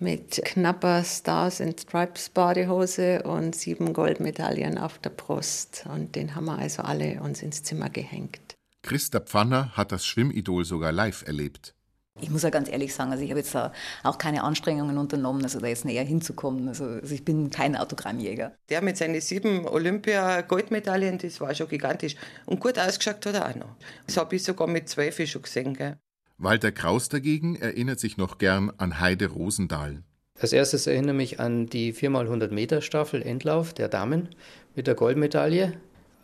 mit 0.01 0.42
knapper 0.44 1.05
Stars 1.05 1.61
in 1.61 1.76
Stripes 1.76 2.30
Badehose 2.30 3.22
und 3.22 3.55
sieben 3.55 3.92
Goldmedaillen 3.92 4.78
auf 4.78 4.98
der 4.98 5.11
Brust. 5.11 5.84
Und 5.92 6.16
den 6.16 6.34
haben 6.34 6.46
wir 6.46 6.59
also 6.59 6.82
alle 6.82 7.20
uns 7.20 7.42
ins 7.42 7.62
Zimmer 7.62 7.90
gehängt. 7.90 8.57
Christa 8.82 9.20
Pfanner 9.20 9.76
hat 9.76 9.92
das 9.92 10.07
Schwimmidol 10.07 10.64
sogar 10.64 10.90
live 10.90 11.26
erlebt. 11.26 11.74
Ich 12.22 12.28
muss 12.28 12.42
ja 12.42 12.51
ganz 12.51 12.68
ehrlich 12.68 12.94
sagen, 12.94 13.12
also 13.12 13.22
ich 13.22 13.30
habe 13.30 13.40
jetzt 13.40 13.57
auch 14.03 14.18
keine 14.18 14.42
Anstrengungen 14.42 14.98
unternommen, 14.98 15.42
also 15.42 15.61
da 15.61 15.68
jetzt 15.68 15.84
näher 15.84 16.05
hinzukommen. 16.05 16.68
Also, 16.68 16.84
also 16.84 17.14
ich 17.14 17.24
bin 17.24 17.51
kein 17.51 17.76
Autogrammjäger. 17.76 18.53
Der 18.68 18.82
mit 18.82 18.96
seinen 18.96 19.20
sieben 19.20 19.66
Olympia-Goldmedaillen, 19.66 21.18
das 21.18 21.40
war 21.40 21.55
schon 21.55 21.68
gigantisch. 21.68 22.16
Und 22.46 22.61
gut 22.61 22.78
ausgeschaut 22.78 23.24
hat 23.24 23.34
er 23.34 23.48
auch 23.48 23.55
noch. 23.55 23.76
Das 24.07 24.16
habe 24.16 24.36
ich 24.36 24.42
sogar 24.42 24.66
mit 24.66 24.88
zwölf 24.88 25.16
schon 25.26 25.42
gesehen. 25.42 25.74
Gell? 25.74 25.96
Walter 26.43 26.72
Kraus 26.72 27.11
dagegen 27.11 27.57
erinnert 27.57 28.01
sich 28.01 28.16
noch 28.16 28.38
gern 28.38 28.72
an 28.78 28.99
Heide 28.99 29.26
Rosendahl. 29.26 30.03
Als 30.41 30.55
erstes 30.55 30.86
erinnere 30.86 31.11
ich 31.11 31.32
mich 31.32 31.41
an 31.41 31.66
die 31.66 31.93
4x100 31.93 32.51
Meter 32.51 32.80
Staffel 32.80 33.20
Endlauf 33.20 33.74
der 33.74 33.88
Damen 33.88 34.30
mit 34.74 34.86
der 34.86 34.95
Goldmedaille, 34.95 35.74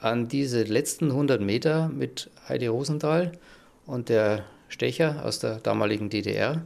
an 0.01 0.27
diese 0.27 0.63
letzten 0.63 1.11
100 1.11 1.43
Meter 1.43 1.91
mit 1.91 2.31
Heide 2.49 2.71
Rosendahl 2.71 3.33
und 3.85 4.09
der 4.09 4.47
Stecher 4.69 5.23
aus 5.23 5.39
der 5.39 5.57
damaligen 5.57 6.09
DDR, 6.09 6.63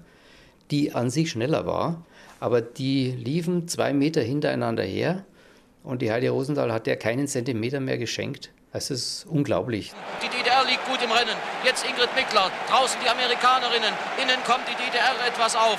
die 0.71 0.93
an 0.93 1.11
sich 1.11 1.33
schneller 1.33 1.67
war, 1.67 2.07
aber 2.39 2.61
die 2.61 3.11
liefen 3.11 3.67
zwei 3.67 3.93
Meter 3.93 4.23
hintereinander 4.23 4.85
her 4.85 5.25
und 5.83 6.03
die 6.03 6.13
Heide 6.13 6.31
Rosendahl 6.31 6.73
hat 6.73 6.87
der 6.87 6.97
keinen 6.97 7.27
Zentimeter 7.27 7.81
mehr 7.81 7.99
geschenkt. 7.99 8.53
Es 8.73 8.89
ist 8.89 9.27
unglaublich. 9.27 9.91
Die 10.23 10.29
DDR 10.29 10.63
liegt 10.63 10.87
gut 10.87 11.03
im 11.03 11.11
Rennen. 11.11 11.35
Jetzt 11.65 11.85
Ingrid 11.85 12.15
Mickler. 12.15 12.51
Draußen 12.71 13.01
die 13.03 13.09
Amerikanerinnen. 13.11 13.93
Innen 14.23 14.39
kommt 14.45 14.63
die 14.71 14.79
DDR 14.79 15.11
etwas 15.27 15.57
auf. 15.57 15.79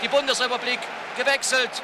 Die 0.00 0.08
Bundesrepublik 0.08 0.80
gewechselt. 1.18 1.82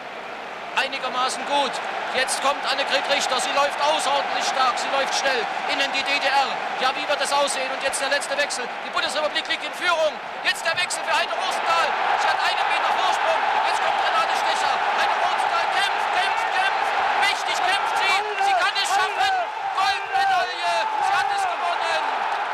Einigermaßen 0.77 1.45
gut. 1.45 1.73
Jetzt 2.17 2.41
kommt 2.41 2.65
Annegret 2.65 3.05
Richter. 3.13 3.37
Sie 3.37 3.53
läuft 3.53 3.77
außerordentlich 3.85 4.49
stark. 4.49 4.81
Sie 4.81 4.89
läuft 4.97 5.13
schnell. 5.21 5.45
Innen 5.69 5.93
die 5.93 6.01
DDR. 6.09 6.49
Ja, 6.81 6.89
wie 6.97 7.05
wird 7.05 7.21
das 7.21 7.33
aussehen? 7.37 7.69
Und 7.69 7.83
jetzt 7.85 8.01
der 8.01 8.09
letzte 8.09 8.33
Wechsel. 8.41 8.65
Die 8.89 8.93
Bundesrepublik 8.97 9.45
liegt 9.53 9.61
in 9.61 9.73
Führung. 9.77 10.17
Jetzt 10.41 10.65
der 10.65 10.73
Wechsel 10.81 11.05
für 11.05 11.13
Heide 11.13 11.37
Rosenthal. 11.37 11.89
Sie 12.25 12.29
hat 12.33 12.41
einen 12.41 12.65
Meter 12.73 12.93
Vorsprung. 12.97 13.41
Jetzt 13.69 13.81
kommt 13.85 14.01
Renate 14.01 14.33
Stecher. 14.41 14.73
Heide 14.73 15.17
Rosenthal 15.21 15.67
kämpft, 15.77 16.09
kämpft, 16.17 16.49
kämpft. 16.57 16.89
Mächtig 17.21 17.59
kämpft 17.61 17.95
sie. 18.01 18.17
Sie 18.49 18.55
kann 18.57 18.75
es 18.81 18.89
schaffen. 18.89 19.35
Goldmedaille. 19.77 20.73
Sie 21.05 21.13
hat 21.13 21.29
es 21.37 21.45
gewonnen. 21.53 22.03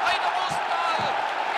Heide 0.07 0.29
Rosenthal 0.43 0.99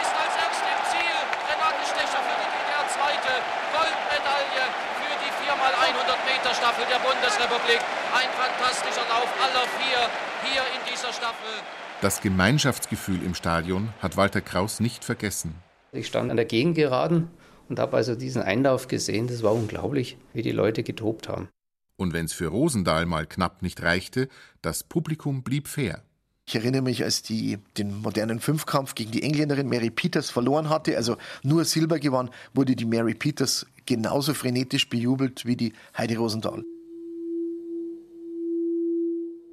ist 0.00 0.12
als 0.12 0.34
erste 0.44 0.68
im 0.76 0.82
Ziel. 0.92 1.16
Renate 1.48 1.82
Stecher 1.88 2.20
für 2.20 2.36
die 2.36 2.50
DDR 2.52 2.84
zweite. 2.92 3.32
Goldmedaille 3.72 4.64
für 5.00 5.14
die 5.24 5.32
4x100 5.40 6.20
Meter 6.28 6.52
Staffel 6.64 6.86
der 6.88 6.98
Bundesrepublik. 7.06 7.78
Ein 8.14 8.30
fantastischer 8.32 9.06
Lauf 9.10 9.28
aller 9.38 9.68
vier 9.76 9.98
hier 10.44 10.62
in 10.62 10.90
dieser 10.90 11.12
Staffel. 11.12 11.60
Das 12.00 12.22
Gemeinschaftsgefühl 12.22 13.22
im 13.22 13.34
Stadion 13.34 13.92
hat 14.00 14.16
Walter 14.16 14.40
Kraus 14.40 14.80
nicht 14.80 15.04
vergessen. 15.04 15.56
Ich 15.92 16.06
stand 16.06 16.30
an 16.30 16.38
der 16.38 16.46
Gegengeraden 16.46 17.28
und 17.68 17.78
habe 17.78 17.98
also 17.98 18.14
diesen 18.14 18.40
Einlauf 18.40 18.88
gesehen. 18.88 19.26
Das 19.26 19.42
war 19.42 19.52
unglaublich, 19.52 20.16
wie 20.32 20.40
die 20.40 20.52
Leute 20.52 20.82
getobt 20.82 21.28
haben. 21.28 21.50
Und 21.98 22.14
wenn 22.14 22.24
es 22.24 22.32
für 22.32 22.46
Rosendahl 22.46 23.04
mal 23.04 23.26
knapp 23.26 23.60
nicht 23.60 23.82
reichte, 23.82 24.30
das 24.62 24.84
Publikum 24.84 25.42
blieb 25.42 25.68
fair. 25.68 26.02
Ich 26.46 26.54
erinnere 26.54 26.80
mich, 26.80 27.04
als 27.04 27.22
die 27.22 27.58
den 27.76 28.00
modernen 28.00 28.40
Fünfkampf 28.40 28.94
gegen 28.94 29.10
die 29.10 29.22
Engländerin 29.22 29.68
Mary 29.68 29.90
Peters 29.90 30.30
verloren 30.30 30.70
hatte, 30.70 30.96
also 30.96 31.16
nur 31.42 31.66
Silber 31.66 31.98
gewann, 31.98 32.30
wurde 32.54 32.74
die 32.74 32.86
Mary 32.86 33.14
Peters 33.14 33.66
genauso 33.86 34.34
frenetisch 34.34 34.88
bejubelt 34.88 35.46
wie 35.46 35.56
die 35.56 35.72
Heidi 35.96 36.14
Rosendahl. 36.14 36.64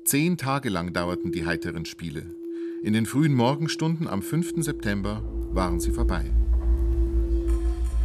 Zehn 0.05 0.37
Tage 0.37 0.69
lang 0.69 0.93
dauerten 0.93 1.31
die 1.31 1.45
heiteren 1.45 1.85
Spiele. 1.85 2.35
In 2.83 2.93
den 2.93 3.05
frühen 3.05 3.33
Morgenstunden 3.33 4.07
am 4.07 4.21
5. 4.21 4.63
September 4.63 5.21
waren 5.53 5.79
sie 5.79 5.91
vorbei. 5.91 6.31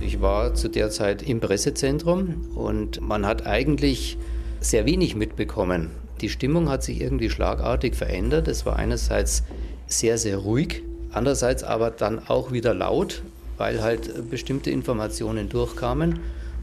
Ich 0.01 0.21
war 0.21 0.55
zu 0.55 0.69
der 0.69 0.91
Zeit 0.91 1.23
im 1.23 1.41
Pressezentrum 1.41 2.43
und 2.55 3.01
man 3.01 3.25
hat 3.25 3.47
eigentlich 3.47 4.19
sehr 4.61 4.85
wenig 4.85 5.17
mitbekommen. 5.17 5.91
Die 6.21 6.29
Stimmung 6.29 6.69
hat 6.69 6.83
sich 6.83 7.01
irgendwie 7.01 7.31
schlagartig 7.31 7.95
verändert. 7.95 8.47
Es 8.49 8.67
war 8.67 8.77
einerseits 8.77 9.43
sehr, 9.87 10.19
sehr 10.19 10.37
ruhig, 10.39 10.83
andererseits 11.11 11.63
aber 11.63 11.91
dann 11.91 12.19
auch 12.19 12.53
wieder 12.53 12.75
laut, 12.75 13.23
weil 13.57 13.83
halt 13.83 14.31
bestimmte 14.31 14.71
Informationen 14.71 15.49
durchkamen 15.49 16.21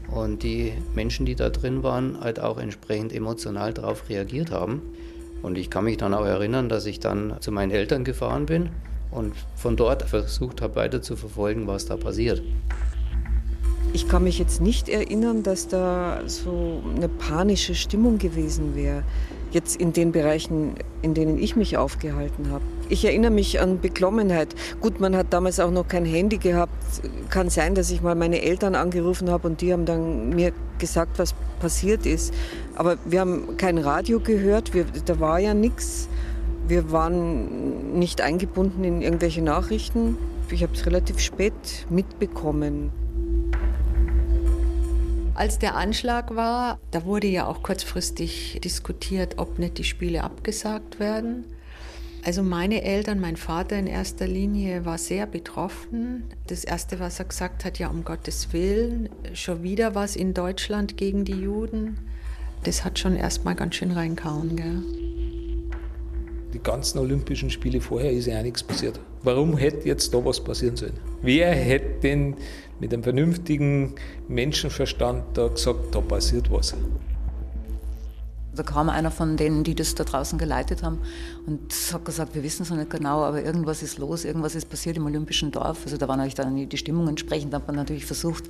und 0.08 0.42
die 0.42 0.72
Menschen, 0.94 1.26
die 1.26 1.34
da 1.34 1.50
drin 1.50 1.82
waren, 1.82 2.20
halt 2.20 2.40
auch 2.40 2.58
entsprechend 2.58 3.12
emotional 3.12 3.72
darauf 3.72 4.08
reagiert 4.08 4.50
haben. 4.50 4.82
Und 5.42 5.58
ich 5.58 5.70
kann 5.70 5.84
mich 5.84 5.96
dann 5.96 6.14
auch 6.14 6.24
erinnern, 6.24 6.68
dass 6.68 6.86
ich 6.86 7.00
dann 7.00 7.36
zu 7.40 7.52
meinen 7.52 7.70
Eltern 7.70 8.04
gefahren 8.04 8.46
bin 8.46 8.70
und 9.10 9.34
von 9.56 9.76
dort 9.76 10.02
versucht 10.02 10.62
habe, 10.62 10.76
weiter 10.76 11.02
zu 11.02 11.16
verfolgen, 11.16 11.66
was 11.66 11.86
da 11.86 11.96
passiert. 11.96 12.42
Ich 13.92 14.08
kann 14.08 14.24
mich 14.24 14.38
jetzt 14.38 14.60
nicht 14.60 14.88
erinnern, 14.88 15.42
dass 15.42 15.68
da 15.68 16.20
so 16.26 16.82
eine 16.96 17.08
panische 17.08 17.74
Stimmung 17.74 18.18
gewesen 18.18 18.74
wäre 18.74 19.04
jetzt 19.54 19.76
in 19.76 19.92
den 19.92 20.12
Bereichen, 20.12 20.74
in 21.00 21.14
denen 21.14 21.38
ich 21.38 21.56
mich 21.56 21.76
aufgehalten 21.76 22.50
habe. 22.50 22.64
Ich 22.88 23.04
erinnere 23.04 23.30
mich 23.30 23.60
an 23.60 23.80
Beklommenheit. 23.80 24.54
Gut, 24.80 25.00
man 25.00 25.16
hat 25.16 25.28
damals 25.30 25.60
auch 25.60 25.70
noch 25.70 25.88
kein 25.88 26.04
Handy 26.04 26.38
gehabt. 26.38 26.72
Kann 27.30 27.50
sein, 27.50 27.74
dass 27.74 27.90
ich 27.90 28.02
mal 28.02 28.14
meine 28.14 28.42
Eltern 28.42 28.74
angerufen 28.74 29.30
habe 29.30 29.48
und 29.48 29.60
die 29.60 29.72
haben 29.72 29.86
dann 29.86 30.30
mir 30.30 30.52
gesagt, 30.78 31.18
was 31.18 31.34
passiert 31.60 32.06
ist. 32.06 32.34
Aber 32.74 32.98
wir 33.04 33.20
haben 33.20 33.56
kein 33.56 33.78
Radio 33.78 34.20
gehört, 34.20 34.74
wir, 34.74 34.84
da 35.04 35.18
war 35.20 35.38
ja 35.38 35.54
nichts. 35.54 36.08
Wir 36.66 36.92
waren 36.92 37.98
nicht 37.98 38.20
eingebunden 38.20 38.84
in 38.84 39.02
irgendwelche 39.02 39.42
Nachrichten. 39.42 40.16
Ich 40.50 40.62
habe 40.62 40.74
es 40.74 40.86
relativ 40.86 41.18
spät 41.18 41.52
mitbekommen. 41.90 42.90
Als 45.34 45.58
der 45.58 45.74
Anschlag 45.74 46.36
war, 46.36 46.78
da 46.92 47.04
wurde 47.04 47.26
ja 47.26 47.46
auch 47.46 47.62
kurzfristig 47.62 48.60
diskutiert, 48.62 49.34
ob 49.38 49.58
nicht 49.58 49.78
die 49.78 49.84
Spiele 49.84 50.22
abgesagt 50.22 51.00
werden. 51.00 51.44
Also 52.24 52.42
meine 52.42 52.82
Eltern, 52.82 53.20
mein 53.20 53.36
Vater 53.36 53.78
in 53.78 53.86
erster 53.86 54.26
Linie 54.26 54.86
war 54.86 54.96
sehr 54.96 55.26
betroffen. 55.26 56.24
Das 56.46 56.64
Erste, 56.64 56.98
was 56.98 57.18
er 57.18 57.26
gesagt 57.26 57.66
hat, 57.66 57.78
ja 57.78 57.88
um 57.88 58.02
Gottes 58.02 58.54
Willen, 58.54 59.10
schon 59.34 59.62
wieder 59.62 59.94
was 59.94 60.16
in 60.16 60.32
Deutschland 60.32 60.96
gegen 60.96 61.26
die 61.26 61.38
Juden. 61.38 61.98
Das 62.62 62.82
hat 62.82 62.98
schon 62.98 63.14
erstmal 63.14 63.54
ganz 63.54 63.74
schön 63.74 63.90
reinkauen. 63.90 64.56
Gell? 64.56 64.82
Die 66.54 66.62
ganzen 66.62 66.98
Olympischen 66.98 67.50
Spiele 67.50 67.82
vorher 67.82 68.10
ist 68.10 68.26
ja 68.26 68.38
auch 68.38 68.42
nichts 68.42 68.62
passiert. 68.62 68.98
Warum 69.22 69.58
hätte 69.58 69.86
jetzt 69.86 70.14
da 70.14 70.24
was 70.24 70.42
passieren 70.42 70.76
sollen? 70.76 70.94
Wer 71.20 71.50
hätte 71.50 72.00
denn 72.02 72.36
mit 72.80 72.94
einem 72.94 73.02
vernünftigen 73.02 73.96
Menschenverstand 74.28 75.24
da 75.36 75.48
gesagt, 75.48 75.94
da 75.94 76.00
passiert 76.00 76.50
was. 76.50 76.74
Da 78.54 78.62
kam 78.62 78.88
einer 78.88 79.10
von 79.10 79.36
denen, 79.36 79.64
die 79.64 79.74
das 79.74 79.94
da 79.94 80.04
draußen 80.04 80.38
geleitet 80.38 80.82
haben 80.82 80.98
und 81.46 81.72
hat 81.92 82.04
gesagt, 82.04 82.34
wir 82.34 82.42
wissen 82.42 82.62
es 82.62 82.70
noch 82.70 82.76
nicht 82.76 82.90
genau, 82.90 83.22
aber 83.22 83.42
irgendwas 83.42 83.82
ist 83.82 83.98
los, 83.98 84.24
irgendwas 84.24 84.54
ist 84.54 84.68
passiert 84.68 84.96
im 84.96 85.06
Olympischen 85.06 85.50
Dorf. 85.50 85.80
Also 85.84 85.96
da 85.96 86.08
war 86.08 86.16
natürlich 86.16 86.34
dann 86.34 86.68
die 86.68 86.78
Stimmung 86.78 87.08
entsprechend, 87.08 87.52
da 87.52 87.58
hat 87.58 87.66
man 87.66 87.76
natürlich 87.76 88.06
versucht, 88.06 88.44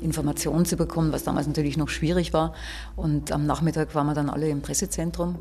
Informationen 0.00 0.64
zu 0.64 0.76
bekommen, 0.76 1.12
was 1.12 1.24
damals 1.24 1.46
natürlich 1.46 1.76
noch 1.76 1.88
schwierig 1.88 2.32
war. 2.32 2.54
Und 2.96 3.32
am 3.32 3.46
Nachmittag 3.46 3.94
waren 3.94 4.06
wir 4.06 4.14
dann 4.14 4.30
alle 4.30 4.48
im 4.48 4.62
Pressezentrum 4.62 5.38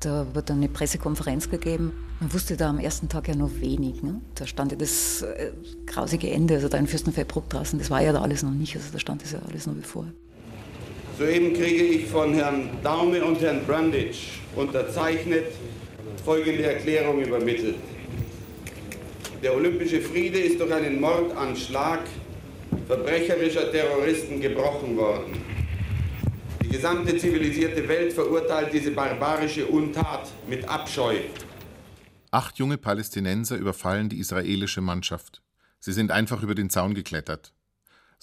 da 0.00 0.26
wird 0.34 0.50
dann 0.50 0.58
eine 0.58 0.68
Pressekonferenz 0.68 1.50
gegeben. 1.50 1.92
Man 2.20 2.32
wusste 2.32 2.56
da 2.56 2.70
am 2.70 2.78
ersten 2.78 3.08
Tag 3.08 3.28
ja 3.28 3.34
noch 3.34 3.50
wenig. 3.60 4.02
Ne? 4.02 4.20
Da 4.34 4.46
stand 4.46 4.72
ja 4.72 4.78
das 4.78 5.22
äh, 5.22 5.52
grausige 5.86 6.30
Ende, 6.30 6.54
also 6.54 6.68
da 6.68 6.78
in 6.78 6.86
Fürstenfeldbruck 6.86 7.48
draußen, 7.48 7.78
das 7.78 7.90
war 7.90 8.02
ja 8.02 8.12
da 8.12 8.22
alles 8.22 8.42
noch 8.42 8.52
nicht, 8.52 8.76
also 8.76 8.88
da 8.92 8.98
stand 8.98 9.22
das 9.22 9.32
ja 9.32 9.40
alles 9.48 9.66
noch 9.66 9.74
bevor. 9.74 10.06
Soeben 11.18 11.54
kriege 11.54 11.82
ich 11.82 12.06
von 12.08 12.34
Herrn 12.34 12.68
Daume 12.82 13.24
und 13.24 13.40
Herrn 13.40 13.64
Branditsch 13.66 14.40
unterzeichnet 14.54 15.46
folgende 16.22 16.64
Erklärung 16.64 17.22
übermittelt. 17.22 17.76
Der 19.42 19.54
olympische 19.54 20.02
Friede 20.02 20.38
ist 20.38 20.60
durch 20.60 20.74
einen 20.74 21.00
Mordanschlag 21.00 22.00
verbrecherischer 22.86 23.72
Terroristen 23.72 24.42
gebrochen 24.42 24.94
worden. 24.98 25.42
Die 26.62 26.68
gesamte 26.68 27.16
zivilisierte 27.16 27.88
Welt 27.88 28.12
verurteilt 28.12 28.74
diese 28.74 28.90
barbarische 28.90 29.64
Untat 29.66 30.28
mit 30.46 30.68
Abscheu. 30.68 31.16
Acht 32.30 32.58
junge 32.58 32.76
Palästinenser 32.76 33.56
überfallen 33.56 34.10
die 34.10 34.18
israelische 34.18 34.82
Mannschaft. 34.82 35.40
Sie 35.80 35.92
sind 35.92 36.10
einfach 36.10 36.42
über 36.42 36.54
den 36.54 36.68
Zaun 36.68 36.92
geklettert. 36.92 37.54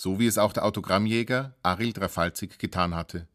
So 0.04 0.20
wie 0.20 0.28
es 0.28 0.38
auch 0.38 0.52
der 0.52 0.66
Autogrammjäger 0.66 1.54
Aril 1.64 1.94
Drafalzig 1.94 2.58
getan 2.58 2.94
hatte. 2.94 3.26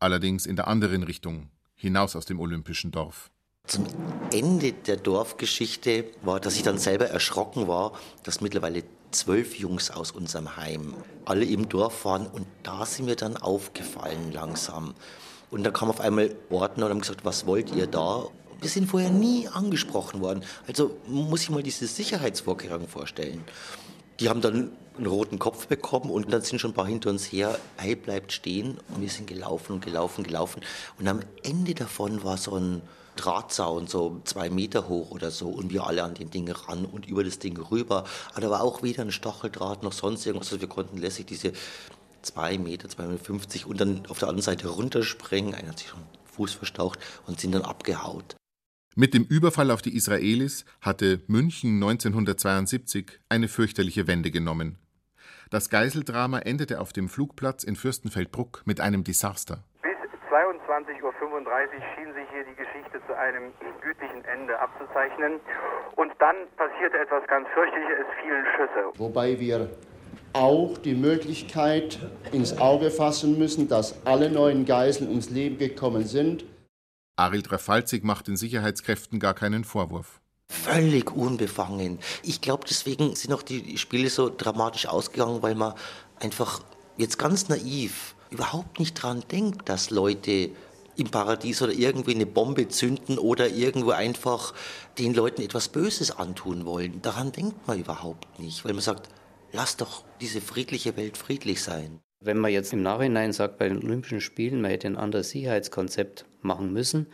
Allerdings 0.00 0.44
in 0.44 0.54
der 0.54 0.68
anderen 0.68 1.02
Richtung, 1.02 1.48
hinaus 1.74 2.14
aus 2.14 2.26
dem 2.26 2.40
olympischen 2.40 2.90
Dorf. 2.90 3.30
Zum 3.66 3.86
Ende 4.30 4.74
der 4.74 4.98
Dorfgeschichte 4.98 6.04
war, 6.20 6.38
dass 6.38 6.56
ich 6.56 6.62
dann 6.62 6.76
selber 6.76 7.06
erschrocken 7.06 7.68
war, 7.68 7.92
dass 8.22 8.42
mittlerweile 8.42 8.82
zwölf 9.12 9.54
Jungs 9.54 9.90
aus 9.90 10.10
unserem 10.10 10.58
Heim 10.58 10.92
alle 11.24 11.46
im 11.46 11.70
Dorf 11.70 12.04
waren 12.04 12.26
und 12.26 12.46
da 12.64 12.84
sind 12.84 13.06
mir 13.06 13.16
dann 13.16 13.38
aufgefallen 13.38 14.30
langsam. 14.30 14.92
Und 15.50 15.64
da 15.64 15.70
kam 15.70 15.88
auf 15.88 16.00
einmal 16.00 16.36
Ordner 16.50 16.84
und 16.84 16.90
haben 16.90 17.00
gesagt, 17.00 17.24
was 17.24 17.46
wollt 17.46 17.74
ihr 17.74 17.86
da? 17.86 18.26
Wir 18.60 18.68
sind 18.68 18.90
vorher 18.90 19.08
nie 19.08 19.48
angesprochen 19.48 20.20
worden. 20.20 20.44
Also 20.66 20.98
muss 21.06 21.44
ich 21.44 21.48
mal 21.48 21.62
diese 21.62 21.86
Sicherheitsvorkehrungen 21.86 22.88
vorstellen. 22.88 23.42
Die 24.20 24.28
haben 24.28 24.42
dann 24.42 24.72
einen 24.96 25.06
roten 25.06 25.38
Kopf 25.38 25.66
bekommen 25.66 26.10
und 26.10 26.32
dann 26.32 26.42
sind 26.42 26.60
schon 26.60 26.72
ein 26.72 26.74
paar 26.74 26.86
hinter 26.86 27.10
uns 27.10 27.24
her, 27.24 27.58
hey, 27.76 27.94
bleibt 27.94 28.32
stehen. 28.32 28.78
Und 28.88 29.00
wir 29.00 29.08
sind 29.08 29.26
gelaufen 29.26 29.74
und 29.74 29.84
gelaufen, 29.84 30.24
gelaufen. 30.24 30.62
Und 30.98 31.08
am 31.08 31.20
Ende 31.42 31.74
davon 31.74 32.22
war 32.24 32.36
so 32.36 32.56
ein 32.56 32.82
Drahtzaun, 33.16 33.86
so 33.86 34.20
zwei 34.24 34.50
Meter 34.50 34.88
hoch 34.88 35.10
oder 35.10 35.30
so, 35.30 35.48
und 35.48 35.72
wir 35.72 35.86
alle 35.86 36.02
an 36.04 36.14
den 36.14 36.30
Ding 36.30 36.50
ran 36.50 36.84
und 36.84 37.06
über 37.06 37.24
das 37.24 37.38
Ding 37.38 37.58
rüber. 37.58 38.04
Aber 38.32 38.40
da 38.40 38.50
war 38.50 38.62
auch 38.62 38.82
weder 38.82 39.02
ein 39.02 39.12
Stacheldraht 39.12 39.82
noch 39.82 39.92
sonst 39.92 40.26
irgendwas. 40.26 40.48
Also 40.48 40.60
wir 40.60 40.68
konnten 40.68 40.96
lässig 40.96 41.26
diese 41.26 41.52
zwei 42.22 42.58
Meter, 42.58 42.88
2,50 42.88 43.08
Meter 43.08 43.66
und 43.68 43.80
dann 43.80 44.06
auf 44.08 44.18
der 44.18 44.28
anderen 44.28 44.44
Seite 44.44 44.68
runterspringen. 44.68 45.54
Einer 45.54 45.68
hat 45.68 45.78
sich 45.78 45.88
schon 45.88 46.00
Fuß 46.32 46.54
verstaucht 46.54 46.98
und 47.26 47.40
sind 47.40 47.52
dann 47.52 47.62
abgehaut. 47.62 48.36
Mit 48.96 49.14
dem 49.14 49.24
Überfall 49.24 49.70
auf 49.70 49.82
die 49.82 49.94
Israelis 49.94 50.64
hatte 50.80 51.20
München 51.28 51.74
1972 51.76 53.20
eine 53.28 53.46
fürchterliche 53.46 54.08
Wende 54.08 54.32
genommen. 54.32 54.78
Das 55.48 55.70
Geiseldrama 55.70 56.40
endete 56.40 56.80
auf 56.80 56.92
dem 56.92 57.08
Flugplatz 57.08 57.62
in 57.62 57.76
Fürstenfeldbruck 57.76 58.62
mit 58.66 58.80
einem 58.80 59.04
Desaster. 59.04 59.62
22.35 60.28 61.02
Uhr 61.02 61.14
schien 61.94 62.14
sich 62.14 62.28
hier 62.32 62.44
die 62.44 62.56
Geschichte 62.56 63.00
zu 63.06 63.16
einem 63.16 63.52
gütlichen 63.80 64.24
Ende 64.24 64.58
abzuzeichnen. 64.58 65.38
Und 65.94 66.12
dann 66.18 66.36
passierte 66.56 66.98
etwas 66.98 67.24
ganz 67.28 67.46
fürchterliches, 67.54 67.94
es 68.00 68.22
fielen 68.22 68.44
Schüsse. 68.56 68.98
Wobei 68.98 69.38
wir 69.38 69.70
auch 70.32 70.78
die 70.78 70.94
Möglichkeit 70.94 71.98
ins 72.32 72.58
Auge 72.58 72.90
fassen 72.90 73.38
müssen, 73.38 73.68
dass 73.68 74.04
alle 74.04 74.30
neuen 74.30 74.64
Geiseln 74.64 75.08
ums 75.08 75.30
Leben 75.30 75.58
gekommen 75.58 76.02
sind. 76.04 76.44
Arild 77.20 77.46
Trafalzig 77.46 78.02
macht 78.02 78.28
den 78.28 78.38
Sicherheitskräften 78.38 79.20
gar 79.20 79.34
keinen 79.34 79.64
Vorwurf. 79.64 80.20
Völlig 80.48 81.14
unbefangen. 81.14 81.98
Ich 82.22 82.40
glaube, 82.40 82.64
deswegen 82.68 83.14
sind 83.14 83.34
auch 83.34 83.42
die 83.42 83.76
Spiele 83.76 84.08
so 84.08 84.32
dramatisch 84.34 84.86
ausgegangen, 84.86 85.42
weil 85.42 85.54
man 85.54 85.74
einfach 86.18 86.62
jetzt 86.96 87.18
ganz 87.18 87.48
naiv 87.48 88.14
überhaupt 88.30 88.78
nicht 88.78 89.02
daran 89.02 89.22
denkt, 89.30 89.68
dass 89.68 89.90
Leute 89.90 90.50
im 90.96 91.10
Paradies 91.10 91.60
oder 91.60 91.72
irgendwie 91.72 92.14
eine 92.14 92.26
Bombe 92.26 92.68
zünden 92.68 93.18
oder 93.18 93.48
irgendwo 93.48 93.90
einfach 93.90 94.54
den 94.98 95.12
Leuten 95.12 95.42
etwas 95.42 95.68
Böses 95.68 96.10
antun 96.10 96.64
wollen. 96.64 97.02
Daran 97.02 97.32
denkt 97.32 97.66
man 97.68 97.78
überhaupt 97.78 98.38
nicht, 98.40 98.64
weil 98.64 98.72
man 98.72 98.82
sagt, 98.82 99.08
lass 99.52 99.76
doch 99.76 100.04
diese 100.20 100.40
friedliche 100.40 100.96
Welt 100.96 101.16
friedlich 101.16 101.62
sein. 101.62 102.00
Wenn 102.22 102.38
man 102.38 102.50
jetzt 102.50 102.72
im 102.72 102.82
Nachhinein 102.82 103.32
sagt, 103.32 103.58
bei 103.58 103.68
den 103.68 103.78
Olympischen 103.78 104.20
Spielen, 104.20 104.60
man 104.60 104.70
hätte 104.70 104.88
ein 104.88 104.96
anderes 104.96 105.30
Sicherheitskonzept 105.30 106.24
machen 106.42 106.72
müssen, 106.72 107.06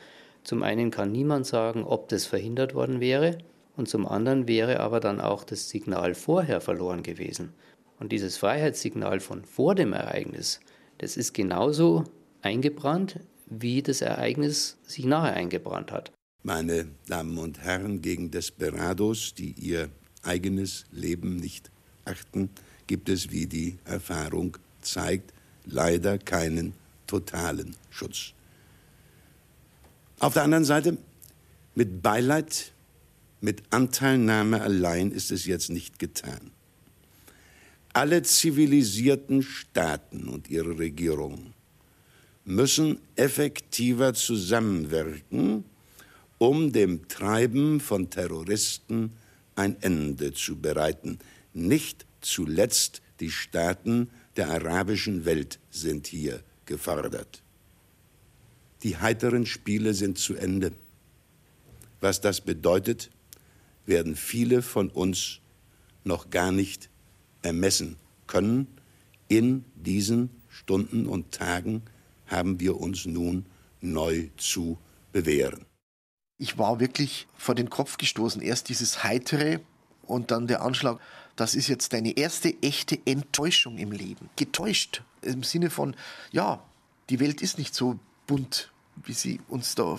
zum 0.45 0.62
einen 0.62 0.91
kann 0.91 1.11
niemand 1.11 1.47
sagen, 1.47 1.83
ob 1.85 2.09
das 2.09 2.24
verhindert 2.27 2.74
worden 2.74 3.01
wäre, 3.01 3.39
und 3.77 3.89
zum 3.89 4.07
anderen 4.07 4.49
wäre 4.49 4.81
aber 4.81 5.01
dann 5.01 5.20
auch 5.20 5.45
das 5.45 5.68
Signal 5.68 6.14
vorher 6.14 6.61
verloren 6.61 7.03
gewesen. 7.03 7.53
Und 7.99 8.12
dieses 8.12 8.37
Freiheitssignal 8.37 9.20
von 9.20 9.45
vor 9.45 9.74
dem 9.74 9.93
Ereignis, 9.93 10.61
das 10.99 11.16
ist 11.16 11.35
genauso 11.35 12.05
eingebrannt, 12.43 13.20
wie 13.47 13.83
das 13.83 14.01
Ereignis 14.01 14.79
sich 14.85 15.05
nachher 15.05 15.35
eingebrannt 15.35 15.93
hat. 15.93 16.12
meine 16.43 16.87
Damen 17.09 17.37
und 17.39 17.59
Herren, 17.61 18.01
gegen 18.01 18.31
Desperados, 18.31 19.35
die 19.35 19.53
ihr 19.53 19.91
eigenes 20.22 20.85
Leben 20.93 21.37
nicht 21.37 21.70
achten, 22.05 22.51
gibt 22.87 23.09
es, 23.09 23.31
wie 23.31 23.47
die 23.47 23.79
Erfahrung 23.85 24.57
zeigt, 24.81 25.33
leider 25.64 26.18
keinen 26.18 26.72
totalen 27.07 27.74
Schutz. 27.91 28.36
Auf 30.19 30.33
der 30.33 30.45
anderen 30.45 30.64
Seite, 30.64 30.97
mit 31.75 32.01
Beileid, 32.03 32.73
mit 33.43 33.62
Anteilnahme 33.69 34.62
allein 34.62 35.11
ist 35.11 35.31
es 35.31 35.45
jetzt 35.45 35.69
nicht 35.69 35.99
getan. 35.99 36.53
Alle 37.93 38.23
zivilisierten 38.23 39.43
Staaten 39.43 40.29
und 40.29 40.49
ihre 40.49 40.79
Regierungen 40.79 41.53
müssen 42.47 42.99
effektiver 43.17 44.14
zusammenwirken, 44.14 45.64
um 46.39 46.73
dem 46.73 47.09
Treiben 47.09 47.81
von 47.81 48.09
Terroristen 48.09 49.12
ein 49.55 49.81
Ende 49.83 50.33
zu 50.33 50.57
bereiten. 50.57 51.19
Nicht 51.53 52.07
zuletzt 52.23 53.03
die 53.21 53.31
Staaten 53.31 54.09
der 54.37 54.51
arabischen 54.51 55.25
Welt 55.27 55.59
sind 55.71 56.07
hier 56.07 56.43
gefordert. 56.64 57.43
Die 58.83 58.99
heiteren 58.99 59.47
Spiele 59.47 59.95
sind 59.95 60.18
zu 60.18 60.35
Ende. 60.35 60.72
Was 62.01 62.20
das 62.20 62.41
bedeutet, 62.41 63.11
werden 63.87 64.16
viele 64.16 64.62
von 64.62 64.91
uns 64.91 65.41
noch 66.05 66.31
gar 66.31 66.53
nicht 66.53 66.91
ermessen 67.43 67.97
können. 68.27 68.66
In 69.29 69.64
diesen 69.74 70.31
Stunden 70.49 71.07
und 71.07 71.33
Tagen 71.33 71.83
haben 72.27 72.61
wir 72.61 72.81
uns 72.81 73.07
nun 73.07 73.47
neu 73.81 74.29
zu 74.37 74.79
bewähren. 75.12 75.64
Ich 76.39 76.59
war 76.59 76.81
wirklich 76.81 77.27
vor 77.37 77.55
den 77.55 77.70
Kopf 77.70 77.97
gestoßen. 77.97 78.43
Erst 78.43 78.68
dieses 78.68 79.05
heitere 79.05 79.61
und 80.03 80.31
dann 80.31 80.47
der 80.47 80.62
Anschlag. 80.62 81.01
Das 81.35 81.55
ist 81.55 81.68
jetzt 81.68 81.93
deine 81.93 82.16
erste 82.16 82.55
echte 82.62 82.99
Enttäuschung 83.05 83.79
im 83.79 83.93
Leben. 83.93 84.29
Getäuscht 84.37 85.03
im 85.22 85.43
Sinne 85.43 85.70
von, 85.70 85.97
ja, 86.33 86.62
die 87.11 87.20
Welt 87.20 87.43
ist 87.43 87.59
nicht 87.59 87.74
so 87.74 87.99
bunt, 88.27 88.72
wie 89.05 89.12
sie 89.12 89.41
uns 89.49 89.74
da 89.74 89.99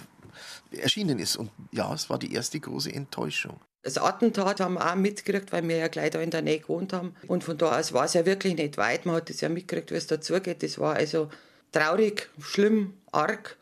erschienen 0.71 1.19
ist. 1.19 1.37
Und 1.37 1.51
ja, 1.71 1.93
es 1.93 2.09
war 2.09 2.19
die 2.19 2.33
erste 2.33 2.59
große 2.59 2.91
Enttäuschung. 2.91 3.59
Das 3.83 3.97
Attentat 3.97 4.59
haben 4.59 4.73
wir 4.73 4.91
auch 4.91 4.95
mitgekriegt, 4.95 5.51
weil 5.53 5.67
wir 5.67 5.77
ja 5.77 5.87
gleich 5.87 6.11
da 6.11 6.19
in 6.19 6.29
der 6.29 6.41
Nähe 6.41 6.59
gewohnt 6.59 6.91
haben. 6.93 7.15
Und 7.27 7.43
von 7.43 7.57
da 7.57 7.79
aus 7.79 7.93
war 7.93 8.05
es 8.05 8.13
ja 8.13 8.25
wirklich 8.25 8.55
nicht 8.55 8.77
weit. 8.77 9.05
Man 9.05 9.15
hat 9.15 9.29
es 9.29 9.41
ja 9.41 9.49
mitgekriegt, 9.49 9.91
wie 9.91 9.95
es 9.95 10.07
dazugeht. 10.07 10.61
Das 10.61 10.77
war 10.77 10.95
also 10.95 11.29
traurig, 11.71 12.29
schlimm, 12.39 12.93
arg. 13.11 13.57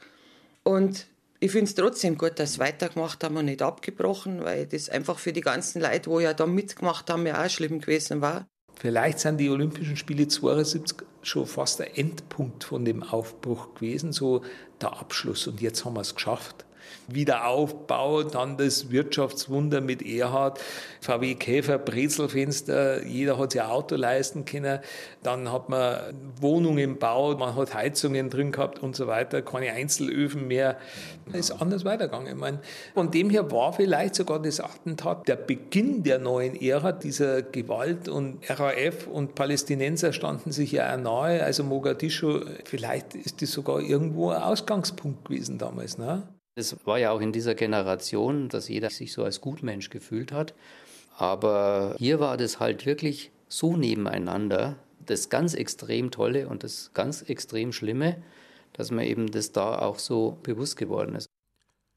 Und 0.64 1.06
ich 1.40 1.52
finde 1.52 1.66
es 1.66 1.76
trotzdem 1.76 2.18
gut, 2.18 2.40
dass 2.40 2.54
sie 2.54 2.60
weitergemacht 2.60 3.24
haben 3.24 3.38
und 3.38 3.46
nicht 3.46 3.62
abgebrochen, 3.62 4.44
weil 4.44 4.66
das 4.66 4.90
einfach 4.90 5.20
für 5.20 5.32
die 5.32 5.42
ganzen 5.42 5.82
Leute, 5.82 6.10
die 6.10 6.24
ja 6.24 6.34
da 6.34 6.48
mitgemacht 6.48 7.10
haben, 7.10 7.28
ja 7.28 7.46
auch 7.46 7.50
schlimm 7.50 7.80
gewesen 7.80 8.22
war. 8.22 8.48
Vielleicht 8.76 9.20
sind 9.20 9.38
die 9.38 9.50
Olympischen 9.50 9.98
Spiele 9.98 10.28
72 10.28 11.06
schon 11.22 11.46
fast 11.46 11.80
der 11.80 11.98
Endpunkt 11.98 12.64
von 12.64 12.86
dem 12.86 13.04
Aufbruch 13.04 13.74
gewesen, 13.76 14.12
so 14.12 14.42
der 14.82 14.94
Abschluss. 15.00 15.48
Und 15.48 15.62
jetzt 15.62 15.86
haben 15.86 15.96
wir 15.96 16.02
es 16.02 16.16
geschafft. 16.16 16.65
Wiederaufbau, 17.08 18.24
dann 18.24 18.58
das 18.58 18.92
Wirtschaftswunder 18.92 19.82
mit 19.82 20.02
Erhard, 20.02 20.60
VW 21.02 21.36
Käfer, 21.36 21.78
Brezelfenster, 21.78 23.04
jeder 23.04 23.38
hat 23.38 23.52
sich 23.52 23.62
ein 23.62 23.70
Auto 23.70 23.96
leisten 23.96 24.46
können. 24.46 24.80
Dann 25.24 25.52
hat 25.52 25.70
man 25.70 26.00
Wohnungen 26.40 26.80
im 26.80 26.98
Bau, 26.98 27.36
man 27.36 27.56
hat 27.56 27.74
Heizungen 27.74 28.30
drin 28.30 28.52
gehabt 28.52 28.82
und 28.82 28.96
so 28.96 29.08
weiter, 29.08 29.42
keine 29.42 29.72
Einzelöfen 29.72 30.48
mehr. 30.48 30.78
Es 31.32 31.50
ist 31.50 31.62
anders 31.62 31.86
weitergegangen. 31.86 32.34
Ich 32.34 32.40
meine, 32.40 32.60
von 32.94 33.12
dem 33.12 33.30
her 33.30 33.52
war 33.52 33.74
vielleicht 33.74 34.16
sogar 34.16 34.42
das 34.42 34.60
Attentat 34.60 35.28
der 35.28 35.36
Beginn 35.36 36.04
der 36.04 36.20
neuen 36.20 36.60
Ära, 36.60 36.92
dieser 36.92 37.42
Gewalt 37.42 38.08
und 38.08 38.40
RAF 38.50 39.08
und 39.08 39.36
Palästinenser 39.36 40.14
standen 40.14 40.52
sich 40.52 40.72
ja 40.72 40.94
auch 40.94 41.00
nahe, 41.00 41.44
also 41.44 41.64
Mogadischu, 41.64 42.42
vielleicht 42.64 43.16
ist 43.16 43.42
das 43.42 43.52
sogar 43.52 43.80
irgendwo 43.80 44.30
ein 44.30 44.42
Ausgangspunkt 44.42 45.26
gewesen 45.26 45.58
damals. 45.58 45.98
Ne? 45.98 46.24
Es 46.58 46.78
war 46.86 46.98
ja 46.98 47.12
auch 47.12 47.20
in 47.20 47.34
dieser 47.34 47.54
Generation, 47.54 48.48
dass 48.48 48.70
jeder 48.70 48.90
sich 48.90 49.12
so 49.12 49.26
als 49.26 49.42
Gutmensch 49.42 49.90
gefühlt 49.90 50.32
hat. 50.32 50.54
Aber 51.18 51.96
hier 52.00 52.20
war 52.22 52.38
das 52.38 52.60
halt 52.60 52.86
wirklich 52.86 53.32
so 53.50 53.76
nebeneinander, 53.76 54.78
das 55.06 55.30
ganz 55.30 55.54
extrem 55.54 56.12
Tolle 56.12 56.48
und 56.48 56.64
das 56.64 56.92
ganz 56.94 57.22
extrem 57.24 57.74
Schlimme, 57.74 58.24
dass 58.74 58.90
mir 58.90 59.06
eben 59.06 59.32
das 59.32 59.52
da 59.52 59.80
auch 59.80 60.00
so 60.00 60.38
bewusst 60.44 60.78
geworden 60.78 61.16
ist. 61.16 61.28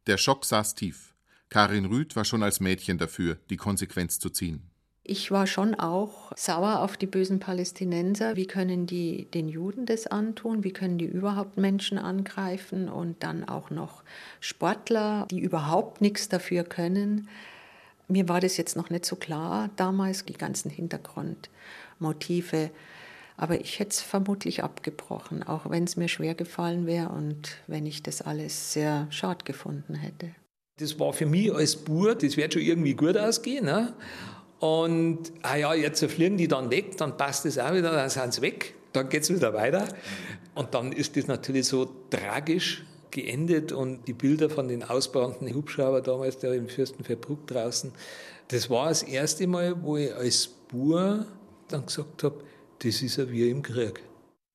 Der 0.08 0.18
Schock 0.18 0.44
saß 0.44 0.74
tief. 0.74 1.14
Karin 1.48 1.86
Rüth 1.86 2.16
war 2.16 2.24
schon 2.24 2.42
als 2.42 2.60
Mädchen 2.60 2.98
dafür, 2.98 3.38
die 3.50 3.56
Konsequenz 3.56 4.18
zu 4.18 4.28
ziehen. 4.28 4.62
Ich 5.10 5.30
war 5.30 5.46
schon 5.46 5.74
auch 5.74 6.32
sauer 6.36 6.80
auf 6.80 6.98
die 6.98 7.06
bösen 7.06 7.40
Palästinenser. 7.40 8.36
Wie 8.36 8.44
können 8.44 8.84
die 8.84 9.24
den 9.32 9.48
Juden 9.48 9.86
das 9.86 10.06
antun? 10.06 10.64
Wie 10.64 10.72
können 10.74 10.98
die 10.98 11.06
überhaupt 11.06 11.56
Menschen 11.56 11.96
angreifen? 11.96 12.90
Und 12.90 13.22
dann 13.22 13.48
auch 13.48 13.70
noch 13.70 14.02
Sportler, 14.38 15.26
die 15.30 15.40
überhaupt 15.40 16.02
nichts 16.02 16.28
dafür 16.28 16.62
können. 16.62 17.26
Mir 18.06 18.28
war 18.28 18.40
das 18.40 18.58
jetzt 18.58 18.76
noch 18.76 18.90
nicht 18.90 19.06
so 19.06 19.16
klar 19.16 19.70
damals, 19.76 20.26
die 20.26 20.34
ganzen 20.34 20.70
Hintergrundmotive. 20.70 22.68
Aber 23.38 23.58
ich 23.62 23.78
hätte 23.78 23.92
es 23.92 24.02
vermutlich 24.02 24.62
abgebrochen, 24.62 25.42
auch 25.42 25.70
wenn 25.70 25.84
es 25.84 25.96
mir 25.96 26.08
schwer 26.08 26.34
gefallen 26.34 26.86
wäre 26.86 27.08
und 27.08 27.56
wenn 27.66 27.86
ich 27.86 28.02
das 28.02 28.20
alles 28.20 28.74
sehr 28.74 29.06
schade 29.08 29.46
gefunden 29.46 29.94
hätte. 29.94 30.34
Das 30.78 31.00
war 31.00 31.14
für 31.14 31.24
mich 31.26 31.50
als 31.52 31.76
Bur, 31.76 32.14
das 32.14 32.36
wird 32.36 32.52
schon 32.52 32.62
irgendwie 32.62 32.94
gut 32.94 33.16
ausgehen. 33.16 33.64
Ne? 33.64 33.94
Und 34.60 35.32
ah 35.42 35.56
ja, 35.56 35.74
jetzt 35.74 36.04
fliegen 36.04 36.36
die 36.36 36.48
dann 36.48 36.70
weg, 36.70 36.96
dann 36.96 37.16
passt 37.16 37.46
es 37.46 37.58
auch 37.58 37.72
wieder, 37.74 37.92
dann 37.92 38.10
sind 38.10 38.34
sie 38.34 38.42
weg, 38.42 38.74
dann 38.92 39.08
geht 39.08 39.22
es 39.22 39.32
wieder 39.32 39.54
weiter. 39.54 39.88
Und 40.54 40.74
dann 40.74 40.92
ist 40.92 41.16
das 41.16 41.28
natürlich 41.28 41.66
so 41.66 41.88
tragisch 42.10 42.84
geendet 43.10 43.72
und 43.72 44.06
die 44.08 44.12
Bilder 44.12 44.50
von 44.50 44.68
den 44.68 44.82
ausbrannten 44.82 45.52
Hubschrauber 45.54 46.00
damals 46.00 46.38
da 46.38 46.52
im 46.52 46.68
Fürstenfeldbruck 46.68 47.46
draußen, 47.46 47.92
das 48.48 48.68
war 48.70 48.88
das 48.88 49.02
erste 49.02 49.46
Mal, 49.46 49.82
wo 49.82 49.96
ich 49.96 50.14
als 50.14 50.48
Bur 50.48 51.26
dann 51.68 51.86
gesagt 51.86 52.22
habe, 52.24 52.42
das 52.80 53.02
ist 53.02 53.16
ja 53.16 53.30
wie 53.30 53.48
im 53.50 53.62
Krieg. 53.62 54.00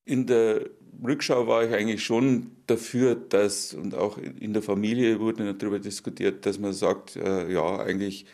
In 0.06 0.26
der 0.26 0.70
Rückschau 1.04 1.47
war 1.47 1.64
ich 1.64 1.74
eigentlich 1.74 2.04
schon 2.04 2.51
dafür, 2.68 3.16
dass, 3.16 3.74
und 3.74 3.95
auch 3.95 4.18
in 4.18 4.54
der 4.54 4.62
Familie 4.62 5.20
wurde 5.20 5.54
darüber 5.54 5.80
diskutiert, 5.80 6.45
dass 6.45 6.60
man 6.60 6.74
sagt, 6.74 7.16
äh, 7.16 7.51
ja, 7.51 7.80
eigentlich 7.80 8.26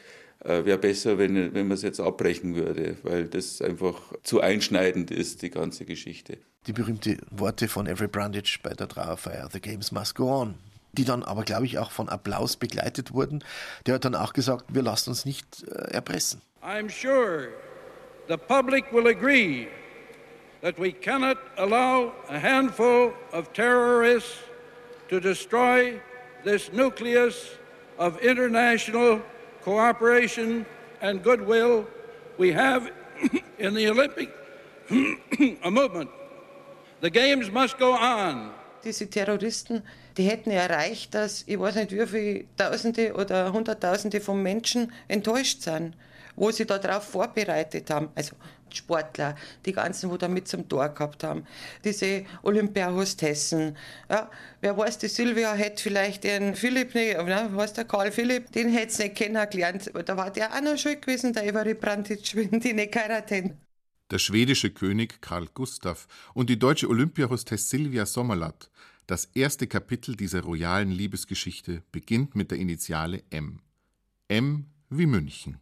äh, 0.44 0.64
wäre 0.66 0.78
besser, 0.78 1.18
wenn, 1.18 1.54
wenn 1.54 1.68
man 1.68 1.76
es 1.76 1.82
jetzt 1.82 2.00
abbrechen 2.00 2.56
würde, 2.56 2.98
weil 3.04 3.28
das 3.28 3.62
einfach 3.62 4.14
zu 4.24 4.42
einschneidend 4.42 5.12
ist, 5.12 5.42
die 5.42 5.50
ganze 5.50 5.86
Geschichte. 5.86 6.38
Die 6.68 6.74
berühmten 6.74 7.20
Worte 7.32 7.68
von 7.68 7.88
Avery 7.88 8.08
Brundage 8.08 8.60
bei 8.64 8.74
der 8.74 8.88
Trauerfeier, 8.88 9.50
The 9.52 9.60
Games 9.60 9.92
Must 9.92 10.16
Go 10.16 10.42
On, 10.42 10.56
die 10.94 11.06
dann 11.06 11.24
aber, 11.24 11.44
glaube 11.44 11.66
ich, 11.66 11.78
auch 11.78 11.92
von 11.92 12.10
Applaus 12.10 12.56
begleitet 12.56 13.14
wurden. 13.14 13.44
Der 13.86 13.96
hat 13.96 14.06
dann 14.06 14.16
auch 14.16 14.34
gesagt, 14.34 14.66
wir 14.70 14.82
lassen 14.82 15.10
uns 15.12 15.26
nicht 15.26 15.64
äh, 15.68 15.92
erpressen. 15.92 16.42
I'm 16.62 16.90
sure 16.90 17.50
the 18.28 18.38
public 18.38 18.92
will 18.92 19.08
agree 19.08 19.68
that 20.62 20.78
we 20.78 20.92
cannot 20.92 21.38
allow 21.58 22.12
a 22.30 22.40
handful 22.40 23.14
of 23.32 23.52
terrorists 23.54 24.40
to 25.10 25.20
destroy 25.20 26.00
this 26.44 26.72
nucleus 26.72 27.58
of 27.98 28.22
international 28.22 29.22
cooperation 29.64 30.66
and 31.02 31.24
goodwill 31.24 31.86
we 32.38 32.52
have 32.54 32.92
in 33.58 33.74
the 33.74 33.90
Olympic 33.90 34.30
movement. 35.70 36.10
The 37.02 37.10
games 37.10 37.52
must 37.52 37.78
go 37.78 37.94
on. 37.94 38.52
Diese 38.84 39.10
Terroristen, 39.10 39.84
die 40.18 40.24
hätten 40.24 40.52
erreicht, 40.52 41.14
dass 41.14 41.44
ich 41.46 41.60
weiß 41.60 41.76
nicht, 41.76 41.92
wie 41.92 42.06
viele 42.08 42.46
Tausende 42.56 43.14
oder 43.14 43.52
Hunderttausende 43.52 44.22
von 44.22 44.42
Menschen 44.42 44.92
enttäuscht 45.08 45.62
sind, 45.62 45.96
wo 46.36 46.52
sie 46.52 46.66
darauf 46.66 47.04
vorbereitet 47.04 47.90
haben. 47.90 48.10
Also 48.16 48.36
Sportler, 48.76 49.36
die 49.66 49.74
ganzen, 49.74 50.10
wo 50.10 50.18
da 50.18 50.28
mit 50.28 50.48
zum 50.48 50.68
Tor 50.68 50.90
gehabt 50.90 51.24
haben, 51.24 51.46
diese 51.84 52.26
Olympiahostessen. 52.44 53.78
Ja, 54.10 54.30
wer 54.62 54.78
weiß, 54.78 54.98
die 55.00 55.08
Silvia 55.08 55.54
hätte 55.54 55.84
vielleicht 55.84 56.24
den 56.24 56.56
Philipp 56.56 56.96
nicht, 56.96 57.18
was 57.18 57.74
der 57.74 57.86
Karl 57.86 58.12
Philipp, 58.12 58.52
den 58.52 58.70
hätte 58.70 58.94
sie 58.94 59.04
nicht 59.04 59.16
kennengelernt. 59.16 59.92
Da 60.06 60.18
war 60.18 60.32
der 60.32 60.54
auch 60.54 60.62
noch 60.62 60.78
schuld 60.78 61.02
gewesen, 61.02 61.34
der 61.34 61.48
Ivari 61.48 61.74
Brandic, 61.74 62.36
wenn 62.36 62.60
die 62.60 62.74
nicht 62.74 62.92
geheiratet 62.92 63.52
Der 64.12 64.20
schwedische 64.20 64.72
König 64.72 65.22
Karl 65.22 65.48
Gustav 65.54 66.08
und 66.34 66.50
die 66.50 66.60
deutsche 66.60 66.90
Olympiahostess 66.90 67.70
Silvia 67.70 68.06
Sommerlath. 68.06 68.70
Das 69.08 69.26
erste 69.34 69.66
Kapitel 69.66 70.16
dieser 70.16 70.42
royalen 70.42 70.92
Liebesgeschichte 70.92 71.82
beginnt 71.92 72.36
mit 72.36 72.52
der 72.52 72.60
Initiale 72.60 73.24
M. 73.32 73.60
M 74.28 74.68
wie 74.90 75.08
München. 75.08 75.58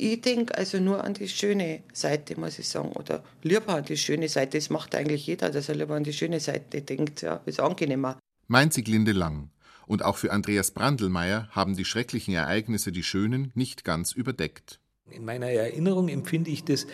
Ich 0.00 0.20
denke 0.20 0.56
also 0.56 0.78
nur 0.78 1.02
an 1.02 1.14
die 1.14 1.28
schöne 1.28 1.82
Seite, 1.92 2.38
muss 2.38 2.60
ich 2.60 2.68
sagen. 2.68 2.92
Oder 2.92 3.24
lieber 3.42 3.74
an 3.74 3.84
die 3.84 3.96
schöne 3.96 4.28
Seite. 4.28 4.56
Das 4.56 4.70
macht 4.70 4.94
eigentlich 4.94 5.26
jeder, 5.26 5.50
dass 5.50 5.68
er 5.68 5.74
lieber 5.74 5.96
an 5.96 6.04
die 6.04 6.12
schöne 6.12 6.38
Seite 6.38 6.82
denkt. 6.82 7.22
Ja, 7.22 7.40
ist 7.46 7.58
angenehmer. 7.58 8.16
Meint 8.46 8.72
Sieglinde 8.72 9.10
Lang. 9.10 9.50
Und 9.88 10.04
auch 10.04 10.16
für 10.16 10.30
Andreas 10.30 10.70
Brandelmeier 10.70 11.48
haben 11.50 11.76
die 11.76 11.84
schrecklichen 11.84 12.32
Ereignisse 12.32 12.92
die 12.92 13.02
schönen 13.02 13.50
nicht 13.54 13.84
ganz 13.84 14.12
überdeckt. 14.12 14.78
In 15.10 15.24
meiner 15.24 15.48
Erinnerung 15.48 16.08
empfinde 16.08 16.50
ich 16.50 16.62
das 16.62 16.86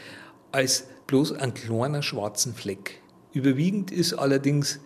als 0.50 0.86
bloß 1.06 1.32
ein 1.32 1.52
kleiner 1.52 2.02
schwarzen 2.02 2.54
Fleck. 2.54 3.02
Überwiegend 3.34 3.90
ist 3.90 4.14
allerdings 4.14 4.80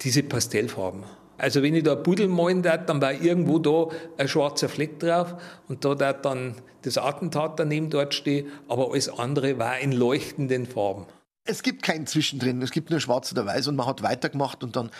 diese 0.00 0.22
Pastellfarben. 0.22 1.04
Also 1.38 1.62
wenn 1.62 1.74
ich 1.74 1.84
da 1.84 1.94
Pudel 1.94 2.28
malen 2.28 2.62
darf, 2.62 2.86
dann 2.86 3.00
war 3.00 3.12
irgendwo 3.12 3.58
da 3.58 3.86
ein 4.18 4.28
schwarzer 4.28 4.68
Fleck 4.68 4.98
drauf 4.98 5.36
und 5.68 5.84
da 5.84 5.94
darf 5.94 6.20
dann 6.22 6.56
das 6.82 6.98
Attentat 6.98 7.58
daneben 7.58 7.90
dort 7.90 8.12
stehen, 8.12 8.48
aber 8.68 8.90
alles 8.90 9.08
andere 9.08 9.58
war 9.58 9.78
in 9.78 9.92
leuchtenden 9.92 10.66
Farben. 10.66 11.06
Es 11.44 11.62
gibt 11.62 11.82
kein 11.82 12.06
Zwischendrin, 12.06 12.60
es 12.60 12.72
gibt 12.72 12.90
nur 12.90 13.00
schwarz 13.00 13.32
oder 13.32 13.46
weiß 13.46 13.68
und 13.68 13.76
man 13.76 13.86
hat 13.86 14.02
weitergemacht 14.02 14.62
und 14.62 14.76
dann 14.76 14.90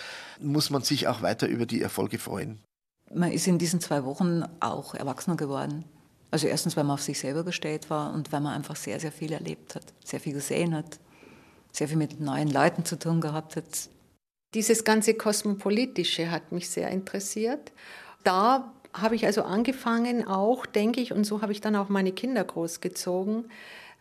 muss 0.41 0.71
man 0.71 0.83
sich 0.83 1.09
auch 1.09 1.21
weiter 1.21 1.47
über 1.47 1.67
die 1.67 1.83
Erfolge 1.83 2.19
freuen. 2.19 2.61
Man 3.13 3.33
ist 3.33 3.47
in 3.47 3.59
diesen 3.59 3.81
zwei 3.81 4.05
Wochen 4.05 4.45
auch 4.61 4.95
erwachsener 4.95 5.37
geworden. 5.37 5.85
Also 6.31 6.47
erstens, 6.47 6.77
weil 6.77 6.85
man 6.85 6.95
auf 6.95 7.03
sich 7.03 7.19
selber 7.19 7.43
gestellt 7.43 7.91
war 7.91 8.13
und 8.13 8.33
weil 8.33 8.41
man 8.41 8.55
einfach 8.55 8.77
sehr, 8.77 9.01
sehr 9.01 9.13
viel 9.13 9.33
erlebt 9.33 9.75
hat, 9.75 9.95
sehr 10.05 10.21
viel 10.21 10.35
gesehen 10.35 10.75
hat, 10.75 11.01
sehr 11.73 11.89
viel 11.89 11.97
mit 11.97 12.21
neuen 12.21 12.49
Leuten 12.49 12.85
zu 12.85 12.99
tun 12.99 13.21
gehabt 13.21 13.57
hat. 13.57 13.89
Dieses 14.55 14.85
ganze 14.85 15.15
Kosmopolitische 15.15 16.31
hat 16.31 16.53
mich 16.53 16.71
sehr 16.71 16.89
interessiert. 16.89 17.73
Da 18.25 18.73
habe 18.95 19.15
ich 19.15 19.27
also 19.27 19.43
angefangen, 19.43 20.27
auch, 20.27 20.65
denke 20.65 21.01
ich, 21.01 21.13
und 21.13 21.25
so 21.25 21.43
habe 21.43 21.53
ich 21.53 21.61
dann 21.61 21.77
auch 21.77 21.89
meine 21.89 22.13
Kinder 22.13 22.45
großgezogen, 22.45 23.51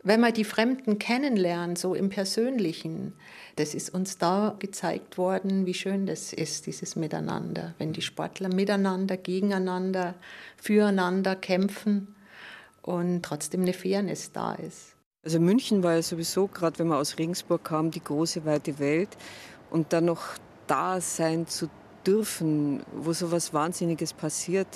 wenn 0.03 0.21
man 0.21 0.33
die 0.33 0.45
Fremden 0.45 0.99
kennenlernt, 0.99 1.77
so 1.77 1.93
im 1.93 2.09
Persönlichen, 2.09 3.13
das 3.57 3.73
ist 3.73 3.93
uns 3.93 4.17
da 4.17 4.55
gezeigt 4.59 5.17
worden, 5.17 5.65
wie 5.65 5.73
schön 5.73 6.05
das 6.05 6.31
ist, 6.31 6.65
dieses 6.65 6.95
Miteinander, 6.95 7.73
wenn 7.77 7.91
die 7.91 8.01
Sportler 8.01 8.53
miteinander, 8.53 9.17
gegeneinander, 9.17 10.15
füreinander 10.55 11.35
kämpfen 11.35 12.15
und 12.83 13.23
trotzdem 13.23 13.63
eine 13.63 13.73
Fairness 13.73 14.31
da 14.31 14.53
ist. 14.53 14.95
Also 15.25 15.41
München 15.41 15.83
war 15.83 15.95
ja 15.95 16.01
sowieso, 16.01 16.47
gerade 16.47 16.79
wenn 16.79 16.87
man 16.87 16.99
aus 16.99 17.17
Regensburg 17.17 17.65
kam, 17.65 17.91
die 17.91 18.03
große 18.03 18.45
weite 18.45 18.79
Welt 18.79 19.09
und 19.69 19.93
dann 19.93 20.05
noch 20.05 20.23
da 20.67 21.01
sein 21.01 21.47
zu 21.47 21.69
dürfen, 22.05 22.83
wo 22.93 23.13
so 23.13 23.31
was 23.31 23.53
Wahnsinniges 23.53 24.13
passiert, 24.13 24.67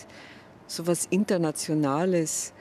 so 0.67 0.87
was 0.87 1.05
Internationales, 1.05 2.53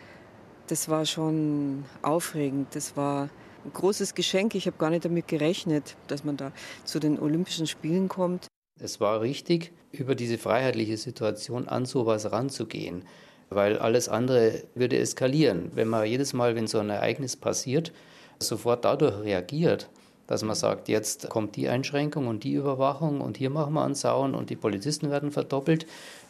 das 0.68 0.88
war 0.88 1.04
schon 1.06 1.84
aufregend. 2.02 2.74
Das 2.74 2.96
war 2.96 3.28
ein 3.64 3.72
großes 3.72 4.14
Geschenk. 4.14 4.54
Ich 4.54 4.66
habe 4.66 4.76
gar 4.78 4.90
nicht 4.90 5.04
damit 5.04 5.28
gerechnet, 5.28 5.96
dass 6.06 6.24
man 6.24 6.36
da 6.36 6.52
zu 6.84 6.98
den 7.00 7.18
Olympischen 7.18 7.66
Spielen 7.66 8.08
kommt. 8.08 8.46
Es 8.80 9.00
war 9.00 9.20
richtig, 9.20 9.72
über 9.92 10.14
diese 10.14 10.38
freiheitliche 10.38 10.96
Situation 10.96 11.68
an 11.68 11.84
sowas 11.84 12.30
ranzugehen, 12.32 13.04
weil 13.50 13.78
alles 13.78 14.08
andere 14.08 14.62
würde 14.74 14.98
eskalieren. 14.98 15.72
Wenn 15.74 15.88
man 15.88 16.06
jedes 16.06 16.32
Mal, 16.32 16.54
wenn 16.54 16.66
so 16.66 16.78
ein 16.78 16.90
Ereignis 16.90 17.36
passiert, 17.36 17.92
sofort 18.38 18.84
dadurch 18.84 19.20
reagiert, 19.20 19.90
dass 20.30 20.44
man 20.44 20.54
sagt, 20.54 20.88
jetzt 20.88 21.28
kommt 21.28 21.56
die 21.56 21.68
Einschränkung 21.68 22.28
und 22.28 22.44
die 22.44 22.52
Überwachung 22.52 23.20
und 23.20 23.36
hier 23.36 23.50
machen 23.50 23.74
wir 23.74 23.84
einen 23.84 23.96
Zaun 23.96 24.36
und 24.36 24.48
die 24.48 24.54
Polizisten 24.54 25.10
werden 25.10 25.32
verdoppelt. 25.32 25.86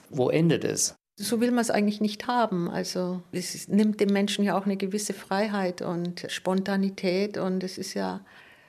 Wo 0.08 0.30
endet 0.30 0.64
es? 0.64 0.94
So 1.16 1.42
will 1.42 1.50
man 1.50 1.60
es 1.60 1.70
eigentlich 1.70 2.00
nicht 2.00 2.26
haben. 2.26 2.70
Also 2.70 3.20
es 3.30 3.68
nimmt 3.68 4.00
dem 4.00 4.10
Menschen 4.10 4.42
ja 4.42 4.58
auch 4.58 4.64
eine 4.64 4.78
gewisse 4.78 5.12
Freiheit 5.12 5.82
und 5.82 6.24
Spontanität 6.28 7.36
und 7.36 7.62
es 7.62 7.76
ist 7.76 7.92
ja 7.92 8.24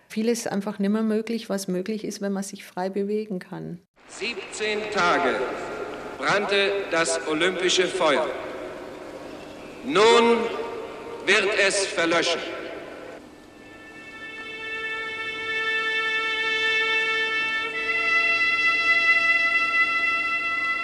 vieles 0.10 0.48
einfach 0.48 0.80
nicht 0.80 0.92
mehr 0.92 1.02
möglich, 1.02 1.50
was 1.50 1.70
möglich 1.70 2.04
ist, 2.04 2.20
wenn 2.20 2.34
man 2.34 2.44
sich 2.44 2.66
frei 2.66 2.90
bewegen 2.90 3.40
kann. 3.40 3.80
17 4.10 4.80
Tage 4.94 5.36
brannte 6.18 6.72
das 6.92 7.26
olympische 7.26 7.88
Feuer. 7.88 8.28
Nun 9.86 10.40
wird 11.26 11.48
es 11.66 11.86
verlöschen. 11.86 12.42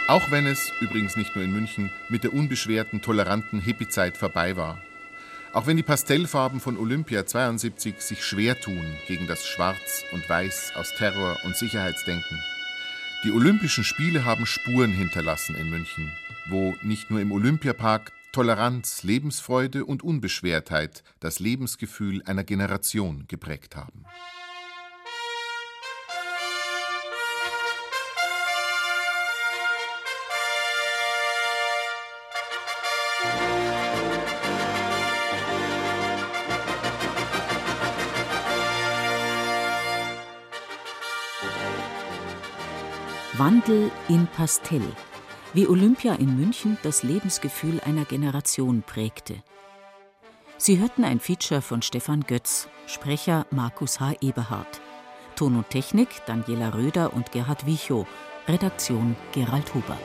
Auch 0.08 0.32
wenn 0.32 0.46
es, 0.46 0.72
übrigens 0.80 1.18
nicht 1.18 1.36
nur 1.36 1.44
in 1.44 1.52
München, 1.52 1.92
mit 2.08 2.24
der 2.24 2.34
unbeschwerten, 2.34 3.02
toleranten 3.02 3.60
Hippie-Zeit 3.60 4.16
vorbei 4.16 4.56
war. 4.56 4.82
Auch 5.52 5.68
wenn 5.68 5.76
die 5.76 5.84
Pastellfarben 5.84 6.62
von 6.62 6.78
Olympia 6.78 7.26
72 7.26 8.00
sich 8.00 8.24
schwer 8.24 8.58
tun 8.58 8.86
gegen 9.08 9.28
das 9.28 9.46
Schwarz 9.46 10.06
und 10.14 10.30
Weiß 10.30 10.72
aus 10.76 10.94
Terror 10.96 11.38
und 11.44 11.58
Sicherheitsdenken. 11.58 12.42
Die 13.26 13.32
Olympischen 13.32 13.84
Spiele 13.84 14.24
haben 14.24 14.46
Spuren 14.46 14.94
hinterlassen 14.94 15.56
in 15.56 15.70
München, 15.70 16.10
wo 16.48 16.74
nicht 16.84 17.10
nur 17.10 17.20
im 17.20 17.34
Olympiapark 17.34 18.14
Toleranz, 18.32 19.04
Lebensfreude 19.04 19.84
und 19.84 20.04
Unbeschwertheit 20.04 21.04
das 21.20 21.40
Lebensgefühl 21.40 22.22
einer 22.24 22.46
Generation 22.46 23.26
geprägt 23.28 23.76
haben. 23.76 24.06
Wandel 43.38 43.92
in 44.10 44.26
Pastell, 44.26 44.82
wie 45.54 45.68
Olympia 45.68 46.16
in 46.16 46.40
München 46.40 46.78
das 46.82 47.04
Lebensgefühl 47.04 47.80
einer 47.82 48.04
Generation 48.06 48.82
prägte. 48.82 49.36
Sie 50.58 50.80
hörten 50.80 51.04
ein 51.04 51.20
Feature 51.20 51.62
von 51.62 51.84
Stefan 51.84 52.22
Götz, 52.22 52.68
Sprecher 52.88 53.46
Markus 53.52 54.00
H. 54.00 54.14
Eberhardt. 54.22 54.82
Ton 55.36 55.56
und 55.56 55.70
Technik 55.70 56.08
Daniela 56.26 56.74
Röder 56.74 57.14
und 57.14 57.32
Gerhard 57.32 57.68
Wichow, 57.68 58.08
Redaktion 58.48 59.16
Gerald 59.34 59.72
Huber. 59.76 60.00